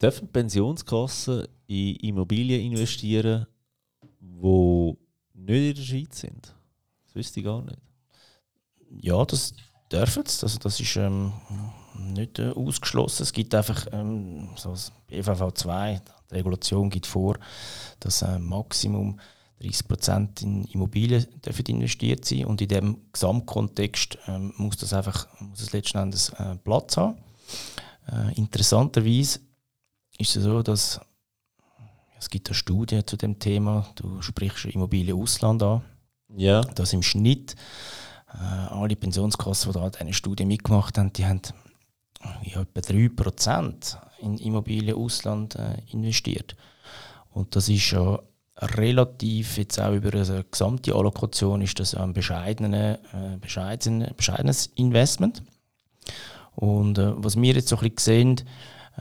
dürfen 0.00 0.28
Pensionskassen 0.28 1.46
in 1.66 1.96
Immobilien 1.96 2.72
investieren, 2.72 3.46
die 4.20 4.96
nicht 5.34 5.68
in 5.68 5.74
der 5.74 5.82
Schweiz 5.82 6.20
sind? 6.20 6.54
Das 7.04 7.14
wüsste 7.14 7.40
ich 7.40 7.46
gar 7.46 7.62
nicht. 7.62 7.78
Ja, 9.00 9.24
das 9.24 9.54
dürfen 9.90 10.24
sie. 10.26 10.42
Also 10.44 10.58
das 10.58 10.80
ist 10.80 10.96
ähm, 10.96 11.32
nicht 11.98 12.38
äh, 12.38 12.50
ausgeschlossen. 12.50 13.22
Es 13.22 13.32
gibt 13.32 13.54
einfach 13.54 13.86
ähm, 13.92 14.50
so 14.56 14.70
das 14.70 14.92
BVV 15.06 15.52
2, 15.52 16.00
die 16.30 16.34
Regulation 16.34 16.90
gibt 16.90 17.06
vor, 17.06 17.36
dass 18.00 18.22
ein 18.22 18.36
äh, 18.36 18.38
Maximum 18.38 19.18
30% 19.60 20.42
in 20.42 20.64
Immobilien 20.66 21.26
dürfen 21.44 21.66
investiert 21.66 22.24
sein 22.24 22.46
und 22.46 22.60
in 22.60 22.68
dem 22.68 22.96
Gesamtkontext 23.12 24.18
ähm, 24.26 24.52
muss 24.56 24.78
das 24.78 24.92
einfach 24.92 25.26
muss 25.40 25.60
es 25.60 25.72
letzten 25.72 25.98
Endes 25.98 26.30
äh, 26.30 26.56
Platz 26.56 26.96
haben. 26.96 27.18
Äh, 28.10 28.34
interessanterweise 28.36 29.40
ist 30.18 30.36
es 30.36 30.44
so, 30.44 30.62
dass 30.62 31.00
es 32.18 32.28
gibt 32.28 32.48
eine 32.48 32.54
Studie 32.54 33.04
zu 33.04 33.16
dem 33.16 33.38
Thema. 33.38 33.86
Du 33.94 34.20
sprichst 34.20 34.66
Immobilien 34.66 35.18
Ausland 35.18 35.62
an. 35.62 35.82
Ja. 36.36 36.60
Dass 36.60 36.92
im 36.92 37.02
Schnitt 37.02 37.56
äh, 38.32 38.36
alle 38.36 38.94
Pensionskassen, 38.94 39.72
die 39.72 39.78
da 39.78 39.90
eine 39.98 40.12
Studie 40.12 40.44
mitgemacht 40.44 40.98
haben, 40.98 41.12
die 41.12 41.24
haben 41.24 41.40
ja, 42.42 42.60
etwa 42.60 42.80
3% 42.80 43.96
in 44.20 44.38
Immobilien 44.38 44.96
Ausland 44.96 45.56
äh, 45.56 45.78
investiert. 45.92 46.56
Und 47.30 47.56
das 47.56 47.68
ist 47.68 47.82
schon 47.82 48.18
relativ 48.60 49.56
jetzt 49.58 49.80
auch 49.80 49.92
über 49.92 50.12
eine 50.12 50.44
gesamte 50.50 50.94
Allokation 50.94 51.62
ist 51.62 51.80
das 51.80 51.94
ein 51.94 52.12
bescheidenes, 52.12 52.98
äh, 53.12 53.36
bescheiden, 53.40 54.06
bescheidenes 54.16 54.66
Investment. 54.76 55.42
Und 56.56 56.98
äh, 56.98 57.12
was 57.16 57.40
wir 57.40 57.54
jetzt 57.54 57.68
so 57.68 57.76
ein 57.76 57.90
bisschen 57.90 58.36
sehen, 58.36 58.48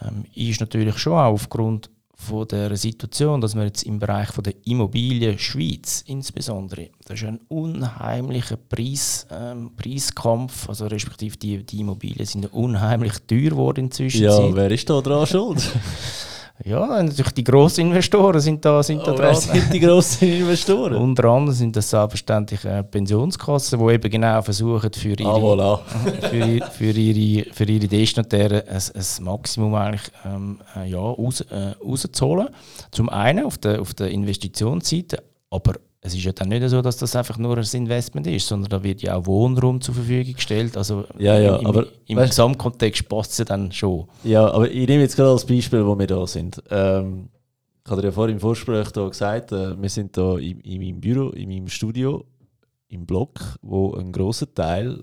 ähm, 0.01 0.25
ist 0.33 0.59
natürlich 0.61 0.97
schon 0.97 1.13
auch 1.13 1.33
aufgrund 1.33 1.89
von 2.19 2.47
der 2.49 2.75
Situation, 2.75 3.39
dass 3.39 3.55
wir 3.55 3.63
jetzt 3.63 3.83
im 3.83 3.97
Bereich 3.97 4.29
von 4.29 4.43
der 4.43 4.53
Immobilien 4.65 5.39
Schweiz 5.39 6.03
insbesondere, 6.05 6.89
das 7.05 7.21
ist 7.21 7.27
ein 7.27 7.39
unheimlicher 7.47 8.57
Preis, 8.57 9.25
ähm, 9.31 9.71
Preiskampf, 9.77 10.67
also 10.67 10.87
respektive 10.87 11.37
die, 11.37 11.65
die 11.65 11.79
Immobilien 11.79 12.25
sind 12.25 12.51
unheimlich 12.53 13.13
teuer 13.25 13.51
geworden 13.51 13.85
inzwischen. 13.85 14.23
Ja, 14.23 14.53
wer 14.53 14.69
ist 14.69 14.89
da 14.89 14.99
dran 14.99 15.25
schuld? 15.25 15.61
Ja, 16.65 17.01
natürlich 17.01 17.31
die 17.31 17.43
grossen 17.43 17.87
Investoren 17.87 18.39
sind 18.41 18.65
da, 18.65 18.83
sind 18.83 19.05
da 19.07 19.13
oh, 19.13 19.15
dran. 19.15 19.35
Sind 19.35 19.73
die 19.73 19.79
grossen 19.79 20.27
Investoren? 20.41 20.95
Unter 20.95 21.25
anderem 21.25 21.55
sind 21.55 21.73
das 21.75 21.89
selbstverständlich 21.89 22.65
äh, 22.65 22.83
Pensionskassen, 22.83 23.79
die 23.79 23.93
eben 23.93 24.11
genau 24.11 24.41
versuchen, 24.41 24.91
für 24.91 25.09
ihre, 25.09 25.29
ah, 25.29 25.37
voilà. 25.37 25.79
für, 26.29 26.65
für, 26.71 26.91
ihre, 26.91 27.53
für 27.53 27.63
ihre 27.63 27.87
Destinatären 27.87 28.63
ein, 28.67 28.81
ein 28.93 29.23
Maximum 29.23 29.73
eigentlich, 29.73 30.11
ähm, 30.25 30.59
äh, 30.75 30.89
ja, 30.89 30.99
raus, 30.99 31.41
äh, 31.41 31.75
rauszuholen. 31.81 32.49
Zum 32.91 33.07
einen 33.07 33.45
auf 33.45 33.57
der, 33.57 33.81
auf 33.81 33.93
der 33.93 34.09
Investitionsseite, 34.09 35.23
aber 35.49 35.75
es 36.09 36.15
ist 36.15 36.23
ja 36.23 36.31
dann 36.31 36.49
nicht 36.49 36.67
so, 36.67 36.81
dass 36.81 36.97
das 36.97 37.15
einfach 37.15 37.37
nur 37.37 37.57
ein 37.57 37.67
Investment 37.73 38.27
ist, 38.27 38.47
sondern 38.47 38.69
da 38.69 38.83
wird 38.83 39.01
ja 39.01 39.15
auch 39.15 39.25
Wohnraum 39.25 39.79
zur 39.79 39.95
Verfügung 39.95 40.33
gestellt. 40.33 40.75
Also 40.75 41.05
ja, 41.17 41.39
ja, 41.39 41.57
im, 41.57 41.67
aber, 41.67 41.85
im 42.07 42.17
weißt, 42.17 42.31
Gesamtkontext 42.31 43.07
passt 43.07 43.31
es 43.31 43.37
ja 43.39 43.45
dann 43.45 43.71
schon. 43.71 44.07
Ja, 44.23 44.51
aber 44.51 44.69
ich 44.69 44.87
nehme 44.87 45.01
jetzt 45.03 45.15
gerade 45.15 45.31
als 45.31 45.45
Beispiel, 45.45 45.85
wo 45.85 45.97
wir 45.97 46.07
da 46.07 46.25
sind. 46.27 46.61
Ähm, 46.69 47.29
ich 47.85 47.91
habe 47.91 48.01
dir 48.01 48.07
ja 48.07 48.11
vorhin 48.11 48.35
im 48.35 48.39
Vorgespräch 48.39 48.91
da 48.91 49.07
gesagt, 49.07 49.51
äh, 49.51 49.79
wir 49.81 49.89
sind 49.89 50.17
da 50.17 50.37
in, 50.37 50.59
in 50.61 50.81
meinem 50.81 50.99
Büro, 50.99 51.29
in 51.29 51.49
meinem 51.49 51.67
Studio, 51.67 52.25
im 52.87 53.05
Block, 53.05 53.39
wo 53.61 53.93
ein 53.93 54.11
großer 54.11 54.53
Teil 54.53 54.99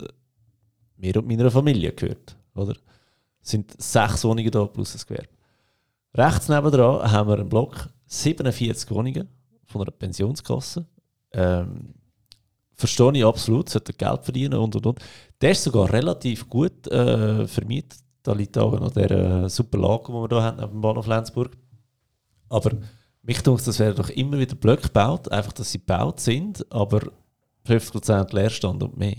mir 0.96 1.16
und 1.16 1.28
meiner 1.28 1.50
Familie 1.50 1.92
gehört. 1.92 2.36
Oder? 2.54 2.74
Es 3.42 3.50
sind 3.50 3.80
sechs 3.80 4.24
Wohnungen 4.24 4.50
da 4.50 4.66
plus 4.66 4.94
ein 4.94 5.00
Gewerbe. 5.06 5.28
Rechts 6.14 6.48
nebenan 6.48 7.12
haben 7.12 7.28
wir 7.28 7.38
einen 7.38 7.48
Block, 7.48 7.88
47 8.06 8.90
Wohnungen 8.90 9.28
von 9.66 9.82
einer 9.82 9.90
Pensionskasse. 9.90 10.86
Ähm, 11.36 11.94
verstehe 12.74 13.12
ich 13.12 13.24
absolut, 13.24 13.68
sollte 13.68 13.92
Geld 13.92 14.24
verdienen 14.24 14.58
und 14.58 14.74
und 14.74 14.86
und. 14.86 15.00
Der 15.40 15.50
ist 15.50 15.62
sogar 15.62 15.92
relativ 15.92 16.48
gut 16.48 16.86
äh, 16.88 17.46
vermietet. 17.46 18.00
Da 18.22 18.32
liegt 18.32 18.56
noch 18.56 18.90
der 18.90 19.10
äh, 19.10 19.48
super 19.48 19.78
Lage, 19.78 20.04
die 20.08 20.12
wir 20.12 20.28
hier 20.28 20.42
haben, 20.42 20.58
dem 20.58 20.80
Bahnhof 20.80 21.06
Lenzburg. 21.06 21.56
Aber 22.48 22.70
mich 23.22 23.42
denke, 23.42 23.62
das 23.62 23.78
wäre 23.78 23.94
doch 23.94 24.08
immer 24.10 24.38
wieder 24.38 24.54
Blöcke 24.54 24.84
gebaut, 24.84 25.30
einfach, 25.30 25.52
dass 25.52 25.70
sie 25.70 25.78
gebaut 25.78 26.20
sind, 26.20 26.64
aber 26.72 27.02
50% 27.66 28.34
Leerstand 28.34 28.82
und 28.82 28.96
mehr. 28.96 29.16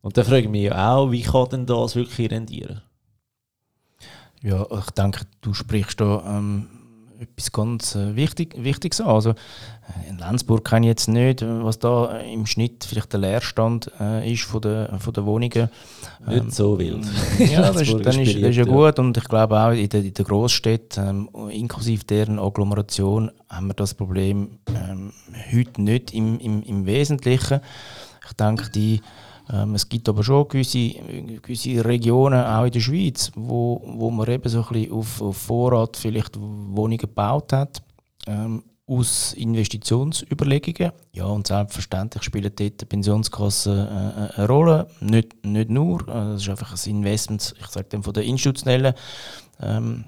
Und 0.00 0.16
da 0.16 0.24
frage 0.24 0.42
ich 0.42 0.48
mich 0.48 0.72
auch, 0.72 1.10
wie 1.10 1.22
kann 1.22 1.48
denn 1.48 1.66
das 1.66 1.94
wirklich 1.94 2.30
rendieren? 2.30 2.82
Ja, 4.42 4.66
ich 4.76 4.90
denke, 4.90 5.24
du 5.40 5.54
sprichst 5.54 6.00
da 6.00 6.38
ähm, 6.38 6.68
etwas 7.22 7.52
ganz 7.52 7.94
äh, 7.94 8.14
wichtig, 8.16 8.54
Wichtiges 8.58 9.00
an. 9.00 9.08
Also, 9.08 9.30
äh, 9.30 10.10
in 10.10 10.18
Lenzburg 10.18 10.64
kenne 10.64 10.86
ich 10.86 10.90
jetzt 10.90 11.08
nicht, 11.08 11.42
was 11.42 11.78
da 11.78 12.18
im 12.20 12.46
Schnitt 12.46 12.84
vielleicht 12.84 13.12
der 13.12 13.20
Leerstand 13.20 13.90
äh, 14.00 14.32
ist 14.32 14.42
von 14.42 14.60
der, 14.60 14.98
von 14.98 15.12
der 15.12 15.24
Wohnungen. 15.24 15.68
Nicht 16.26 16.42
ähm, 16.42 16.50
so 16.50 16.78
wild. 16.78 17.04
ja, 17.38 17.72
das 17.72 17.82
ist, 17.82 17.92
dann 17.92 18.20
ist, 18.20 18.34
das 18.34 18.50
ist 18.50 18.56
ja 18.56 18.64
gut 18.64 18.98
und 18.98 19.16
ich 19.16 19.24
glaube 19.24 19.58
auch 19.58 19.70
in 19.70 19.88
den, 19.88 20.04
in 20.04 20.14
der 20.14 20.24
Großstädten, 20.24 21.28
ähm, 21.34 21.48
inklusive 21.50 22.04
deren 22.04 22.38
Agglomeration, 22.38 23.30
haben 23.48 23.66
wir 23.68 23.74
das 23.74 23.94
Problem 23.94 24.58
ähm, 24.68 25.12
heute 25.52 25.82
nicht 25.82 26.14
im, 26.14 26.38
im, 26.38 26.62
im 26.62 26.86
Wesentlichen. 26.86 27.60
Ich 28.26 28.32
denke, 28.34 28.70
die 28.70 29.00
ähm, 29.50 29.74
es 29.74 29.88
gibt 29.88 30.08
aber 30.08 30.22
schon 30.22 30.48
gewisse, 30.48 30.90
gewisse 31.42 31.84
Regionen, 31.84 32.44
auch 32.44 32.64
in 32.64 32.72
der 32.72 32.80
Schweiz, 32.80 33.32
wo, 33.34 33.82
wo 33.84 34.10
man 34.10 34.28
eben 34.28 34.48
so 34.48 34.62
ein 34.62 34.68
bisschen 34.68 34.92
auf, 34.92 35.22
auf 35.22 35.36
Vorrat 35.36 35.96
vielleicht 35.96 36.38
Wohnungen 36.38 36.98
gebaut 36.98 37.52
hat. 37.52 37.82
Ähm, 38.26 38.62
aus 38.86 39.32
Investitionsüberlegungen. 39.34 40.92
Ja, 41.12 41.24
und 41.24 41.46
selbstverständlich 41.46 42.22
spielen 42.24 42.52
dort 42.54 42.88
Pensionskassen 42.88 43.78
äh, 43.78 44.30
eine 44.36 44.48
Rolle. 44.48 44.88
Nicht, 45.00 45.44
nicht 45.44 45.70
nur, 45.70 46.02
äh, 46.02 46.32
das 46.32 46.42
ist 46.42 46.48
einfach 46.48 46.72
ein 46.72 46.90
Investment, 46.90 47.54
ich 47.58 47.66
sage 47.66 47.86
dann 47.90 48.02
von 48.02 48.12
der 48.12 48.24
institutionellen 48.24 48.94
ähm, 49.60 50.04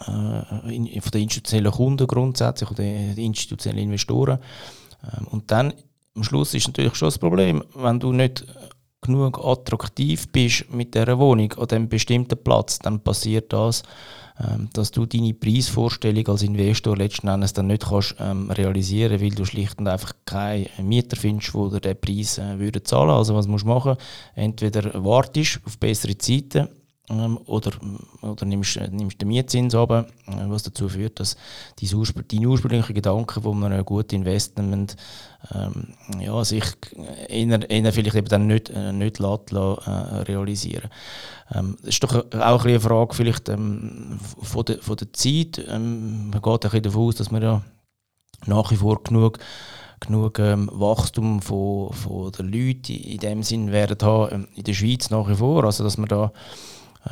äh, 0.00 1.00
von 1.00 1.10
den 1.12 1.22
institutionellen 1.22 1.72
Kunden 1.72 2.06
grundsätzlich 2.06 2.70
oder 2.70 2.82
den 2.82 3.18
institutionellen 3.18 3.84
Investoren. 3.84 4.38
Ähm, 5.02 5.26
und 5.28 5.50
dann 5.50 5.74
am 6.18 6.24
Schluss 6.24 6.52
ist 6.52 6.66
natürlich 6.66 6.96
schon 6.96 7.06
das 7.06 7.18
Problem, 7.18 7.62
wenn 7.76 8.00
du 8.00 8.12
nicht 8.12 8.44
genug 9.00 9.38
attraktiv 9.44 10.26
bist 10.32 10.68
mit 10.72 10.94
dieser 10.94 11.16
Wohnung 11.18 11.52
an 11.52 11.68
einem 11.70 11.88
bestimmten 11.88 12.36
Platz, 12.42 12.80
dann 12.80 12.98
passiert 12.98 13.52
das, 13.52 13.84
ähm, 14.40 14.68
dass 14.72 14.90
du 14.90 15.06
deine 15.06 15.34
Preisvorstellung 15.34 16.26
als 16.26 16.42
Investor 16.42 16.96
letzten 16.96 17.28
Endes 17.28 17.52
dann 17.52 17.68
nicht 17.68 17.84
kannst 17.84 18.16
ähm, 18.18 18.50
realisieren, 18.50 19.20
weil 19.20 19.30
du 19.30 19.44
schlicht 19.44 19.78
und 19.78 19.86
einfach 19.86 20.12
keinen 20.24 20.66
Mieter 20.82 21.16
findest, 21.16 21.54
der 21.54 21.80
den 21.80 22.00
Preis 22.00 22.38
äh, 22.38 22.58
würde 22.58 22.82
zahlen. 22.82 23.10
Also 23.10 23.36
was 23.36 23.46
musst 23.46 23.64
du 23.64 23.68
machen? 23.68 23.96
Entweder 24.34 25.04
wartest 25.04 25.60
auf 25.64 25.78
bessere 25.78 26.18
Zeiten 26.18 26.68
oder, 27.10 27.72
oder 28.20 28.44
nimmst, 28.44 28.78
nimmst 28.90 29.20
den 29.20 29.28
Mietzins 29.28 29.74
runter, 29.74 30.06
äh, 30.26 30.48
was 30.48 30.62
dazu 30.62 30.88
führt, 30.88 31.20
dass 31.20 31.36
dein, 31.80 31.94
Urspr 31.94 32.22
deine 32.22 32.48
ursprünglichen 32.48 32.94
Gedanken, 32.94 33.44
wo 33.44 33.54
man 33.54 33.72
ein 33.72 33.84
gutes 33.84 34.12
Investment 34.16 34.96
ähm, 35.54 35.94
ja, 36.20 36.44
sich 36.44 36.64
eher, 37.28 37.70
eher 37.70 37.92
vielleicht 37.92 38.16
eben 38.16 38.28
dann 38.28 38.46
nicht, 38.46 38.70
äh, 38.70 38.92
nicht 38.92 39.18
lässt, 39.18 39.52
äh, 39.52 39.90
realisieren 40.26 40.90
ähm, 41.54 41.76
Das 41.80 41.90
ist 41.90 42.04
doch 42.04 42.14
auch 42.14 42.64
ein 42.64 42.68
eine 42.68 42.80
Frage 42.80 43.14
vielleicht 43.14 43.48
ähm, 43.48 44.18
von, 44.42 44.64
der, 44.64 44.78
von 44.78 44.96
der 44.96 45.12
Zeit. 45.12 45.64
Ähm, 45.68 46.30
man 46.30 46.42
geht 46.42 46.74
ein 46.74 46.82
davon 46.82 47.08
aus, 47.08 47.14
dass 47.14 47.30
man 47.30 47.42
ja 47.42 47.62
nach 48.46 48.70
wie 48.70 48.76
vor 48.76 49.02
genug 49.02 49.38
genug 50.00 50.38
ähm, 50.38 50.70
Wachstum 50.72 51.42
von, 51.42 51.92
von 51.92 52.30
der 52.32 52.44
Leute 52.44 52.92
in 52.92 53.18
dem 53.18 53.42
Sinn 53.42 53.72
werden 53.72 53.98
haben, 54.00 54.32
ähm, 54.32 54.48
in 54.54 54.64
der 54.64 54.74
Schweiz 54.74 55.10
nach 55.10 55.28
wie 55.28 55.34
vor. 55.34 55.64
Also 55.64 55.84
dass 55.84 55.98
man 55.98 56.08
da 56.08 56.32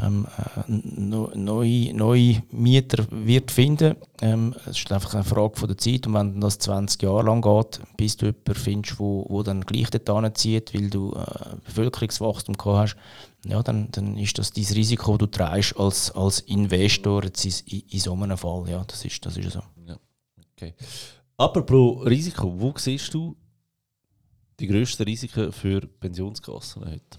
ähm, 0.03 0.26
äh, 0.37 0.62
neue, 0.68 1.95
neue 1.95 2.43
Mieter 2.51 3.07
wird 3.11 3.51
finden. 3.51 3.97
Ähm, 4.20 4.55
es 4.66 4.78
ist 4.78 4.93
einfach 4.93 5.14
eine 5.14 5.24
Frage 5.24 5.57
von 5.57 5.68
der 5.68 5.78
Zeit 5.78 6.07
und 6.07 6.14
wenn 6.14 6.41
das 6.41 6.59
20 6.59 7.03
Jahre 7.03 7.22
lang 7.22 7.41
geht, 7.41 7.80
bis 7.97 8.16
du 8.16 8.26
jemanden 8.26 8.55
findest, 8.55 8.99
wo, 8.99 9.26
wo 9.28 9.43
dann 9.43 9.62
gleich 9.62 9.91
dort 9.91 10.39
zieht, 10.39 10.74
weil 10.74 10.91
du 10.91 11.12
äh, 11.12 11.57
Bevölkerungswachstum 11.64 12.57
gehabt 12.57 12.95
hast, 12.95 12.97
ja, 13.47 13.62
dann, 13.62 13.91
dann 13.93 14.16
ist 14.18 14.39
das 14.39 14.53
dein 14.53 14.64
Risiko, 14.64 15.16
das 15.16 15.30
du 15.30 15.39
trägst 15.39 15.78
als, 15.78 16.11
als 16.11 16.41
Investor 16.41 17.24
jetzt 17.24 17.45
in, 17.45 17.80
in, 17.89 18.01
so 18.01 18.12
einem 18.12 18.37
Fall. 18.37 18.68
Ja, 18.68 18.84
das 18.84 19.05
ist, 19.05 19.24
das 19.24 19.37
ist 19.37 19.53
so. 19.53 19.62
Ja. 19.87 19.97
Okay. 20.57 20.74
Apropos 21.37 22.05
Risiko, 22.07 22.53
wo 22.59 22.74
siehst 22.76 23.14
du 23.14 23.37
die 24.59 24.66
grössten 24.66 25.05
Risiken 25.05 25.53
für 25.53 25.80
Pensionskassen 25.80 26.87
heute? 26.87 27.18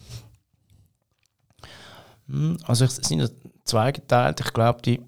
Hm, 2.27 2.57
also 2.65 2.85
es 2.85 2.95
sind 2.97 3.31
zweigeteilt. 3.63 4.39
Ich 4.39 4.53
glaube, 4.53 4.81
die, 4.81 5.01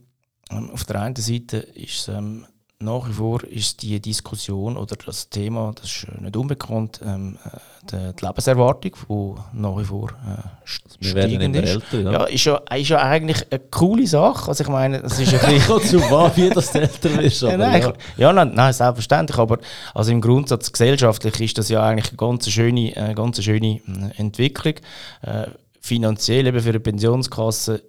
ähm, 0.52 0.70
auf 0.72 0.84
der 0.86 1.02
einen 1.02 1.16
Seite 1.16 1.58
ist 1.58 2.00
es 2.00 2.08
ähm, 2.08 2.46
nach 2.82 3.10
wie 3.10 3.14
vor 3.14 3.44
ist 3.44 3.82
die 3.82 4.00
Diskussion 4.00 4.78
oder 4.78 4.96
das 4.96 5.30
Thema, 5.30 5.74
das 5.76 5.86
ist 5.86 6.22
nicht 6.22 6.38
unbekannt, 6.38 7.02
ähm, 7.06 7.38
äh, 7.44 7.58
die, 7.92 8.14
die 8.16 8.26
Lebenserwartung, 8.26 8.92
die 9.10 9.60
nach 9.60 9.78
wie 9.78 9.84
vor 9.84 10.10
äh, 10.12 11.02
Wir 11.02 11.14
werden 11.16 11.56
ist. 11.56 11.70
Älter, 11.70 12.00
ja. 12.00 12.12
ja. 12.12 12.24
ist 12.24 12.46
ja, 12.46 12.56
ist 12.74 12.88
ja 12.88 13.02
eigentlich 13.02 13.46
eine 13.52 13.60
coole 13.70 14.08
Sache. 14.08 14.48
Also 14.48 14.64
ich 14.64 14.70
meine, 14.70 15.02
das 15.02 15.20
ist 15.20 15.34
ein 15.34 15.56
bisschen... 15.56 15.82
zu 15.82 16.00
wahr, 16.10 16.32
wie 16.38 16.50
das 16.50 16.74
älter 16.74 17.10
bist. 17.10 17.42
ja, 17.42 17.58
nein, 17.58 17.82
ja. 17.82 17.94
ja 18.16 18.32
nein, 18.32 18.54
nein, 18.56 18.72
selbstverständlich, 18.72 19.38
aber 19.38 19.58
also 19.94 20.12
im 20.12 20.22
Grundsatz 20.22 20.72
gesellschaftlich 20.72 21.42
ist 21.42 21.58
das 21.58 21.68
ja 21.68 21.84
eigentlich 21.84 22.12
eine 22.12 22.18
ganz 22.18 22.50
schöne, 22.50 22.96
eine 22.96 23.14
ganz 23.14 23.44
schöne 23.44 23.82
äh, 23.82 24.12
Entwicklung. 24.16 24.76
Äh, 25.22 25.48
finanziell 25.90 26.46
eben 26.48 26.60
für 26.60 26.70
eine 26.70 26.80
Pensionskasse 26.80 27.82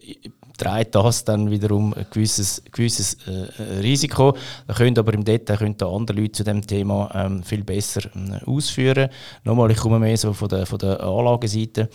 trägt 0.56 0.94
das 0.94 1.24
dann 1.24 1.50
wiederum 1.50 1.94
ein 1.94 2.06
gewisses, 2.10 2.62
gewisses 2.70 3.16
äh, 3.26 3.80
Risiko. 3.80 4.36
Da 4.66 4.74
können 4.74 4.98
aber 4.98 5.14
im 5.14 5.24
Detail 5.24 5.56
können 5.56 5.76
andere 5.80 6.20
Leute 6.20 6.32
zu 6.32 6.44
dem 6.44 6.66
Thema 6.66 7.10
ähm, 7.14 7.42
viel 7.42 7.64
besser 7.64 8.02
äh, 8.14 8.44
ausführen. 8.44 9.08
Nochmal, 9.44 9.70
ich 9.70 9.78
komme 9.78 9.98
mehr 9.98 10.16
so 10.16 10.32
von 10.32 10.48
der, 10.48 10.66
von 10.66 10.78
der 10.78 11.00
Anlageseite. 11.00 11.88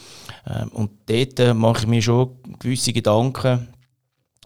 Ähm, 0.47 0.69
und 0.69 0.91
dort 1.05 1.55
mache 1.55 1.81
ich 1.81 1.87
mir 1.87 2.01
schon 2.01 2.37
gewisse 2.59 2.93
Gedanken, 2.93 3.67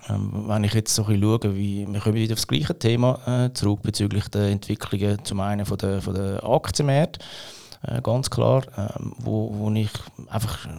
ähm, 0.10 0.44
wenn 0.48 0.64
ich 0.66 0.74
jetzt 0.74 0.94
so 0.94 1.04
ein 1.04 1.20
bisschen 1.20 1.40
schaue, 1.42 1.56
wie, 1.56 1.88
wir 1.88 2.00
kommen 2.00 2.16
wieder 2.16 2.34
auf 2.34 2.40
das 2.40 2.48
gleiche 2.48 2.78
Thema 2.78 3.20
äh, 3.46 3.54
zurück 3.54 3.82
bezüglich 3.84 4.28
der 4.28 4.50
Entwicklungen 4.50 5.24
zum 5.24 5.40
einen 5.40 5.66
von 5.66 5.78
der, 5.78 6.02
von 6.02 6.14
der 6.14 6.44
Aktienmärkte 6.44 7.20
äh, 7.84 8.02
ganz 8.02 8.30
klar, 8.30 8.64
ähm, 8.78 9.14
wo, 9.18 9.54
wo 9.54 9.72
ich 9.72 9.90
einfach 10.28 10.66
äh, 10.66 10.70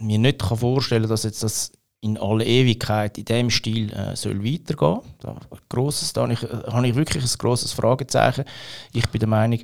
mir 0.00 0.18
nicht 0.18 0.40
kann 0.40 0.58
vorstellen 0.58 1.02
kann, 1.02 1.10
dass 1.10 1.24
jetzt 1.24 1.42
das 1.42 1.72
in 2.00 2.16
alle 2.16 2.44
Ewigkeit 2.44 3.18
in 3.18 3.24
diesem 3.24 3.50
Stil 3.50 3.92
äh, 3.92 4.14
soll 4.14 4.44
weitergehen 4.44 5.00
da, 5.18 5.36
grosses, 5.68 6.12
da 6.12 6.22
habe 6.22 6.32
ich, 6.32 6.42
äh, 6.44 6.48
habe 6.70 6.88
ich 6.88 6.94
wirklich 6.94 7.24
ein 7.24 7.38
grosses 7.38 7.72
Fragezeichen. 7.72 8.44
Ich 8.92 9.08
bin 9.08 9.18
der 9.18 9.28
Meinung, 9.28 9.60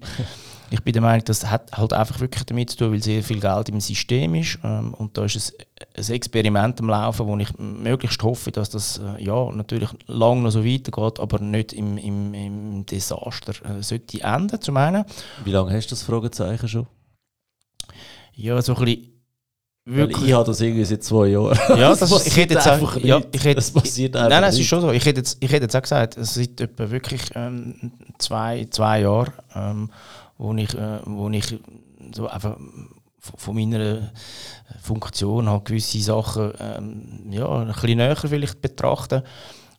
ich 0.71 0.83
bin 0.83 0.93
der 0.93 1.03
Meinung, 1.03 1.25
das 1.25 1.51
hat 1.51 1.73
halt 1.73 1.93
einfach 1.93 2.21
wirklich 2.21 2.45
damit 2.45 2.71
zu 2.71 2.77
tun, 2.77 2.93
weil 2.93 3.03
sehr 3.03 3.23
viel 3.23 3.41
Geld 3.41 3.69
im 3.69 3.81
System 3.81 4.35
ist. 4.35 4.59
Ähm, 4.65 4.95
und 4.95 5.17
da 5.17 5.25
ist 5.25 5.37
ein, 5.37 6.05
ein 6.05 6.12
Experiment 6.12 6.81
am 6.81 6.89
Laufen, 6.89 7.27
wo 7.27 7.37
ich 7.37 7.49
möglichst 7.59 8.23
hoffe, 8.23 8.51
dass 8.51 8.71
das 8.71 8.99
äh, 8.99 9.23
ja, 9.23 9.51
natürlich 9.53 9.91
lange 10.07 10.43
noch 10.43 10.51
so 10.51 10.65
weitergeht, 10.65 11.21
aber 11.21 11.39
nicht 11.39 11.73
im, 11.73 11.99
im, 11.99 12.35
im 12.35 12.87
Desaster 12.87 13.53
äh, 13.65 13.83
sollte 13.83 14.23
enden, 14.23 14.61
zum 14.61 14.77
einen. 14.77 15.05
Wie 15.45 15.53
lange 15.53 15.73
hast 15.73 15.87
du 15.87 15.91
das 15.91 16.03
Fragezeichen 16.03 16.69
schon? 16.69 16.87
Ja, 18.35 18.61
so 18.62 18.75
ein 18.75 18.85
bisschen 18.85 19.15
Wirklich? 19.87 20.29
ich 20.29 20.33
habe 20.33 20.47
das 20.47 20.62
irgendwie 20.62 20.85
seit 20.85 21.03
zwei 21.05 21.27
Jahren. 21.27 21.59
Ja, 21.79 21.95
das, 21.95 22.27
ich 22.27 22.37
hätte 22.37 22.55
jetzt 22.55 22.67
einfach 22.67 22.97
ja, 22.99 23.21
ich 23.31 23.45
hätte, 23.45 23.57
das 23.57 23.71
passiert 23.71 24.17
einfach 24.17 24.31
Nein, 24.31 24.41
nein, 24.41 24.51
es 24.51 24.59
ist 24.59 24.67
schon 24.67 24.81
so. 24.81 24.91
Ich 24.93 25.05
hätte 25.05 25.21
jetzt, 25.21 25.37
ich 25.41 25.53
hätte 25.53 25.65
jetzt 25.65 25.77
auch 25.77 25.83
gesagt, 25.83 26.17
es 26.17 26.35
seit 26.35 26.59
etwa 26.59 26.91
wirklich 26.91 27.21
ähm, 27.35 27.93
zwei, 28.19 28.67
zwei 28.71 29.03
Jahren, 29.03 29.33
ähm, 29.55 29.91
wo 30.39 30.55
ich, 30.55 30.74
äh, 30.74 31.01
wo 31.05 31.28
ich 31.30 31.59
so 32.14 32.28
einfach 32.28 32.57
von 33.18 33.55
meiner 33.55 34.12
Funktion 34.82 35.49
halt 35.49 35.64
gewisse 35.64 36.01
Sachen 36.01 36.53
ähm, 36.59 37.26
ja, 37.30 37.49
ein 37.49 37.68
bisschen 37.68 37.97
näher 37.97 38.16
vielleicht 38.16 38.61
betrachte. 38.61 39.24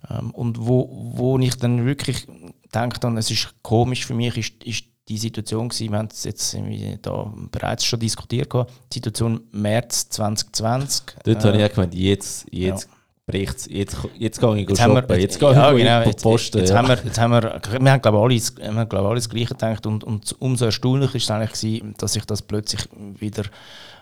Ähm, 0.10 0.32
und 0.32 0.66
wo, 0.66 0.89
wo 1.16 1.38
ich 1.39 1.56
dann 1.58 1.86
wirklich 1.86 2.28
denke, 2.74 2.99
dann, 2.99 3.18
es 3.18 3.32
ist 3.32 3.53
komisch 3.62 4.06
für 4.06 4.16
mich, 4.16 4.38
ist, 4.38 4.64
ist 4.64 4.86
die 5.08 5.18
Situation 5.18 5.70
gewesen, 5.70 5.91
wir 5.91 5.99
haben 5.99 6.10
es 6.12 6.24
jetzt 6.24 6.58
da 7.03 7.32
bereits 7.51 7.86
schon 7.86 7.99
diskutiert, 7.99 8.51
die 8.53 8.93
Situation 8.93 9.41
März 9.51 10.10
2020. 10.10 11.03
Dort 11.24 11.43
äh, 11.43 11.47
habe 11.47 11.58
ich 11.58 11.64
auch 11.64 11.76
gemeint, 11.76 11.93
jetzt, 11.93 12.47
jetzt 12.51 12.88
ja. 12.89 12.95
Bricht 13.26 13.68
jetzt, 13.72 14.00
jetzt 14.18 14.40
gehe 14.40 14.58
ich 14.58 14.70
jetzt 14.70 14.82
shoppen, 14.82 15.10
wir, 15.10 15.20
jetzt 15.20 15.40
gehe 15.40 15.52
ja, 15.52 15.72
ich 15.72 15.78
genau, 15.78 16.02
jetzt, 16.02 16.24
posten. 16.24 16.60
Jetzt, 16.60 16.70
ja. 16.70 16.78
haben 16.78 16.88
wir, 16.88 17.00
jetzt 17.04 17.20
haben 17.20 17.32
wir, 17.32 17.42
wir 17.80 17.92
haben 17.92 18.02
glaube 18.02 18.34
ich 18.34 18.52
alle, 18.58 18.74
wir 18.74 18.80
haben, 18.80 18.90
glaube 18.90 19.08
alle 19.08 19.16
das 19.16 19.30
Gleiche 19.30 19.56
gedacht 19.56 19.86
und, 19.88 20.04
und 20.04 20.36
umso 20.40 20.66
erstaunlicher 20.66 21.16
ist 21.16 21.24
es 21.24 21.32
eigentlich 21.32 21.54
gewesen, 21.54 21.96
dass 21.98 22.14
sich 22.14 22.26
das 22.26 22.42
plötzlich 22.44 22.88
wieder 23.20 23.44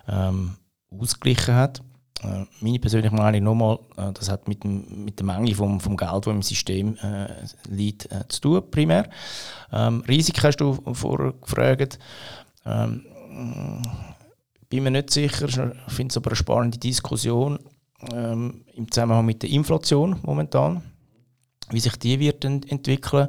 ähm, 0.09 0.57
ausgeglichen 0.89 1.55
hat. 1.55 1.81
Äh, 2.21 2.45
meine 2.59 2.79
persönliche 2.79 3.15
Meinung 3.15 3.43
nochmal, 3.43 3.79
äh, 3.97 4.11
das 4.13 4.29
hat 4.29 4.47
mit, 4.49 4.63
dem, 4.65 5.05
mit 5.05 5.19
der 5.19 5.25
Menge 5.25 5.55
vom, 5.55 5.79
vom 5.79 5.95
Geld, 5.95 6.27
das 6.27 6.33
im 6.33 6.41
System 6.41 6.97
äh, 6.97 7.27
liegt, 7.69 8.11
äh, 8.11 8.27
zu 8.27 8.41
tun, 8.41 8.71
primär. 8.71 9.09
Ähm, 9.71 10.03
Risiken 10.07 10.43
hast 10.43 10.57
du 10.57 10.73
vorgefragt. 10.93 11.97
Ähm, 12.65 13.05
bin 14.69 14.83
mir 14.83 14.91
nicht 14.91 15.11
sicher, 15.11 15.47
ich 15.47 15.93
finde 15.93 16.11
es 16.11 16.17
aber 16.17 16.31
eine 16.31 16.35
spannende 16.35 16.77
Diskussion 16.77 17.59
ähm, 18.13 18.63
im 18.75 18.91
Zusammenhang 18.91 19.25
mit 19.25 19.43
der 19.43 19.49
Inflation 19.49 20.17
momentan, 20.23 20.81
wie 21.69 21.79
sich 21.79 21.95
die 21.97 22.19
wird 22.19 22.43
ent 22.45 22.71
entwickeln. 22.71 23.27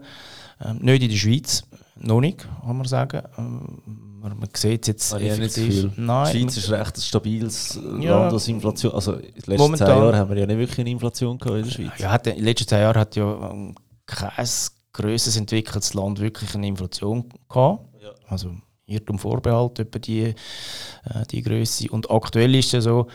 Ähm, 0.64 0.78
nicht 0.78 1.02
in 1.02 1.10
der 1.10 1.16
Schweiz, 1.16 1.64
noch 1.96 2.20
nicht, 2.20 2.46
kann 2.64 2.76
man 2.76 2.86
sagen. 2.86 3.22
Ähm, 3.38 4.14
man, 4.20 4.48
sieht 4.54 4.86
jetzt 4.86 5.12
ah, 5.12 5.18
effektiv. 5.18 5.90
Nein, 5.96 6.32
die 6.32 6.40
Schweiz 6.40 6.56
ist 6.56 6.70
recht 6.70 6.96
ein 6.96 7.00
stabiles 7.00 7.78
ja, 8.00 8.20
Land, 8.20 8.32
was 8.32 8.48
Inflation. 8.48 8.92
Also 8.92 9.12
in 9.14 9.20
den 9.20 9.32
letzten 9.34 9.56
momentan, 9.56 9.88
zehn 9.88 9.96
Jahren 9.98 10.16
haben 10.16 10.30
wir 10.30 10.38
ja 10.38 10.46
nicht 10.46 10.58
wirklich 10.58 10.78
eine 10.80 10.90
Inflation 10.90 11.38
gehabt 11.38 11.58
in 11.58 11.64
der 11.64 11.70
Schweiz. 11.70 11.98
Ja, 11.98 12.10
hat, 12.10 12.26
in 12.26 12.36
den 12.36 12.44
letzten 12.44 12.68
zehn 12.68 12.80
Jahren 12.80 12.98
hat 12.98 13.16
ja 13.16 13.50
ähm, 13.50 13.74
kein 14.06 14.46
grösseres 14.92 15.36
entwickeltes 15.36 15.94
Land 15.94 16.20
wirklich 16.20 16.54
eine 16.54 16.66
Inflation 16.66 17.28
gehabt. 17.48 17.84
Ja. 18.02 18.10
Also 18.28 18.54
Irrtum 18.86 19.18
Vorbehalt 19.18 19.78
über 19.78 19.98
die, 19.98 20.22
äh, 20.22 20.34
die 21.30 21.42
Größe. 21.42 21.90
Und 21.90 22.10
aktuell 22.10 22.54
ist 22.54 22.66
es 22.66 22.72
ja 22.72 22.80
so, 22.80 23.06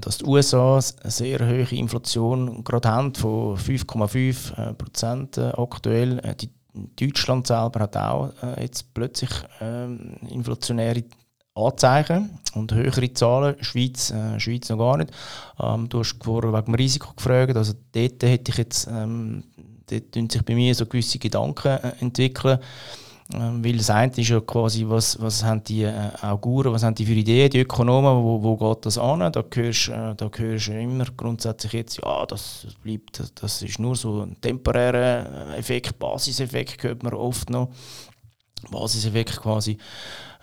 dass 0.00 0.18
die 0.18 0.24
USA 0.24 0.74
eine 0.74 1.10
sehr 1.10 1.40
hohe 1.40 1.76
Inflation 1.76 2.64
gerade 2.64 2.88
haben, 2.88 3.14
von 3.14 3.56
5,5 3.56 4.74
Prozent 4.74 5.38
äh, 5.38 5.52
aktuell. 5.56 6.18
Äh, 6.20 6.34
die 6.34 6.50
Deutschland 6.96 7.46
selber 7.46 7.80
hat 7.80 7.96
auch 7.96 8.32
äh, 8.42 8.62
jetzt 8.62 8.92
plötzlich 8.94 9.30
ähm, 9.60 10.16
inflationäre 10.28 11.04
Anzeichen 11.54 12.38
und 12.54 12.72
höhere 12.72 13.12
Zahlen. 13.12 13.56
Schweiz, 13.62 14.10
äh, 14.10 14.38
Schweiz 14.38 14.68
noch 14.68 14.78
gar 14.78 14.96
nicht. 14.98 15.10
Ähm, 15.58 15.88
du 15.88 16.00
hast 16.00 16.16
vorher 16.22 16.52
wegen 16.52 16.64
dem 16.66 16.74
Risiko 16.74 17.12
gefragt. 17.16 17.56
Also 17.56 17.74
dort 17.92 18.22
hätte 18.22 18.50
ich 18.50 18.58
jetzt, 18.58 18.86
ähm, 18.86 19.44
dort 19.88 20.32
sich 20.32 20.42
bei 20.44 20.54
mir 20.54 20.74
so 20.74 20.86
gewisse 20.86 21.18
Gedanken 21.18 21.68
äh, 21.68 21.92
entwickeln. 22.00 22.58
Ähm, 23.34 23.62
weil 23.62 23.76
das 23.76 23.90
eine 23.90 24.10
ist 24.16 24.28
ja 24.28 24.40
quasi, 24.40 24.86
was, 24.88 25.20
was 25.20 25.44
haben 25.44 25.62
die 25.62 25.82
äh, 25.82 26.10
Auguren, 26.22 26.72
was 26.72 26.82
haben 26.82 26.94
die 26.94 27.04
für 27.04 27.12
Ideen, 27.12 27.50
die 27.50 27.60
Ökonomen, 27.60 28.24
wo, 28.24 28.42
wo 28.42 28.56
geht 28.56 28.86
das 28.86 28.96
an? 28.96 29.30
Da 29.30 29.44
hörst, 29.54 29.88
äh, 29.88 30.14
da 30.14 30.28
du 30.28 30.72
immer 30.72 31.04
grundsätzlich 31.14 31.72
jetzt, 31.74 32.00
ja, 32.02 32.24
das 32.24 32.66
bleibt, 32.82 33.22
das 33.42 33.62
ist 33.62 33.78
nur 33.78 33.96
so 33.96 34.22
ein 34.22 34.40
temporärer 34.40 35.54
Effekt, 35.56 35.98
Basiseffekt 35.98 36.82
hört 36.84 37.02
man 37.02 37.12
oft 37.12 37.50
noch. 37.50 37.68
Basiseffekt 38.70 39.40
quasi 39.40 39.76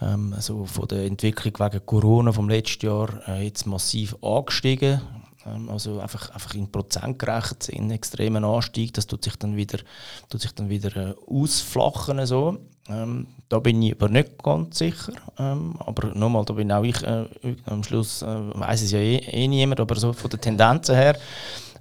ähm, 0.01 0.33
also 0.35 0.65
von 0.65 0.87
der 0.87 1.05
Entwicklung 1.05 1.53
wegen 1.57 1.85
Corona 1.85 2.31
vom 2.31 2.49
letzten 2.49 2.85
Jahr 2.85 3.09
äh, 3.27 3.45
jetzt 3.45 3.65
massiv 3.65 4.15
angestiegen. 4.21 5.01
Ähm, 5.45 5.69
also 5.69 5.99
einfach, 5.99 6.29
einfach 6.31 6.53
in 6.53 6.71
Prozent 6.71 7.19
gerechnet, 7.19 7.69
in 7.69 7.91
extremen 7.91 8.43
Anstieg, 8.43 8.93
das 8.93 9.07
tut 9.07 9.23
sich 9.23 9.35
dann 9.37 9.55
wieder, 9.55 9.79
tut 10.29 10.41
sich 10.41 10.51
dann 10.53 10.69
wieder 10.69 10.95
äh, 10.95 11.15
ausflachen. 11.27 12.25
So. 12.25 12.57
Ähm, 12.87 13.27
da 13.49 13.59
bin 13.59 13.81
ich 13.81 13.93
aber 13.93 14.09
nicht 14.09 14.41
ganz 14.43 14.77
sicher. 14.77 15.13
Ähm, 15.39 15.75
aber 15.79 16.13
nochmal, 16.13 16.45
da 16.45 16.53
bin 16.53 16.71
auch 16.71 16.83
ich, 16.83 17.01
äh, 17.03 17.25
am 17.65 17.83
Schluss 17.83 18.21
äh, 18.21 18.25
weiß 18.27 18.83
es 18.83 18.91
ja 18.91 18.99
eh, 18.99 19.17
eh 19.17 19.47
niemand, 19.47 19.79
aber 19.79 19.95
so 19.95 20.13
von 20.13 20.29
den 20.29 20.41
Tendenzen 20.41 20.95
her, 20.95 21.17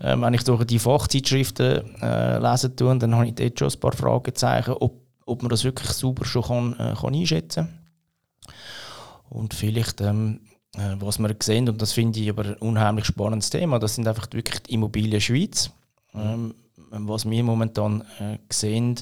äh, 0.01 0.17
wenn 0.19 0.35
ich 0.35 0.45
durch 0.45 0.65
die 0.65 0.79
Fachzeitschriften 0.79 2.01
äh, 2.01 2.39
lesen 2.39 2.77
tue, 2.77 2.97
dann 2.99 3.15
habe 3.15 3.27
ich 3.27 3.35
dort 3.35 3.59
schon 3.59 3.69
ein 3.69 3.81
paar 3.81 3.93
Fragezeichen, 3.93 4.75
ob, 4.81 5.01
ob 5.27 5.43
man 5.43 5.51
das 5.51 5.65
wirklich 5.65 5.91
sauber 5.91 6.25
schon 6.25 6.43
kann, 6.43 6.73
äh, 6.79 6.95
kann 6.95 7.15
einschätzen 7.15 7.67
kann. 7.67 8.55
Und 9.29 9.53
vielleicht, 9.53 10.01
ähm, 10.01 10.41
äh, 10.77 10.97
was 11.01 11.19
wir 11.19 11.35
sehen, 11.43 11.69
und 11.69 11.83
das 11.83 11.93
finde 11.93 12.21
ich 12.21 12.31
aber 12.31 12.45
ein 12.45 12.55
unheimlich 12.55 13.05
spannendes 13.05 13.51
Thema, 13.51 13.79
das 13.79 13.97
sind 13.97 14.09
einfach 14.09 14.29
wirklich 14.33 14.63
die 14.63 14.75
Immobilien 14.75 15.21
Schweiz. 15.21 15.71
Ähm, 16.15 16.55
was 16.91 17.29
wir 17.29 17.43
momentan 17.43 18.03
äh, 18.21 18.39
sehen, 18.51 19.01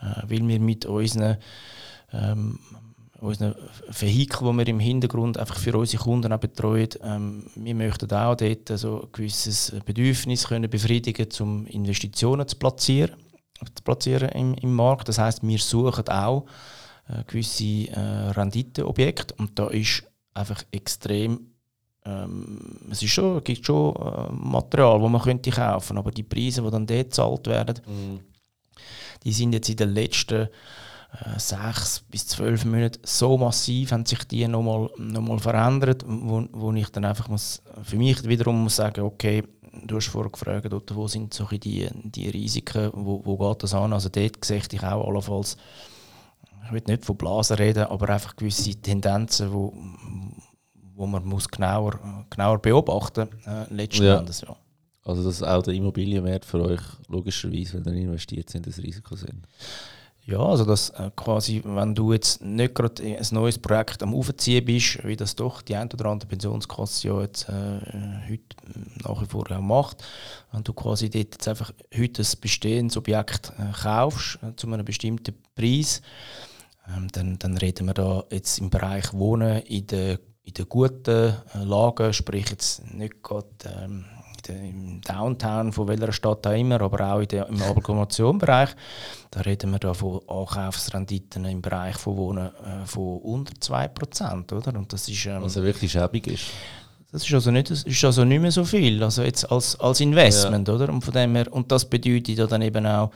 weil 0.00 0.46
wir 0.46 0.60
mit 0.60 0.86
unseren 0.86 1.36
ähm, 2.12 2.58
unseren 3.20 3.54
Vehikel, 3.88 4.46
die 4.50 4.58
wir 4.58 4.68
im 4.68 4.80
Hintergrund 4.80 5.38
einfach 5.38 5.58
für 5.58 5.76
unsere 5.76 6.02
Kunden 6.02 6.32
auch 6.32 6.38
betreuen. 6.38 6.88
Ähm, 7.02 7.44
wir 7.54 7.74
möchten 7.74 8.10
auch 8.12 8.34
dort 8.34 8.68
so 8.78 9.02
ein 9.02 9.08
gewisses 9.12 9.74
Bedürfnis 9.84 10.46
können 10.46 10.70
befriedigen, 10.70 11.28
um 11.40 11.66
Investitionen 11.66 12.46
zu 12.46 12.56
platzieren, 12.56 13.16
zu 13.74 13.82
platzieren 13.82 14.28
im, 14.30 14.54
im 14.54 14.74
Markt. 14.74 15.08
Das 15.08 15.18
heißt, 15.18 15.46
wir 15.46 15.58
suchen 15.58 16.08
auch 16.08 16.46
äh, 17.08 17.24
gewisse 17.26 17.88
äh, 17.90 18.30
Renditeobjekte 18.30 19.34
und 19.38 19.58
da 19.58 19.68
ist 19.68 20.04
einfach 20.34 20.62
extrem 20.70 21.52
ähm, 22.04 22.88
es 22.90 23.02
ist 23.02 23.10
schon, 23.10 23.42
gibt 23.42 23.66
schon 23.66 23.96
äh, 23.96 24.32
Material, 24.32 25.00
das 25.00 25.10
man 25.10 25.20
könnte 25.20 25.50
kaufen 25.50 25.98
aber 25.98 26.12
die 26.12 26.22
Preise, 26.22 26.62
die 26.62 26.70
dann 26.70 26.86
dort 26.86 27.10
gezahlt 27.10 27.46
werden, 27.48 27.80
mm. 27.84 28.35
Die 29.26 29.32
sind 29.32 29.52
jetzt 29.52 29.68
in 29.68 29.76
den 29.76 29.92
letzten 29.92 30.42
äh, 30.44 31.38
sechs 31.38 32.04
bis 32.08 32.28
zwölf 32.28 32.64
Monaten 32.64 33.00
so 33.02 33.36
massiv, 33.36 33.90
haben 33.90 34.06
sich 34.06 34.22
die 34.24 34.46
nochmal 34.46 34.88
noch 34.98 35.20
mal 35.20 35.40
verändert, 35.40 36.04
wo, 36.06 36.46
wo 36.52 36.72
ich 36.72 36.88
dann 36.90 37.04
einfach 37.04 37.28
muss, 37.28 37.60
für 37.82 37.96
mich 37.96 38.22
wiederum 38.22 38.62
muss 38.62 38.76
sagen, 38.76 39.00
okay, 39.00 39.42
du 39.84 39.96
hast 39.96 40.06
vorher 40.06 40.30
gefragt, 40.30 40.72
wo 40.94 41.08
sind 41.08 41.34
so 41.34 41.44
die, 41.46 41.88
die 42.04 42.28
Risiken, 42.28 42.92
wo, 42.94 43.20
wo 43.24 43.36
geht 43.36 43.64
das 43.64 43.74
an? 43.74 43.92
Also 43.92 44.10
dort 44.10 44.44
sehe 44.44 44.62
ich 44.70 44.82
auch 44.84 45.08
allenfalls, 45.08 45.56
ich 46.64 46.72
will 46.72 46.82
nicht 46.86 47.04
von 47.04 47.16
Blasen 47.16 47.56
reden, 47.56 47.86
aber 47.86 48.08
einfach 48.10 48.36
gewisse 48.36 48.76
Tendenzen, 48.76 49.52
wo, 49.52 49.74
wo 50.94 51.06
man 51.06 51.24
muss 51.24 51.48
genauer, 51.48 51.98
genauer 52.30 52.58
beobachten 52.60 53.28
muss, 53.28 53.46
äh, 53.46 53.74
letzten 53.74 54.04
ja. 54.04 54.18
Endes. 54.18 54.42
Ja. 54.42 54.56
Also 55.06 55.22
dass 55.22 55.42
auch 55.42 55.62
der 55.62 55.74
Immobilienwert 55.74 56.44
für 56.44 56.60
euch 56.62 56.80
logischerweise, 57.08 57.84
wenn 57.84 57.94
ihr 57.94 58.04
investiert 58.04 58.50
sind, 58.50 58.66
das 58.66 58.78
Risiko 58.78 59.14
sind? 59.14 59.46
Ja, 60.24 60.40
also 60.40 60.64
dass 60.64 60.90
äh, 60.90 61.12
quasi, 61.14 61.62
wenn 61.64 61.94
du 61.94 62.12
jetzt 62.12 62.42
nicht 62.42 62.74
gerade 62.74 63.00
ein 63.00 63.26
neues 63.30 63.60
Projekt 63.60 64.02
am 64.02 64.12
Aufziehen 64.12 64.64
bist, 64.64 65.06
wie 65.06 65.14
das 65.14 65.36
doch 65.36 65.62
die 65.62 65.76
ein 65.76 65.88
oder 65.92 66.06
andere 66.06 66.28
Pensionskasse 66.28 67.06
ja 67.06 67.20
jetzt 67.20 67.48
äh, 67.48 67.52
heute 68.28 68.42
nach 69.04 69.22
wie 69.22 69.26
vor 69.26 69.48
auch 69.52 69.60
macht, 69.60 70.02
wenn 70.50 70.64
du 70.64 70.72
quasi 70.72 71.08
dort 71.08 71.34
jetzt 71.34 71.46
einfach 71.46 71.72
heute 71.96 72.22
ein 72.22 72.40
bestehendes 72.40 72.96
Objekt 72.96 73.52
äh, 73.56 73.72
kaufst 73.80 74.40
äh, 74.42 74.56
zu 74.56 74.66
einem 74.66 74.84
bestimmten 74.84 75.32
Preis, 75.54 76.02
ähm, 76.88 77.06
dann, 77.12 77.38
dann 77.38 77.56
reden 77.56 77.86
wir 77.86 77.94
da 77.94 78.24
jetzt 78.32 78.58
im 78.58 78.68
Bereich 78.68 79.12
Wohnen 79.12 79.62
in 79.62 79.86
der 79.86 80.18
in 80.42 80.54
der 80.54 80.64
guten 80.66 81.34
äh, 81.54 81.64
Lage, 81.64 82.12
sprich 82.12 82.50
jetzt 82.50 82.84
nicht 82.92 83.20
gerade 83.22 83.48
im 84.48 85.00
Downtown 85.00 85.72
von 85.72 85.88
welcher 85.88 86.12
Stadt 86.12 86.46
auch 86.46 86.52
immer, 86.52 86.80
aber 86.80 87.12
auch 87.12 87.24
der, 87.24 87.48
im 87.48 87.62
Agglomerationbereich, 87.62 88.70
da 89.30 89.40
reden 89.40 89.70
wir 89.70 89.78
da 89.78 89.94
von 89.94 90.20
Ankaufsrenditen 90.28 91.44
im 91.44 91.62
Bereich 91.62 91.96
von 91.96 92.16
Wohnen 92.16 92.46
äh, 92.46 92.86
von 92.86 93.18
unter 93.18 93.54
2%, 93.54 94.52
oder? 94.52 94.78
Und 94.78 94.92
das 94.92 95.08
ist, 95.08 95.26
ähm, 95.26 95.42
also 95.42 95.62
wirklich 95.62 95.92
schäbig 95.92 96.26
ist. 96.26 96.44
Das 97.12 97.24
ist 97.24 97.32
also 97.32 97.50
nicht, 97.50 97.70
ist 97.70 98.04
also 98.04 98.24
nicht 98.24 98.42
mehr 98.42 98.50
so 98.50 98.64
viel, 98.64 99.02
also 99.02 99.22
jetzt 99.22 99.50
als, 99.50 99.78
als 99.80 100.00
Investment, 100.00 100.66
ja. 100.68 100.74
oder? 100.74 100.88
Und, 100.88 101.02
von 101.02 101.14
dem 101.14 101.34
her, 101.36 101.50
und 101.52 101.70
das 101.70 101.84
bedeutet 101.84 102.36
ja 102.36 102.46
dann 102.46 102.62
eben 102.62 102.84
auch, 102.86 103.10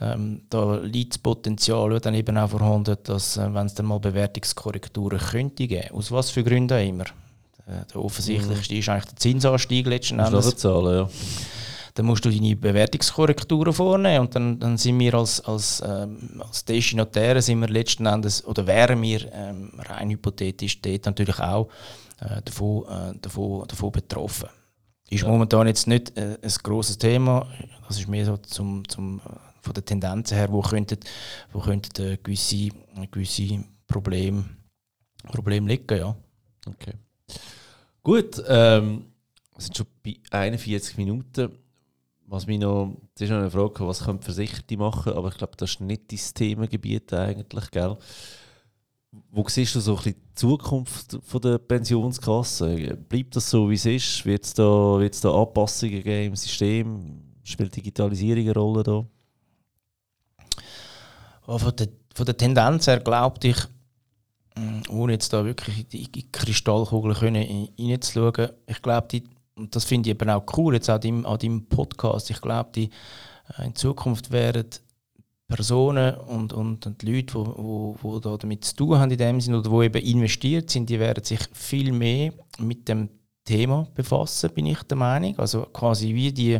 ähm, 0.00 0.40
da 0.48 0.76
liegt 0.76 1.12
das 1.12 1.18
Potenzial 1.18 2.00
dann 2.00 2.14
eben 2.14 2.36
auch 2.36 2.50
vorhanden, 2.50 2.96
dass, 3.04 3.36
äh, 3.36 3.52
wenn 3.52 3.66
es 3.66 3.74
dann 3.74 3.86
mal 3.86 4.00
Bewertungskorrekturen 4.00 5.18
könnte 5.18 5.68
geben, 5.68 5.90
aus 5.92 6.10
was 6.10 6.30
für 6.30 6.42
Gründen 6.42 6.72
auch 6.72 6.84
immer. 6.84 7.04
Der, 7.66 7.84
der 7.86 7.96
offensichtlichste 8.02 8.74
ist 8.74 8.88
eigentlich 8.88 9.04
der 9.06 9.16
Zinsanstieg 9.16 9.86
letzten 9.86 10.18
Endes. 10.18 10.56
Zahlen, 10.56 10.96
ja. 10.96 11.08
Dann 11.94 12.06
musst 12.06 12.24
du 12.24 12.30
deine 12.30 12.56
Bewertungskorrekturen 12.56 13.72
vornehmen 13.72 14.26
und 14.26 14.34
dann, 14.34 14.58
dann 14.58 14.76
sind 14.76 14.98
wir 14.98 15.14
als, 15.14 15.40
als, 15.42 15.82
ähm, 15.86 16.42
als 16.44 16.64
Destinatäre 16.64 17.40
sind 17.40 17.60
wir 17.60 17.68
letzten 17.68 18.06
Endes, 18.06 18.44
oder 18.44 18.66
wären 18.66 19.00
wir 19.00 19.32
ähm, 19.32 19.70
rein 19.78 20.10
hypothetisch 20.10 20.82
dort 20.82 21.06
natürlich 21.06 21.38
auch 21.38 21.68
äh, 22.20 22.42
davon, 22.42 22.84
äh, 22.88 23.18
davon, 23.20 23.66
davon 23.68 23.92
betroffen. 23.92 24.48
Ist 25.08 25.22
ja. 25.22 25.28
momentan 25.28 25.68
jetzt 25.68 25.86
nicht 25.86 26.16
äh, 26.18 26.36
ein 26.42 26.52
grosses 26.62 26.98
Thema. 26.98 27.46
Das 27.86 27.98
ist 27.98 28.08
mehr 28.08 28.24
so 28.24 28.38
zum, 28.38 28.86
zum, 28.88 29.20
von 29.60 29.74
der 29.74 29.84
Tendenz 29.84 30.32
her, 30.32 30.50
wo 30.50 30.62
könnten, 30.62 30.98
wo 31.52 31.60
könnten 31.60 32.04
äh, 32.04 32.18
gewisse, 32.20 32.70
gewisse 33.10 33.64
Probleme, 33.86 34.44
Probleme 35.30 35.68
liegen. 35.68 35.96
Ja. 35.96 36.16
Okay. 36.66 36.94
Gut, 38.04 38.42
ähm, 38.48 39.06
wir 39.54 39.62
sind 39.62 39.78
schon 39.78 39.86
bei 40.04 40.16
41 40.30 40.98
Minuten. 40.98 41.58
Was 42.26 42.46
mich 42.46 42.58
noch, 42.58 42.94
das 43.14 43.22
ist 43.22 43.30
noch 43.30 43.38
eine 43.38 43.50
Frage, 43.50 43.86
was 43.86 44.04
können 44.04 44.20
Versicherte 44.20 44.76
machen, 44.76 45.14
aber 45.14 45.28
ich 45.28 45.38
glaube, 45.38 45.54
das 45.56 45.70
ist 45.70 45.80
nicht 45.80 46.12
dein 46.12 46.18
Themengebiet 46.34 47.12
eigentlich, 47.14 47.70
gell? 47.70 47.96
Wo 49.30 49.48
siehst 49.48 49.74
du 49.74 49.80
so 49.80 49.92
ein 49.92 49.96
bisschen 49.96 50.20
die 50.20 50.34
Zukunft 50.34 51.18
von 51.22 51.40
der 51.40 51.56
Pensionskasse? 51.56 52.98
Bleibt 53.08 53.36
das 53.36 53.48
so, 53.48 53.70
wie 53.70 53.74
es 53.74 53.86
ist? 53.86 54.26
Wird 54.26 54.44
es 54.44 54.52
da, 54.52 55.00
da 55.22 55.42
Anpassungen 55.42 56.02
geben 56.02 56.32
im 56.32 56.36
System? 56.36 57.22
Spielt 57.42 57.74
Digitalisierung 57.74 58.42
eine 58.42 58.54
Rolle 58.54 58.82
da? 58.82 59.06
Von 61.56 61.76
der, 61.76 61.88
von 62.14 62.26
der 62.26 62.36
Tendenz 62.36 62.86
her 62.86 63.00
glaube 63.00 63.48
ich, 63.48 63.56
ohne 64.88 65.12
jetzt 65.12 65.32
da 65.32 65.44
wirklich 65.44 65.86
in 65.92 66.12
die 66.12 66.30
Kristallkugel 66.30 67.12
reinzuschauen, 67.12 68.50
ich 68.66 68.82
glaube, 68.82 69.22
und 69.56 69.74
das 69.74 69.84
finde 69.84 70.10
ich 70.10 70.14
eben 70.14 70.30
auch 70.30 70.44
cool 70.56 70.74
jetzt 70.74 70.90
an 70.90 71.00
deinem, 71.00 71.26
an 71.26 71.38
deinem 71.38 71.66
Podcast, 71.66 72.30
ich 72.30 72.40
glaube, 72.40 72.70
die 72.74 72.90
äh, 73.58 73.66
in 73.66 73.74
Zukunft 73.74 74.30
werden 74.30 74.66
Personen 75.46 76.14
und, 76.16 76.52
und, 76.52 76.86
und 76.86 77.02
die 77.02 77.12
Leute, 77.12 77.26
die 77.26 77.34
wo, 77.34 77.96
wo 78.00 78.18
da 78.18 78.36
damit 78.36 78.64
zu 78.64 78.76
tun 78.76 78.98
haben 78.98 79.10
in 79.10 79.18
dem 79.18 79.40
Sinne 79.40 79.58
oder 79.58 79.70
die 79.70 79.86
eben 79.86 80.06
investiert 80.06 80.70
sind, 80.70 80.88
die 80.88 80.98
werden 80.98 81.22
sich 81.22 81.40
viel 81.52 81.92
mehr 81.92 82.32
mit 82.58 82.88
dem 82.88 83.10
Thema 83.44 83.86
befassen, 83.94 84.50
bin 84.54 84.66
ich 84.66 84.82
der 84.84 84.96
Meinung. 84.96 85.38
Also 85.38 85.66
quasi 85.72 86.14
wie 86.14 86.32
die 86.32 86.58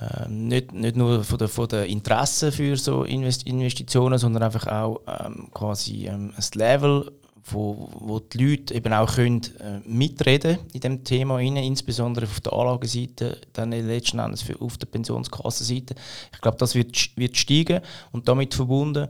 ähm, 0.00 0.48
nicht, 0.48 0.72
nicht 0.72 0.96
nur 0.96 1.24
von 1.24 1.38
der, 1.38 1.48
von 1.48 1.68
der 1.68 1.86
Interesse 1.86 2.52
für 2.52 2.76
so 2.76 3.04
Investitionen, 3.04 4.18
sondern 4.18 4.42
einfach 4.42 4.66
auch 4.66 5.00
ähm, 5.06 5.48
quasi 5.52 6.06
ähm, 6.06 6.32
ein 6.36 6.44
Level 6.54 7.12
wo, 7.48 7.88
wo 7.92 8.18
die 8.18 8.44
Leute 8.44 8.74
eben 8.74 8.92
auch 8.92 9.14
können, 9.14 9.42
äh, 9.60 9.78
mitreden 9.86 10.58
in 10.72 10.80
dem 10.80 11.04
Thema 11.04 11.36
rein, 11.36 11.56
insbesondere 11.56 12.26
auf 12.26 12.40
der 12.40 12.52
Anlageseite, 12.52 13.40
dann 13.52 13.70
letzten 13.70 14.18
Endes 14.18 14.42
für, 14.42 14.60
auf 14.60 14.76
der 14.78 14.86
Pensionskassenseite. 14.86 15.94
Ich 16.32 16.40
glaube, 16.40 16.56
das 16.58 16.74
wird, 16.74 17.16
wird 17.16 17.36
steigen 17.36 17.80
und 18.12 18.28
damit 18.28 18.54
verbunden 18.54 19.08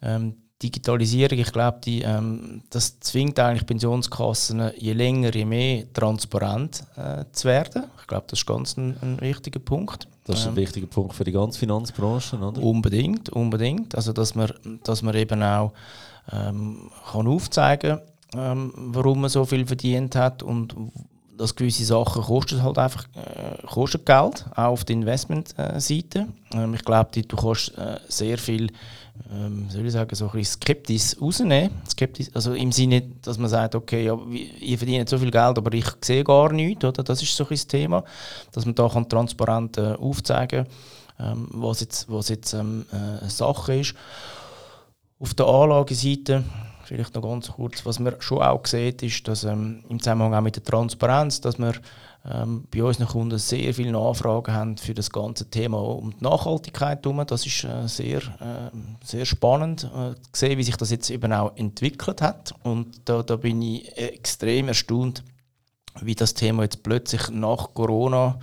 ähm, 0.00 0.36
Digitalisierung, 0.62 1.38
ich 1.38 1.52
glaube, 1.52 1.80
ähm, 1.86 2.62
das 2.70 3.00
zwingt 3.00 3.38
eigentlich 3.40 3.66
Pensionskassen, 3.66 4.70
je 4.78 4.92
länger, 4.92 5.34
je 5.34 5.44
mehr 5.44 5.92
transparent 5.92 6.84
äh, 6.96 7.24
zu 7.32 7.48
werden. 7.48 7.84
Ich 8.00 8.06
glaube, 8.06 8.26
das 8.28 8.38
ist 8.38 8.46
ganz 8.46 8.76
ein, 8.76 8.96
ein 9.00 9.20
wichtiger 9.20 9.58
Punkt. 9.58 10.06
Das 10.24 10.40
ist 10.40 10.46
ein 10.46 10.56
wichtiger 10.56 10.86
Punkt 10.86 11.14
für 11.14 11.24
die 11.24 11.32
ganze 11.32 11.58
Finanzbranche, 11.58 12.38
oder? 12.38 12.62
Unbedingt, 12.62 13.30
unbedingt. 13.30 13.94
Also, 13.96 14.12
dass 14.12 14.34
man, 14.34 14.52
dass 14.84 15.02
man 15.02 15.16
eben 15.16 15.42
auch 15.42 15.72
ähm, 16.32 16.90
kann 17.10 17.26
aufzeigen 17.26 17.98
ähm, 18.34 18.72
warum 18.74 19.22
man 19.22 19.30
so 19.30 19.44
viel 19.44 19.66
verdient 19.66 20.16
hat 20.16 20.42
und 20.42 20.74
dass 21.36 21.56
gewisse 21.56 21.84
Sachen 21.84 22.22
kosten 22.22 22.62
halt 22.62 22.78
einfach 22.78 23.06
äh, 23.14 23.66
kosten 23.66 24.04
Geld, 24.04 24.44
auch 24.54 24.64
auf 24.64 24.84
der 24.84 24.94
Investmentseite. 24.94 26.28
Ähm, 26.52 26.74
ich 26.74 26.84
glaube, 26.84 27.10
du 27.22 27.36
kannst 27.36 27.76
äh, 27.76 27.98
sehr 28.08 28.38
viel, 28.38 28.70
ähm, 29.30 29.68
soll 29.68 29.86
ich 29.86 29.92
sagen, 29.92 30.14
so 30.14 30.26
ein 30.26 30.32
bisschen 30.32 30.60
skeptisch 30.60 31.16
rausnehmen. 31.20 31.70
Skeptisch, 31.88 32.28
also 32.34 32.54
im 32.54 32.72
Sinne, 32.72 33.02
dass 33.22 33.38
man 33.38 33.50
sagt, 33.50 33.74
okay, 33.74 34.04
ja, 34.04 34.18
ihr 34.60 34.78
verdient 34.78 35.08
so 35.08 35.18
viel 35.18 35.30
Geld, 35.30 35.58
aber 35.58 35.72
ich 35.74 35.86
sehe 36.00 36.24
gar 36.24 36.52
nichts, 36.52 36.84
oder? 36.84 37.02
Das 37.02 37.22
ist 37.22 37.36
so 37.36 37.44
ein 37.44 37.50
das 37.50 37.66
Thema, 37.66 38.04
dass 38.52 38.64
man 38.64 38.74
da 38.74 38.88
kann 38.88 39.08
transparent 39.08 39.78
äh, 39.78 39.92
aufzeigen 39.92 40.66
ähm, 41.22 41.48
was 41.52 41.80
jetzt, 41.80 42.10
was 42.10 42.28
jetzt 42.28 42.52
ähm, 42.54 42.86
äh, 42.92 43.28
Sache 43.28 43.76
ist. 43.76 43.94
Auf 45.18 45.34
der 45.34 45.46
Anlageseite, 45.46 46.44
vielleicht 46.84 47.14
noch 47.14 47.22
ganz 47.22 47.50
kurz, 47.52 47.86
was 47.86 48.00
man 48.00 48.20
schon 48.20 48.42
auch 48.42 48.66
sieht, 48.66 49.02
ist, 49.02 49.28
dass 49.28 49.44
ähm, 49.44 49.84
im 49.88 50.00
Zusammenhang 50.00 50.34
auch 50.34 50.40
mit 50.40 50.56
der 50.56 50.64
Transparenz, 50.64 51.40
dass 51.40 51.58
wir 51.58 51.74
ähm, 52.30 52.64
bei 52.70 52.82
unseren 52.84 53.08
Kunden 53.08 53.38
sehr 53.38 53.74
viele 53.74 53.92
Nachfragen 53.92 54.54
haben 54.54 54.76
für 54.76 54.94
das 54.94 55.10
ganze 55.10 55.50
Thema 55.50 55.78
um 55.78 56.12
die 56.16 56.24
Nachhaltigkeit 56.24 57.04
herum. 57.04 57.24
Das 57.26 57.46
ist 57.46 57.64
äh, 57.64 57.88
sehr, 57.88 58.18
äh, 58.18 58.70
sehr 59.04 59.24
spannend 59.24 59.90
äh, 59.94 60.14
sehen, 60.32 60.58
wie 60.58 60.62
sich 60.62 60.76
das 60.76 60.90
jetzt 60.90 61.10
eben 61.10 61.32
auch 61.32 61.56
entwickelt 61.56 62.22
hat. 62.22 62.54
Und 62.62 63.00
da, 63.06 63.22
da 63.22 63.36
bin 63.36 63.60
ich 63.62 63.96
extrem 63.96 64.68
erstaunt, 64.68 65.24
wie 66.00 66.14
das 66.14 66.34
Thema 66.34 66.62
jetzt 66.62 66.82
plötzlich 66.82 67.28
nach 67.30 67.74
Corona 67.74 68.38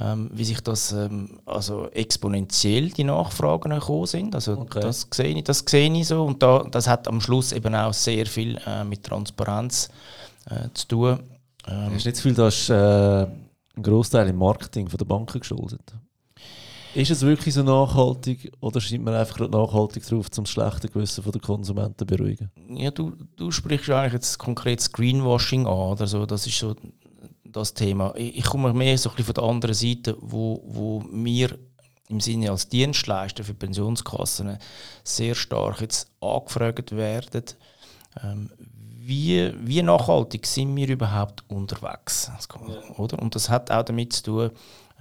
ähm, 0.00 0.30
wie 0.32 0.44
sich 0.44 0.60
das 0.60 0.92
ähm, 0.92 1.40
also 1.44 1.88
exponentiell 1.90 2.88
die 2.90 3.04
Nachfragen 3.04 3.70
gekommen 3.70 4.06
sind. 4.06 4.34
Also 4.34 4.52
okay. 4.58 4.80
das 4.80 5.06
sehe 5.12 5.36
ich, 5.36 5.44
das 5.44 5.64
sehe 5.66 5.92
ich 5.92 6.08
so 6.08 6.24
und 6.24 6.42
da, 6.42 6.64
das 6.70 6.88
hat 6.88 7.08
am 7.08 7.20
Schluss 7.20 7.52
eben 7.52 7.74
auch 7.74 7.92
sehr 7.92 8.26
viel 8.26 8.58
äh, 8.66 8.84
mit 8.84 9.04
Transparenz 9.04 9.90
äh, 10.50 10.68
zu 10.74 10.88
tun. 10.88 11.20
Ähm, 11.66 11.94
Hast 11.94 12.04
du 12.04 12.08
nicht 12.08 12.16
das 12.16 12.22
Gefühl, 12.22 12.34
dass 12.34 12.68
äh, 12.68 13.26
ein 13.76 13.82
Großteil 13.82 14.28
im 14.28 14.36
Marketing 14.36 14.88
von 14.88 14.98
der 14.98 15.04
Banken 15.04 15.40
geschuldet? 15.40 15.94
Ist 16.94 17.10
es 17.10 17.22
wirklich 17.22 17.54
so 17.54 17.62
nachhaltig 17.62 18.52
oder 18.60 18.80
schreibt 18.80 19.02
man 19.02 19.14
einfach 19.14 19.38
nachhaltig 19.48 20.06
drauf, 20.06 20.26
um 20.36 20.44
das 20.44 20.50
schlechte 20.50 20.88
Gewissen 20.88 21.24
der 21.24 21.40
Konsumenten 21.40 21.98
zu 21.98 22.04
beruhigen? 22.06 22.50
Ja, 22.68 22.90
du, 22.90 23.14
du 23.36 23.50
sprichst 23.50 23.88
eigentlich 23.88 24.12
jetzt 24.12 24.38
konkret 24.38 24.80
das 24.80 24.92
Greenwashing 24.92 25.66
an 25.66 25.72
oder 25.72 26.06
so. 26.06 26.26
Das 26.26 26.46
ist 26.46 26.58
so 26.58 26.76
das 27.44 27.72
Thema. 27.72 28.12
Ich, 28.16 28.38
ich 28.38 28.44
komme 28.44 28.74
mehr 28.74 28.98
so 28.98 29.08
ein 29.08 29.16
bisschen 29.16 29.34
von 29.34 29.34
der 29.34 29.44
anderen 29.44 29.74
Seite, 29.74 30.16
wo, 30.20 30.62
wo 30.66 31.04
wir 31.10 31.58
im 32.08 32.20
Sinne 32.20 32.50
als 32.50 32.68
Dienstleister 32.68 33.42
für 33.42 33.54
Pensionskassen 33.54 34.58
sehr 35.02 35.34
stark 35.34 35.80
jetzt 35.80 36.10
angefragt 36.20 36.92
werden, 36.94 37.44
ähm, 38.22 38.50
wie, 39.06 39.52
wie 39.58 39.82
nachhaltig 39.82 40.46
sind 40.46 40.74
wir 40.76 40.88
überhaupt 40.88 41.44
unterwegs? 41.48 42.30
Ja. 42.50 42.94
Oder? 42.96 43.20
Und 43.20 43.34
das 43.34 43.48
hat 43.48 43.70
auch 43.70 43.82
damit 43.82 44.12
zu 44.12 44.22
tun, 44.22 44.50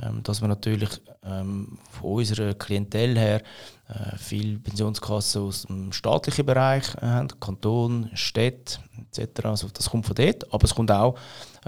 ähm, 0.01 0.23
dass 0.23 0.41
wir 0.41 0.47
natürlich 0.47 0.89
ähm, 1.23 1.77
von 1.91 2.13
unserer 2.13 2.53
Klientel 2.53 3.17
her 3.17 3.41
äh, 3.87 4.17
viele 4.17 4.57
Pensionskassen 4.59 5.41
aus 5.43 5.63
dem 5.63 5.91
staatlichen 5.91 6.45
Bereich 6.45 6.95
äh, 6.95 7.05
haben, 7.05 7.39
Kanton, 7.39 8.09
Städte 8.13 8.79
etc. 8.97 9.45
Also 9.45 9.67
das 9.73 9.89
kommt 9.89 10.05
von 10.05 10.15
dort, 10.15 10.51
aber 10.53 10.63
es 10.63 10.73
kommt 10.73 10.91
auch 10.91 11.15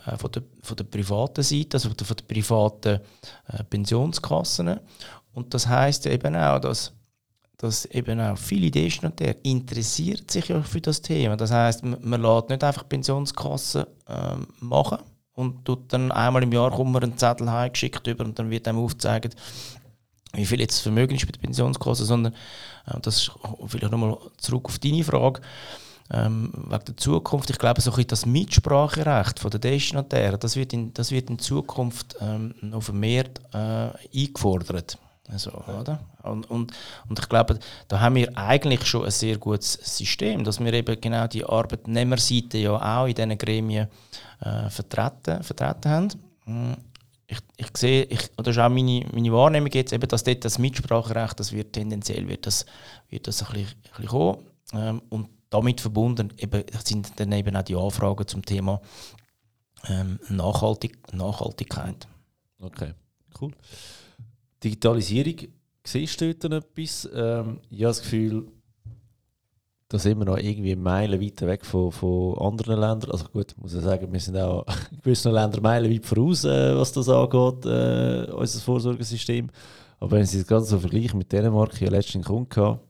äh, 0.06 0.18
von, 0.18 0.32
der, 0.32 0.44
von 0.62 0.78
der 0.78 0.86
privaten 0.86 1.44
Seite, 1.44 1.76
also 1.78 1.90
von 1.90 2.18
der 2.18 2.26
privaten 2.26 3.00
äh, 3.48 3.64
Pensionskassen. 3.66 4.80
Und 5.34 5.54
das 5.54 5.68
heißt 5.68 6.06
eben 6.08 6.36
auch, 6.36 6.60
dass 6.60 6.94
dass 7.64 7.86
eben 7.86 8.20
auch 8.20 8.38
viele 8.38 8.70
Destinatäre 8.70 9.38
interessiert 9.44 10.30
sich 10.30 10.50
ja 10.50 10.62
für 10.62 10.82
das 10.82 11.02
Thema. 11.02 11.38
Das 11.38 11.50
heißt, 11.50 11.84
man, 11.86 11.98
man 12.02 12.22
lässt 12.22 12.50
nicht 12.50 12.62
einfach 12.62 12.90
Pensionskassen 12.90 13.86
ähm, 14.10 14.48
machen 14.60 14.98
und 15.34 15.64
tut 15.64 15.94
dann 15.94 16.12
einmal 16.12 16.44
im 16.44 16.52
Jahr 16.52 16.72
kommt 16.72 16.92
man 16.92 17.04
einen 17.04 17.18
Zettel 17.18 17.50
heimgeschickt 17.50 18.06
über 18.06 18.26
und 18.26 18.38
dann 18.38 18.50
wird 18.50 18.68
einem 18.68 18.80
aufgezeigt, 18.80 19.38
wie 20.34 20.46
viel 20.46 20.60
jetzt 20.60 20.82
Vermögen 20.82 21.16
ist 21.16 21.26
bei 21.26 21.32
der 21.32 21.40
Pensionskasse, 21.40 22.04
sondern 22.04 22.34
äh, 22.86 23.00
das 23.02 23.16
ist 23.16 23.32
vielleicht 23.68 23.92
nochmal 23.92 24.18
zurück 24.36 24.66
auf 24.66 24.80
deine 24.80 25.06
Frage 25.06 25.40
ähm, 26.12 26.52
wegen 26.68 26.86
der 26.86 26.98
Zukunft. 26.98 27.50
Ich 27.50 27.60
glaube, 27.60 27.80
so 27.80 27.94
ein 27.94 28.08
das 28.08 28.26
Mitspracherecht 28.26 29.42
der 29.42 29.60
Destinatären, 29.60 30.38
das 30.38 30.58
wird 30.58 30.74
in, 30.74 30.94
das 30.94 31.12
wird 31.12 31.30
in 31.30 31.40
Zukunft 31.40 32.18
ähm, 32.20 32.56
noch 32.60 32.84
vermehrt 32.84 33.40
äh, 33.54 33.90
eingefordert. 34.14 34.98
Also, 35.30 35.52
oder? 35.52 36.00
Und, 36.24 36.50
und, 36.50 36.74
und 37.08 37.20
ich 37.20 37.30
glaube, 37.30 37.58
da 37.88 38.00
haben 38.00 38.16
wir 38.16 38.38
eigentlich 38.38 38.86
schon 38.86 39.06
ein 39.06 39.12
sehr 39.12 39.38
gutes 39.38 39.74
System, 39.74 40.44
dass 40.44 40.60
wir 40.60 40.74
eben 40.74 41.00
genau 41.00 41.28
die 41.28 41.46
Arbeitnehmerseite 41.46 42.58
ja 42.58 42.74
auch 42.74 43.08
in 43.08 43.16
diesen 43.16 43.38
Gremien 43.38 43.88
äh, 44.42 44.70
vertreten, 44.70 45.42
vertreten 45.42 45.92
haben. 45.92 46.08
Hm, 46.46 46.76
ich, 47.26 47.40
ich 47.56 47.78
sehe, 47.78 48.04
ich, 48.04 48.32
oder 48.34 48.44
das 48.44 48.58
ist 48.58 48.62
auch 48.62 48.70
meine, 48.70 49.06
meine 49.14 49.32
Wahrnehmung 49.32 49.72
jetzt, 49.72 49.94
eben, 49.94 50.08
dass 50.08 50.24
dort 50.24 50.44
das 50.44 50.60
Mitspracherecht, 50.60 51.40
das 51.40 51.54
wird 51.54 51.72
tendenziell 51.72 52.28
wird 52.28 52.46
das, 52.46 52.66
wird 53.10 53.28
das 53.28 53.42
ein, 53.44 53.54
bisschen, 53.54 53.78
ein 53.78 53.92
bisschen 53.92 54.08
kommen. 54.08 54.38
Ähm, 54.74 55.02
und 55.10 55.30
damit 55.50 55.80
verbunden 55.80 56.34
eben, 56.38 56.64
sind 56.84 57.18
dann 57.20 57.32
eben 57.32 57.56
auch 57.56 57.64
die 57.64 57.76
Anfragen 57.76 58.28
zum 58.28 58.44
Thema 58.44 58.82
ähm, 59.88 60.20
Nachhaltig, 60.30 61.14
Nachhaltigkeit. 61.14 62.08
Okay, 62.60 62.94
cool. 63.40 63.52
Digitalisierung, 64.64 65.36
siehst 65.84 66.22
du 66.22 66.34
dort 66.34 66.64
etwas? 66.64 67.10
Ähm, 67.14 67.60
ich 67.70 67.80
habe 67.80 67.90
das 67.90 68.02
Gefühl, 68.02 68.48
da 69.90 70.00
sind 70.00 70.18
wir 70.18 70.26
noch 70.26 70.38
irgendwie 70.38 70.76
Meilen 70.76 71.22
weit 71.22 71.42
weg 71.42 71.66
von, 71.66 71.92
von 71.92 72.38
anderen 72.40 72.80
Ländern. 72.80 73.12
Also 73.12 73.26
gut, 73.26 73.54
muss 73.62 73.76
ich 73.76 73.82
sagen, 73.82 74.12
wir 74.12 74.20
sind 74.20 74.38
auch 74.38 74.66
in 74.92 74.98
gewissen 75.04 75.32
Ländern 75.32 75.62
Meilen 75.62 75.92
weit 75.92 76.06
voraus, 76.06 76.46
äh, 76.46 76.76
was 76.76 76.92
das 76.94 77.10
angeht, 77.10 77.66
äh, 77.66 78.32
unser 78.32 78.60
Vorsorgesystem. 78.60 79.50
Aber 80.00 80.12
wenn 80.12 80.26
Sie 80.26 80.40
das 80.40 80.48
Ganze 80.48 80.72
so 80.72 80.80
vergleichen 80.80 81.18
mit 81.18 81.32
Dänemark, 81.32 81.74
ich 81.76 81.82
hatte 81.82 81.92
letztens 81.92 82.16
einen 82.16 82.36
Kunden, 82.36 82.50
gehabt, 82.50 82.82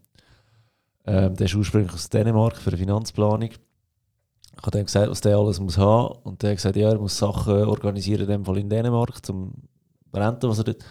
ähm, 1.05 1.35
der 1.35 1.45
ist 1.45 1.55
ursprünglich 1.55 1.93
aus 1.93 2.09
Dänemark 2.09 2.57
für 2.57 2.69
eine 2.69 2.77
Finanzplanung. 2.77 3.49
Ich 3.49 4.65
habe 4.65 4.79
ihm 4.79 4.85
gesagt, 4.85 5.09
was 5.09 5.21
der 5.21 5.37
alles 5.37 5.59
muss 5.59 5.77
haben. 5.77 6.15
Und 6.23 6.41
der 6.41 6.51
hat 6.51 6.57
gesagt, 6.57 6.75
ja, 6.75 6.89
er 6.89 6.99
muss 6.99 7.17
Sachen 7.17 7.65
organisieren, 7.65 8.21
in 8.21 8.27
dem 8.27 8.45
Fall 8.45 8.59
in 8.59 8.69
Dänemark, 8.69 9.25
zum 9.25 9.51
Renten, 10.13 10.47
was 10.47 10.59
er 10.59 10.63
dort 10.63 10.85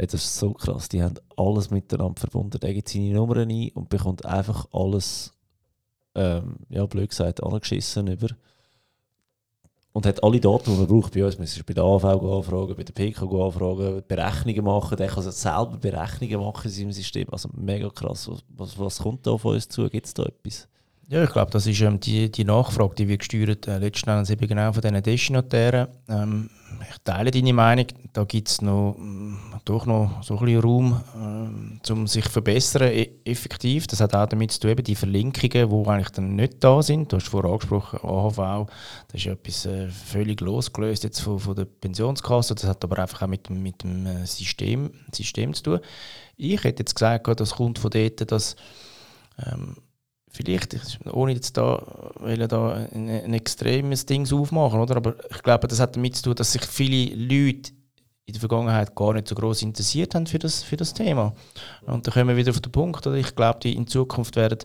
Hey, 0.00 0.06
das 0.06 0.24
ist 0.24 0.38
so 0.38 0.54
krass. 0.54 0.88
Die 0.88 1.02
haben 1.02 1.16
alles 1.36 1.70
miteinander 1.70 2.18
verbunden. 2.18 2.58
Der 2.58 2.72
gibt 2.72 2.88
seine 2.88 3.12
Nummern 3.12 3.50
ein 3.50 3.70
und 3.74 3.90
bekommt 3.90 4.24
einfach 4.24 4.66
alles, 4.72 5.30
ähm, 6.14 6.56
ja, 6.70 6.86
blöd 6.86 7.10
gesagt, 7.10 7.42
angeschissen 7.42 8.06
über. 8.06 8.28
Und 9.92 10.06
hat 10.06 10.24
alle 10.24 10.40
Daten, 10.40 10.72
die 10.72 10.78
man 10.78 10.86
braucht 10.86 11.12
bei 11.12 11.22
uns. 11.22 11.36
Man 11.36 11.42
muss 11.42 11.62
bei 11.64 11.74
der 11.74 11.84
AV 11.84 12.04
anfragen, 12.06 12.76
bei 12.76 12.82
der 12.82 12.94
PK 12.94 13.26
anfragen, 13.26 14.02
Berechnungen 14.08 14.64
machen. 14.64 14.96
Der 14.96 15.08
kann 15.08 15.30
selber 15.30 15.76
Berechnungen 15.78 16.40
machen 16.46 16.64
in 16.64 16.70
seinem 16.70 16.92
System. 16.92 17.28
Also 17.30 17.50
mega 17.54 17.90
krass. 17.90 18.26
Was, 18.26 18.42
was, 18.56 18.78
was 18.78 18.98
kommt 19.00 19.26
da 19.26 19.32
auf 19.32 19.44
uns 19.44 19.68
zu? 19.68 19.86
Gibt 19.90 20.06
es 20.06 20.14
da 20.14 20.22
etwas? 20.22 20.66
Ja, 21.08 21.22
ich 21.22 21.30
glaube, 21.30 21.50
das 21.50 21.66
ist 21.66 21.78
ähm, 21.82 22.00
die, 22.00 22.32
die 22.32 22.44
Nachfrage, 22.44 22.94
die 22.94 23.06
wir 23.06 23.18
gesteuert 23.18 23.66
äh, 23.66 23.76
letzten 23.76 24.08
Endes 24.08 24.30
eben 24.30 24.48
genau 24.48 24.72
von 24.72 24.80
diesen 24.80 25.02
Destinatären. 25.02 25.88
Ähm, 26.08 26.48
ich 26.90 26.96
teile 27.04 27.30
deine 27.30 27.52
Meinung, 27.52 27.86
da 28.12 28.24
gibt 28.24 28.48
es 28.48 28.62
noch, 28.62 28.96
mm, 28.98 29.36
doch 29.64 29.86
noch 29.86 30.22
so 30.22 30.38
ein 30.38 30.44
bisschen 30.44 30.60
Raum, 30.60 31.00
äh, 31.14 31.92
um 31.92 32.06
sich 32.06 32.24
zu 32.24 32.30
verbessern, 32.30 32.90
e 32.92 33.10
effektiv. 33.24 33.86
Das 33.86 34.00
hat 34.00 34.14
auch 34.14 34.26
damit 34.26 34.52
zu 34.52 34.60
tun, 34.60 34.70
eben 34.70 34.84
die 34.84 34.94
Verlinkungen, 34.94 35.70
die 35.70 35.88
eigentlich 35.88 36.10
dann 36.10 36.36
nicht 36.36 36.62
da 36.62 36.82
sind. 36.82 37.12
Du 37.12 37.16
hast 37.16 37.28
vorher 37.28 37.50
angesprochen, 37.50 38.00
AHV, 38.02 38.70
das 39.08 39.20
ist 39.20 39.26
etwas 39.26 39.66
äh, 39.66 39.88
völlig 39.88 40.40
losgelöst 40.40 41.04
jetzt 41.04 41.20
von, 41.20 41.38
von 41.38 41.54
der 41.54 41.64
Pensionskasse. 41.64 42.54
Das 42.54 42.64
hat 42.64 42.84
aber 42.84 42.98
einfach 42.98 43.22
auch 43.22 43.28
mit, 43.28 43.50
mit 43.50 43.82
dem 43.82 44.06
äh, 44.06 44.26
System, 44.26 44.90
System 45.12 45.54
zu 45.54 45.62
tun. 45.62 45.80
Ich 46.36 46.64
hätte 46.64 46.82
jetzt 46.82 46.94
gesagt, 46.94 47.28
das 47.40 47.56
kommt 47.56 47.78
von 47.78 47.90
dort, 47.90 48.30
dass 48.30 48.56
ähm, 49.46 49.76
vielleicht, 50.30 50.76
ohne 51.12 51.32
jetzt 51.32 51.56
da, 51.56 52.12
will 52.20 52.46
da 52.46 52.88
ein, 52.92 53.08
ein 53.08 53.34
extremes 53.34 54.06
Ding 54.06 54.30
aufmachen, 54.32 54.80
oder? 54.80 54.96
aber 54.96 55.16
ich 55.30 55.42
glaube, 55.42 55.68
das 55.68 55.80
hat 55.80 55.96
damit 55.96 56.16
zu 56.16 56.22
tun, 56.22 56.34
dass 56.34 56.52
sich 56.52 56.64
viele 56.64 57.14
Leute 57.14 57.72
in 58.26 58.32
der 58.32 58.40
Vergangenheit 58.40 58.94
gar 58.94 59.12
nicht 59.12 59.28
so 59.28 59.34
groß 59.34 59.62
interessiert 59.62 60.14
haben 60.14 60.26
für 60.26 60.38
das, 60.38 60.62
für 60.62 60.76
das 60.76 60.94
Thema. 60.94 61.34
Und 61.82 62.06
da 62.06 62.12
kommen 62.12 62.28
wir 62.28 62.36
wieder 62.36 62.50
auf 62.50 62.60
den 62.60 62.70
Punkt, 62.70 63.06
oder? 63.06 63.16
ich 63.16 63.34
glaube, 63.34 63.68
in 63.68 63.86
Zukunft 63.86 64.36
werden 64.36 64.58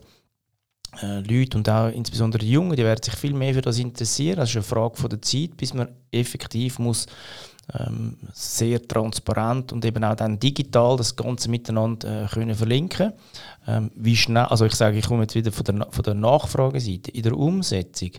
äh, 1.02 1.20
Leute 1.20 1.58
und 1.58 1.68
auch 1.68 1.88
insbesondere 1.88 2.44
die 2.44 2.52
Jungen, 2.52 2.76
die 2.76 2.84
werden 2.84 3.02
sich 3.02 3.14
viel 3.14 3.34
mehr 3.34 3.54
für 3.54 3.62
das 3.62 3.78
interessieren. 3.78 4.36
Das 4.36 4.50
ist 4.50 4.56
eine 4.56 4.62
Frage 4.62 4.96
von 4.96 5.10
der 5.10 5.20
Zeit, 5.20 5.56
bis 5.56 5.74
man 5.74 5.88
effektiv 6.12 6.78
muss 6.78 7.06
ähm, 7.74 8.16
sehr 8.32 8.86
transparent 8.86 9.72
und 9.72 9.84
eben 9.84 10.04
auch 10.04 10.14
dann 10.14 10.38
digital 10.38 10.96
das 10.96 11.16
Ganze 11.16 11.50
miteinander 11.50 12.24
äh, 12.24 12.26
können 12.28 12.54
verlinken. 12.54 13.12
Ähm, 13.66 13.90
wie 13.94 14.16
schnell, 14.16 14.44
also 14.44 14.64
ich 14.66 14.74
sage, 14.74 14.98
ich 14.98 15.06
komme 15.06 15.22
jetzt 15.22 15.34
wieder 15.34 15.50
von 15.50 15.64
der, 15.64 15.86
von 15.90 16.04
der 16.04 16.14
Nachfrageseite. 16.14 17.10
In 17.10 17.22
der 17.22 17.36
Umsetzung 17.36 18.10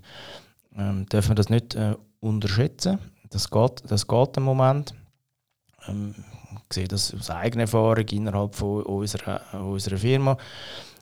ähm, 0.77 1.05
dürfen 1.07 1.29
wir 1.29 1.35
das 1.35 1.49
nicht 1.49 1.75
äh, 1.75 1.95
unterschätzen. 2.19 2.99
Das 3.29 3.49
geht, 3.49 3.83
das 3.87 4.07
geht 4.07 4.37
im 4.37 4.43
Moment. 4.43 4.93
Ähm, 5.87 6.15
ich 6.69 6.73
sehe 6.73 6.87
das 6.87 7.13
aus 7.13 7.29
eigener 7.29 7.63
Erfahrung 7.63 8.05
innerhalb 8.09 8.55
von 8.55 8.83
unserer, 8.83 9.41
unserer 9.53 9.97
Firma. 9.97 10.37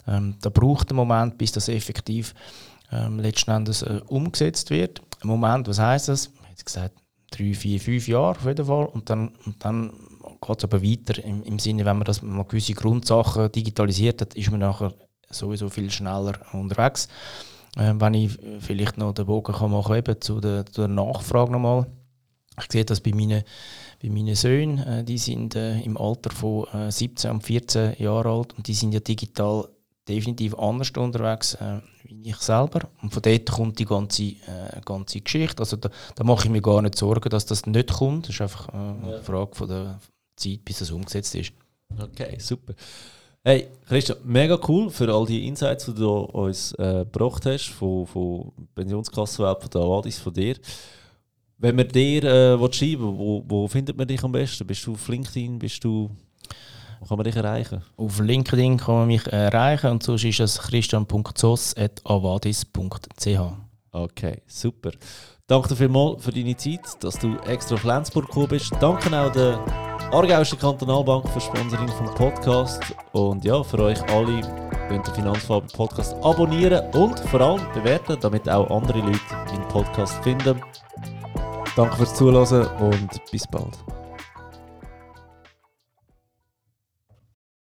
Ähm, 0.08 0.36
da 0.42 0.50
braucht 0.50 0.92
ein 0.92 0.96
Moment, 0.96 1.38
bis 1.40 1.52
das 1.52 1.68
effektiv 1.68 2.36
ähm, 2.92 3.20
letzten 3.20 3.52
Endes 3.52 3.82
äh, 3.82 4.02
umgesetzt 4.06 4.70
wird. 4.70 5.02
Moment, 5.24 5.68
was 5.68 5.80
heißt 5.80 6.10
das? 6.10 6.28
Ich 6.28 6.52
habe 6.52 6.64
gesagt, 6.64 7.05
drei, 7.32 7.54
vier, 7.54 7.80
fünf 7.80 8.08
Jahre 8.08 8.38
auf 8.38 8.46
jeden 8.46 8.66
Fall. 8.66 8.86
Und 8.86 9.10
dann, 9.10 9.30
und 9.46 9.64
dann 9.64 9.92
geht 10.42 10.58
es 10.58 10.64
aber 10.64 10.84
weiter 10.84 11.24
im, 11.24 11.44
im 11.44 11.60
Sinne, 11.60 11.86
wenn 11.86 11.98
man 11.98 12.06
das 12.06 12.22
mal 12.22 12.44
gewisse 12.44 12.74
Grundsachen 12.74 13.52
digitalisiert 13.52 14.22
hat, 14.22 14.36
ist 14.36 14.52
man 14.52 14.60
nachher 14.60 14.94
sowieso 15.30 15.70
viel 15.70 15.90
schneller 15.90 16.34
unterwegs. 16.54 17.08
Äh, 17.78 17.94
wenn 17.96 18.14
ich 18.14 18.38
vielleicht 18.60 18.98
noch 18.98 19.14
den 19.14 19.26
Bogen 19.26 19.54
kann 19.54 19.72
machen 19.72 19.96
eben 19.96 20.22
zu 20.22 20.40
zu 20.40 20.64
der 20.64 20.88
Nachfrage 20.88 21.52
nochmal. 21.52 21.88
Ich 22.58 22.72
sehe 22.72 22.86
das 22.86 23.02
bei 23.02 23.12
meinen, 23.12 23.44
bei 24.02 24.10
meinen 24.10 24.36
Söhnen, 24.36 24.78
äh, 24.80 25.04
die 25.04 25.18
sind 25.18 25.56
äh, 25.56 25.80
im 25.82 25.98
Alter 25.98 26.32
von 26.32 26.66
äh, 26.74 26.92
17 26.92 27.32
und 27.32 27.44
14 27.44 27.96
Jahren 27.98 28.32
alt 28.32 28.54
und 28.58 28.68
die 28.68 28.74
sind 28.74 28.94
ja 28.94 29.02
digital 29.02 29.68
definitiv 30.08 30.58
anders 30.58 30.92
unterwegs 30.92 31.56
äh, 31.56 31.80
wie 32.04 32.30
ich 32.30 32.38
selber. 32.38 32.82
Und 33.02 33.14
von 33.14 33.22
dort 33.22 33.52
kommt 33.52 33.80
die 33.80 33.86
ganze, 33.86 34.24
äh, 34.24 34.82
ganze 34.84 35.22
Geschichte. 35.22 35.60
Also 35.60 35.78
da, 35.78 35.90
da 36.16 36.24
mache 36.24 36.46
ich 36.46 36.52
mir 36.52 36.62
gar 36.62 36.82
nicht 36.82 36.98
Sorgen, 36.98 37.30
dass 37.30 37.46
das 37.46 37.66
nicht 37.66 37.94
kommt. 37.94 38.28
Das 38.28 38.36
ist 38.36 38.42
einfach 38.42 38.70
äh, 38.70 38.78
eine 38.78 39.12
ja. 39.12 39.22
Frage 39.22 39.56
von 39.56 39.68
der 39.68 40.00
Zeit, 40.36 40.64
bis 40.64 40.80
das 40.80 40.92
umgesetzt 40.92 41.34
ist. 41.36 41.54
Okay, 41.98 42.38
super. 42.40 42.74
Hey, 43.44 43.68
Christian, 43.88 44.18
mega 44.24 44.60
cool 44.68 44.90
für 44.90 45.14
all 45.14 45.26
die 45.26 45.48
Insights, 45.48 45.86
die 45.86 45.94
du 45.94 46.12
uns 46.12 46.72
äh, 46.74 47.06
gebracht 47.12 47.46
hast, 47.46 47.68
von, 47.68 48.08
von 48.08 48.52
Pensionskassenwelt, 48.74 49.62
von 49.62 49.70
der 49.70 49.82
Avadis, 49.82 50.18
von 50.18 50.34
dir. 50.34 50.56
Wenn 51.58 51.78
wir 51.78 51.86
dir 51.86 52.24
äh, 52.24 52.74
schreiben 52.74 53.18
wo, 53.18 53.44
wo 53.48 53.68
findet 53.68 53.96
man 53.96 54.08
dich 54.08 54.24
am 54.24 54.32
besten? 54.32 54.66
Bist 54.66 54.86
du 54.88 54.94
auf 54.94 55.08
LinkedIn? 55.08 55.60
Bist 55.60 55.84
du 55.84 56.10
wo 57.00 57.06
kann 57.06 57.18
man 57.18 57.26
dich 57.26 57.36
erreichen? 57.36 57.84
Auf 57.98 58.20
LinkedIn 58.20 58.78
kann 58.78 58.96
man 58.96 59.08
mich 59.08 59.28
erreichen 59.28 59.92
und 59.92 60.02
sonst 60.04 60.24
ist 60.24 60.40
es 60.40 60.58
christian.zoss.avadis.ch. 60.60 63.40
Okay, 63.92 64.42
super. 64.48 64.92
Danke 65.48 65.76
vielmals 65.76 66.24
für 66.24 66.32
deine 66.32 66.58
Zeit, 66.58 66.82
dass 67.02 67.20
du 67.20 67.38
extra 67.46 67.76
auf 67.76 67.84
Lenzburg 67.84 68.26
gekommen 68.28 68.48
bist. 68.48 68.74
Danke 68.80 69.16
auch 69.16 69.32
den 69.32 69.60
Aargauische 70.12 70.56
Kantonalbank 70.56 71.28
für 71.30 71.42
Sponsoring 71.42 71.90
vom 71.90 72.14
Podcast. 72.16 72.82
Und 73.12 73.44
ja, 73.44 73.62
für 73.64 73.80
euch 73.80 74.02
alle 74.10 74.42
könnt 74.88 75.08
ihr 75.08 75.14
Finanzfarben 75.14 75.70
Podcast 75.70 76.16
abonnieren 76.24 76.86
und 76.94 77.20
vor 77.20 77.42
allem 77.42 77.62
bewerten, 77.74 78.18
damit 78.22 78.50
auch 78.50 78.70
andere 78.70 79.00
Leute 79.00 79.20
den 79.52 79.68
Podcast 79.68 80.24
finden. 80.24 80.62
Danke 81.76 81.98
fürs 81.98 82.16
Zuhören 82.16 82.68
und 82.80 83.10
bis 83.32 83.46
bald. 83.48 84.05